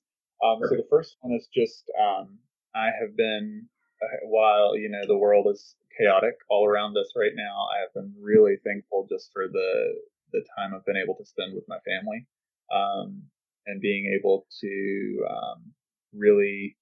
Um, 0.44 0.60
so 0.64 0.76
the 0.76 0.88
first 0.90 1.18
one 1.22 1.34
is 1.34 1.48
just 1.54 1.90
um, 2.00 2.40
I 2.76 2.88
have 3.00 3.16
been 3.16 3.68
uh, 4.02 4.18
while 4.28 4.76
you 4.78 4.90
know 4.90 5.06
the 5.08 5.18
world 5.18 5.48
is 5.50 5.76
chaotic 5.98 6.36
all 6.50 6.66
around 6.68 6.98
us 6.98 7.12
right 7.16 7.34
now. 7.36 7.68
I 7.76 7.80
have 7.82 7.94
been 7.94 8.14
really 8.20 8.58
thankful 8.64 9.08
just 9.10 9.30
for 9.34 9.48
the 9.48 9.96
the 10.32 10.44
time 10.58 10.74
I've 10.74 10.86
been 10.86 10.96
able 10.96 11.16
to 11.16 11.26
spend 11.26 11.54
with 11.54 11.66
my 11.68 11.78
family, 11.86 12.26
um, 12.74 13.24
and 13.68 13.82
being 13.82 14.06
able 14.18 14.46
to 14.62 15.26
um, 15.30 15.74
really 16.14 16.78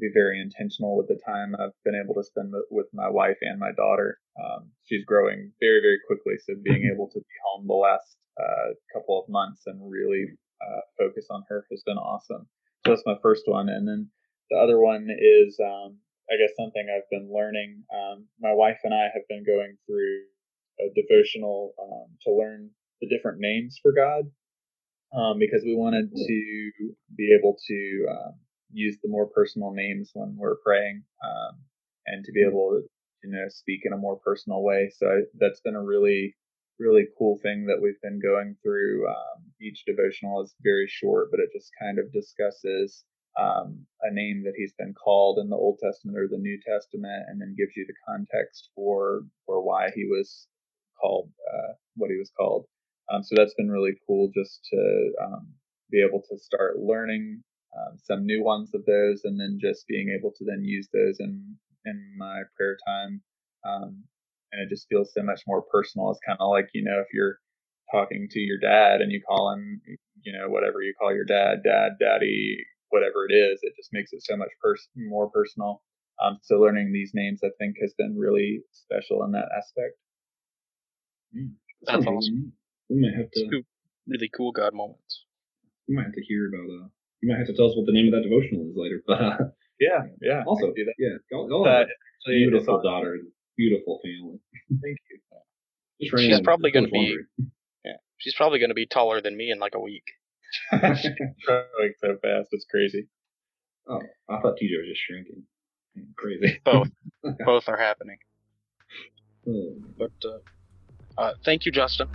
be 0.00 0.08
very 0.14 0.40
intentional 0.40 0.96
with 0.96 1.08
the 1.08 1.20
time 1.26 1.54
I've 1.58 1.76
been 1.84 1.94
able 2.02 2.14
to 2.14 2.24
spend 2.24 2.52
with- 2.52 2.64
with 2.70 2.86
my 2.94 3.08
wife 3.10 3.36
and 3.42 3.58
my 3.58 3.72
daughter. 3.72 4.18
Um, 4.42 4.72
she's 4.84 5.04
growing 5.04 5.52
very, 5.60 5.80
very 5.80 6.00
quickly, 6.06 6.38
so 6.38 6.54
being 6.62 6.84
able 6.92 7.08
to 7.10 7.18
be 7.20 7.34
home 7.44 7.66
the 7.66 7.74
last 7.74 8.16
uh, 8.38 8.72
couple 8.94 9.20
of 9.20 9.28
months 9.28 9.66
and 9.66 9.78
really 9.90 10.26
uh, 10.62 10.80
focus 10.96 11.26
on 11.28 11.44
her 11.48 11.66
has 11.70 11.82
been 11.84 11.98
awesome. 11.98 12.48
So 12.86 12.92
that's 12.92 13.04
my 13.04 13.18
first 13.20 13.46
one, 13.46 13.68
and 13.68 13.86
then 13.86 14.10
the 14.50 14.56
other 14.56 14.78
one 14.80 15.08
is, 15.10 15.60
um, 15.60 15.98
I 16.30 16.36
guess, 16.36 16.54
something 16.56 16.86
I've 16.88 17.08
been 17.10 17.32
learning. 17.32 17.82
Um, 17.92 18.26
my 18.40 18.52
wife 18.54 18.78
and 18.84 18.94
I 18.94 19.10
have 19.12 19.26
been 19.28 19.44
going 19.44 19.76
through 19.86 20.22
a 20.80 20.88
devotional 20.94 21.74
um, 21.82 22.08
to 22.22 22.32
learn 22.32 22.70
the 23.00 23.08
different 23.08 23.38
names 23.40 23.78
for 23.82 23.92
God 23.92 24.24
um, 25.14 25.38
because 25.38 25.62
we 25.64 25.74
wanted 25.74 26.10
to 26.14 26.72
be 27.16 27.36
able 27.38 27.56
to 27.66 28.06
um, 28.10 28.34
use 28.72 28.96
the 29.02 29.08
more 29.08 29.26
personal 29.26 29.72
names 29.72 30.10
when 30.14 30.36
we're 30.36 30.56
praying 30.64 31.02
um, 31.24 31.58
and 32.06 32.24
to 32.24 32.32
be 32.32 32.42
able 32.42 32.70
to 32.70 32.88
you 33.24 33.32
know 33.32 33.48
speak 33.48 33.80
in 33.84 33.92
a 33.92 33.98
more 33.98 34.18
personal 34.24 34.62
way. 34.62 34.90
So 34.96 35.06
I, 35.06 35.20
that's 35.38 35.60
been 35.60 35.74
a 35.74 35.82
really 35.82 36.34
really 36.78 37.06
cool 37.18 37.38
thing 37.42 37.66
that 37.66 37.78
we've 37.82 38.00
been 38.02 38.20
going 38.20 38.56
through. 38.62 39.06
Um, 39.06 39.44
each 39.60 39.84
devotional 39.84 40.42
is 40.42 40.54
very 40.62 40.88
short, 40.88 41.28
but 41.30 41.40
it 41.40 41.50
just 41.52 41.70
kind 41.80 41.98
of 41.98 42.10
discusses 42.12 43.04
um, 43.38 43.86
a 44.02 44.12
name 44.12 44.42
that 44.44 44.54
he's 44.56 44.72
been 44.78 44.94
called 44.94 45.38
in 45.38 45.48
the 45.48 45.56
Old 45.56 45.78
Testament 45.82 46.18
or 46.18 46.28
the 46.28 46.38
New 46.38 46.58
Testament, 46.66 47.24
and 47.28 47.40
then 47.40 47.54
gives 47.58 47.76
you 47.76 47.86
the 47.86 47.94
context 48.08 48.70
for 48.74 49.22
for 49.46 49.62
why 49.62 49.90
he 49.94 50.04
was 50.06 50.46
called 51.00 51.30
uh, 51.52 51.72
what 51.96 52.10
he 52.10 52.18
was 52.18 52.30
called. 52.36 52.66
Um, 53.12 53.22
so 53.22 53.34
that's 53.36 53.54
been 53.54 53.70
really 53.70 53.94
cool 54.06 54.30
just 54.34 54.60
to 54.72 55.12
um, 55.24 55.48
be 55.90 56.02
able 56.02 56.22
to 56.30 56.38
start 56.38 56.78
learning 56.78 57.42
um, 57.78 57.98
some 58.02 58.26
new 58.26 58.42
ones 58.44 58.70
of 58.74 58.84
those, 58.86 59.22
and 59.24 59.38
then 59.38 59.58
just 59.60 59.86
being 59.88 60.14
able 60.18 60.32
to 60.38 60.44
then 60.44 60.64
use 60.64 60.88
those 60.92 61.16
in 61.20 61.56
in 61.86 62.14
my 62.18 62.42
prayer 62.56 62.76
time. 62.86 63.22
Um, 63.66 64.04
and 64.52 64.62
it 64.62 64.68
just 64.70 64.88
feels 64.88 65.12
so 65.14 65.22
much 65.22 65.42
more 65.46 65.62
personal. 65.62 66.10
It's 66.10 66.20
kind 66.26 66.38
of 66.40 66.50
like 66.50 66.70
you 66.74 66.84
know 66.84 67.00
if 67.00 67.08
you're 67.14 67.30
talking 67.92 68.28
to 68.30 68.40
your 68.40 68.58
dad 68.58 69.00
and 69.00 69.12
you 69.12 69.20
call 69.22 69.52
him, 69.52 69.80
you 70.22 70.32
know, 70.32 70.48
whatever 70.48 70.82
you 70.82 70.94
call 71.00 71.14
your 71.14 71.24
dad, 71.26 71.62
dad, 71.64 71.92
daddy, 72.00 72.58
whatever 72.90 73.26
it 73.28 73.32
is, 73.34 73.60
it 73.62 73.72
just 73.76 73.90
makes 73.92 74.12
it 74.12 74.22
so 74.22 74.36
much 74.36 74.50
pers- 74.62 74.88
more 74.96 75.30
personal. 75.30 75.82
Um, 76.22 76.38
so 76.42 76.56
learning 76.56 76.92
these 76.92 77.12
names, 77.14 77.40
I 77.42 77.48
think, 77.58 77.76
has 77.80 77.94
been 77.96 78.16
really 78.16 78.62
special 78.72 79.24
in 79.24 79.32
that 79.32 79.48
aspect. 79.56 79.96
That's 81.32 81.92
Sounds 81.92 82.04
really 82.06 82.16
awesome. 82.18 82.52
We 82.90 83.00
might 83.00 83.14
have 83.16 83.30
to. 83.32 83.48
Two 83.50 83.62
really 84.06 84.28
cool 84.36 84.52
God 84.52 84.74
moments. 84.74 85.24
We 85.88 85.96
might 85.96 86.04
have 86.04 86.12
to 86.14 86.22
hear 86.22 86.48
about. 86.48 86.68
Uh, 86.68 86.88
you 87.22 87.28
might 87.30 87.38
have 87.38 87.46
to 87.46 87.54
tell 87.54 87.66
us 87.70 87.76
what 87.76 87.86
the 87.86 87.92
name 87.92 88.12
of 88.12 88.12
that 88.12 88.28
devotional 88.28 88.68
is 88.68 88.76
later. 88.76 89.02
But 89.06 89.20
uh, 89.20 89.36
Yeah, 89.78 90.02
yeah. 90.20 90.42
Also, 90.46 90.72
do 90.74 90.84
that. 90.84 90.94
yeah, 90.98 91.16
y'all, 91.30 91.48
y'all 91.48 91.64
Uh, 91.66 91.70
have 91.70 91.78
a 91.78 91.80
actually, 91.82 92.42
it's 92.42 92.50
beautiful 92.50 92.76
on- 92.76 92.84
daughter 92.84 93.14
and 93.14 93.28
beautiful 93.56 94.00
family. 94.04 94.38
Thank 94.82 94.98
you. 95.10 95.18
She's 96.18 96.40
probably 96.40 96.70
gonna 96.70 96.88
be- 96.88 97.16
Yeah, 97.84 97.92
she's 98.18 98.34
probably 98.34 98.58
going 98.58 98.70
to 98.70 98.74
be 98.74 98.86
taller 98.86 99.20
than 99.20 99.36
me 99.36 99.50
in 99.50 99.58
like 99.58 99.74
a 99.74 99.80
week. 99.80 100.04
Growing 100.70 101.92
so 102.00 102.16
fast, 102.22 102.48
it's 102.52 102.66
crazy. 102.70 103.06
Oh, 103.88 104.00
I 104.28 104.40
thought 104.40 104.56
TJ 104.56 104.78
was 104.78 104.88
just 104.88 105.00
shrinking. 105.06 105.42
Crazy. 106.16 106.60
Both, 106.64 106.88
both 107.44 107.68
are 107.68 107.76
happening. 107.76 108.18
Oh, 109.48 109.74
But 109.98 110.12
uh, 110.24 110.38
uh, 111.20 111.32
thank 111.44 111.66
you, 111.66 111.72
Justin. 111.72 112.08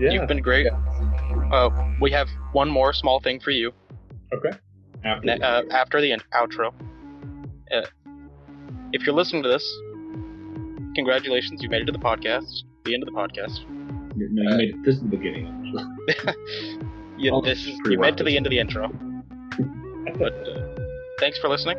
Yeah. 0.00 0.12
You've 0.12 0.28
been 0.28 0.40
great. 0.42 0.66
Uh, 1.52 1.70
we 2.00 2.10
have 2.12 2.28
one 2.52 2.70
more 2.70 2.92
small 2.92 3.20
thing 3.20 3.40
for 3.40 3.50
you 3.50 3.72
after 5.04 5.26
ne- 5.26 5.40
uh, 5.40 5.62
after 5.70 6.00
the 6.00 6.12
in- 6.12 6.20
outro. 6.32 6.72
Uh, 7.72 7.82
if 8.92 9.04
you're 9.04 9.14
listening 9.14 9.42
to 9.42 9.48
this, 9.48 9.64
congratulations, 10.94 11.62
you 11.62 11.68
made 11.68 11.82
it 11.82 11.86
to 11.86 11.92
the 11.92 11.98
podcast. 11.98 12.62
The 12.84 12.94
end 12.94 13.02
of 13.02 13.12
the 13.12 13.18
podcast. 13.20 13.58
no, 14.16 14.42
you 14.42 14.56
made 14.56 14.68
it. 14.70 14.76
This 14.84 14.94
is 14.96 15.02
the 15.02 15.08
beginning. 15.08 16.94
You, 17.18 17.32
Oh, 17.34 17.40
this 17.40 17.64
you 17.86 17.98
made 17.98 18.14
it 18.14 18.16
to 18.18 18.24
the 18.24 18.36
end 18.36 18.46
of 18.46 18.50
the 18.50 18.58
intro. 18.58 18.88
But 20.18 20.32
uh, 20.48 20.68
thanks 21.18 21.38
for 21.38 21.48
listening. 21.48 21.78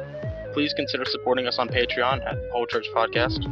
Please 0.54 0.74
consider 0.76 1.06
supporting 1.06 1.48
us 1.48 1.58
on 1.60 1.70
Patreon 1.70 2.26
at 2.26 2.38
Whole 2.52 2.66
Church 2.66 2.86
Podcast. 2.96 3.46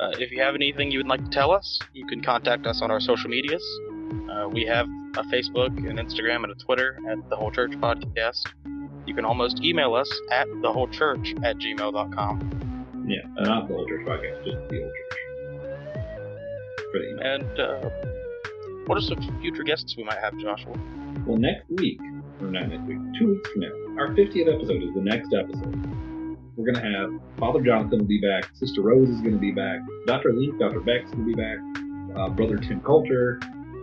Uh, 0.00 0.10
if 0.18 0.30
you 0.32 0.40
have 0.42 0.54
anything 0.54 0.90
you 0.90 0.98
would 0.98 1.06
like 1.06 1.22
to 1.24 1.30
tell 1.30 1.52
us, 1.52 1.78
you 1.92 2.06
can 2.06 2.22
contact 2.22 2.66
us 2.66 2.82
on 2.82 2.90
our 2.90 3.00
social 3.00 3.30
medias. 3.30 3.64
Uh, 4.30 4.48
we 4.48 4.64
have 4.66 4.86
a 5.16 5.22
Facebook, 5.32 5.68
an 5.88 5.96
Instagram, 5.98 6.42
and 6.42 6.50
a 6.52 6.54
Twitter 6.56 6.98
at 7.08 7.18
The 7.30 7.36
Whole 7.36 7.52
Church 7.52 7.72
Podcast. 7.72 8.42
You 9.06 9.14
can 9.14 9.24
almost 9.24 9.62
email 9.62 9.94
us 9.94 10.10
at 10.32 10.48
thewholechurch 10.48 11.44
at 11.44 11.56
gmail.com. 11.58 13.04
Yeah, 13.06 13.18
uh, 13.38 13.44
not 13.44 13.68
the 13.68 13.74
Whole 13.74 13.86
church 13.86 14.06
podcast, 14.06 14.44
just 14.44 14.56
the 14.68 14.80
Whole 14.80 14.90
church. 14.90 15.18
The. 16.92 17.18
And 17.22 17.60
uh, 17.60 17.90
what 18.86 18.98
are 18.98 19.00
some 19.02 19.20
future 19.40 19.62
guests 19.62 19.94
we 19.96 20.04
might 20.04 20.18
have, 20.18 20.36
Joshua? 20.38 20.74
Well, 21.26 21.38
next 21.38 21.68
week, 21.70 22.00
or 22.40 22.48
not 22.48 22.68
next 22.68 22.82
week, 22.86 22.98
two 23.18 23.28
weeks 23.34 23.50
from 23.50 23.60
now, 23.62 24.02
our 24.02 24.08
50th 24.14 24.52
episode 24.54 24.82
is 24.82 24.94
the 24.94 25.00
next 25.02 25.32
episode. 25.32 25.74
We're 26.56 26.70
going 26.72 26.82
to 26.84 26.98
have 26.98 27.20
Father 27.38 27.60
Jonathan 27.60 28.00
will 28.00 28.06
be 28.06 28.20
back, 28.20 28.48
Sister 28.54 28.82
Rose 28.82 29.08
is 29.08 29.20
going 29.20 29.34
to 29.34 29.40
be 29.40 29.50
back, 29.52 29.80
Dr. 30.06 30.32
Link, 30.32 30.58
Dr. 30.58 30.80
Beck's 30.80 31.10
going 31.10 31.26
to 31.26 31.34
be 31.34 31.34
back, 31.34 31.58
uh, 32.16 32.28
Brother 32.30 32.56
Tim 32.58 32.80
Coulter, 32.80 33.40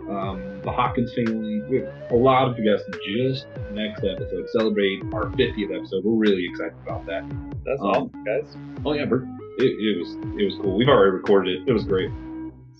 um, 0.08 0.60
the 0.62 0.70
Hawkins 0.70 1.12
family. 1.14 1.60
We 1.68 1.80
have 1.80 1.92
a 2.10 2.16
lot 2.16 2.48
of 2.48 2.56
guests 2.56 2.86
just 3.06 3.46
next 3.72 4.04
episode. 4.04 4.48
Celebrate 4.50 5.02
our 5.12 5.26
50th 5.30 5.74
episode. 5.76 6.04
We're 6.04 6.18
really 6.18 6.46
excited 6.48 6.74
about 6.86 7.04
that. 7.06 7.24
That's 7.64 7.80
Um, 7.80 7.86
awesome, 7.88 8.24
guys. 8.24 8.56
Oh 8.84 8.92
yeah, 8.94 9.04
Bert. 9.04 9.24
It, 9.58 9.64
it 9.64 9.98
was 9.98 10.14
it 10.40 10.44
was 10.46 10.54
cool. 10.62 10.76
We've 10.76 10.88
already 10.88 11.12
recorded 11.12 11.60
it. 11.62 11.68
It 11.68 11.72
was 11.72 11.84
great. 11.84 12.10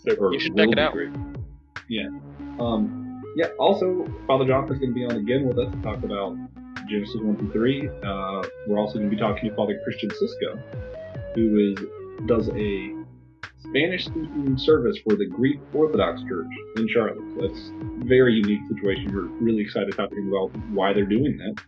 So 0.06 0.30
You 0.32 0.40
should 0.40 0.56
check 0.56 0.70
it 0.70 0.78
out. 0.78 0.94
Great. 0.94 1.10
Yeah. 1.88 2.08
Um. 2.58 3.01
Yeah. 3.36 3.46
Also, 3.58 4.06
Father 4.26 4.44
Jonathan's 4.44 4.80
going 4.80 4.90
to 4.90 4.94
be 4.94 5.04
on 5.04 5.16
again 5.16 5.46
with 5.46 5.58
us 5.58 5.72
to 5.72 5.82
talk 5.82 6.02
about 6.02 6.36
Genesis 6.88 7.16
one 7.20 7.36
through 7.36 7.52
three. 7.52 7.88
Uh, 7.88 8.42
we're 8.66 8.78
also 8.78 8.98
going 8.98 9.10
to 9.10 9.14
be 9.14 9.20
talking 9.20 9.48
to 9.48 9.56
Father 9.56 9.80
Christian 9.84 10.10
Cisco, 10.10 10.58
who 11.34 11.72
is 11.72 11.78
does 12.26 12.48
a 12.50 13.02
Spanish 13.60 14.04
speaking 14.04 14.56
service 14.58 14.98
for 15.04 15.16
the 15.16 15.26
Greek 15.26 15.60
Orthodox 15.72 16.22
Church 16.24 16.50
in 16.76 16.88
Charlotte. 16.88 17.18
So 17.34 17.46
that's 17.46 17.70
a 17.70 18.04
very 18.04 18.34
unique 18.34 18.60
situation. 18.68 19.14
We're 19.14 19.28
really 19.42 19.62
excited 19.62 19.90
to 19.92 19.96
talk 19.96 20.10
to 20.10 20.16
him 20.16 20.28
about 20.28 20.54
why 20.70 20.92
they're 20.92 21.06
doing 21.06 21.38
that. 21.38 21.62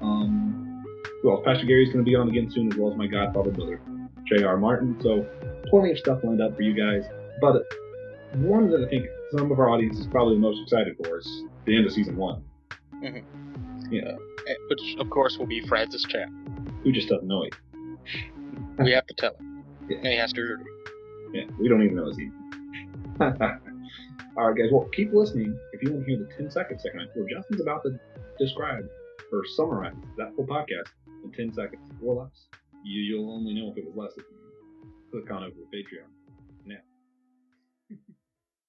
Um, 0.00 0.84
who 1.22 1.32
else? 1.32 1.42
Pastor 1.44 1.66
Gary's 1.66 1.92
going 1.92 2.04
to 2.04 2.08
be 2.08 2.16
on 2.16 2.28
again 2.28 2.50
soon, 2.50 2.72
as 2.72 2.78
well 2.78 2.90
as 2.90 2.96
my 2.96 3.06
godfather 3.06 3.50
brother, 3.50 3.80
J.R. 4.26 4.56
Martin. 4.56 4.96
So 5.02 5.26
plenty 5.66 5.92
of 5.92 5.98
stuff 5.98 6.20
lined 6.24 6.40
up 6.40 6.56
for 6.56 6.62
you 6.62 6.74
guys. 6.74 7.04
But 7.40 7.64
one 8.34 8.70
that 8.70 8.84
I 8.84 8.88
think 8.88 9.06
some 9.36 9.50
of 9.50 9.58
our 9.58 9.68
audience 9.70 9.98
is 9.98 10.06
probably 10.06 10.34
the 10.34 10.40
most 10.40 10.60
excited 10.62 10.96
for 11.02 11.18
is 11.18 11.44
the 11.66 11.76
end 11.76 11.86
of 11.86 11.92
season 11.92 12.16
one. 12.16 12.42
Mhm. 13.02 13.24
Yeah, 13.90 14.16
Which, 14.70 14.96
of 14.98 15.10
course, 15.10 15.36
will 15.38 15.46
be 15.46 15.60
Francis 15.66 16.02
Chan. 16.04 16.30
who 16.82 16.92
just 16.92 17.08
doesn't 17.08 17.26
know 17.28 17.42
it. 17.44 17.54
We 18.78 18.90
have 18.92 19.06
to 19.06 19.14
tell 19.14 19.34
him. 19.36 19.48
Yeah. 19.88 19.96
And 19.98 20.06
he 20.06 20.16
has 20.16 20.32
to. 20.34 20.56
Yeah, 21.32 21.44
we 21.58 21.68
don't 21.68 21.82
even 21.82 21.96
know 21.96 22.06
his 22.06 22.16
name. 22.16 22.32
All 23.20 24.48
right, 24.48 24.56
guys. 24.56 24.68
Well, 24.72 24.88
keep 24.94 25.12
listening 25.12 25.58
if 25.72 25.82
you 25.82 25.90
want 25.92 26.06
to 26.06 26.10
hear 26.10 26.18
the 26.20 26.32
10 26.36 26.50
second 26.52 26.80
segment 26.80 27.10
where 27.14 27.26
Justin's 27.28 27.60
about 27.60 27.82
to 27.82 27.98
describe 28.38 28.84
or 29.32 29.42
summarize 29.56 29.94
that 30.18 30.34
full 30.36 30.46
podcast 30.46 30.88
in 31.24 31.32
10 31.32 31.52
seconds 31.52 31.82
or 32.02 32.22
less. 32.22 32.46
You, 32.84 33.02
you'll 33.02 33.32
only 33.32 33.54
know 33.54 33.72
if 33.72 33.76
it 33.78 33.84
was 33.84 33.94
less 33.96 34.12
if 34.16 34.24
you 34.30 34.92
click 35.10 35.30
on 35.32 35.42
over 35.42 35.50
to 35.50 35.66
Patreon. 35.76 36.06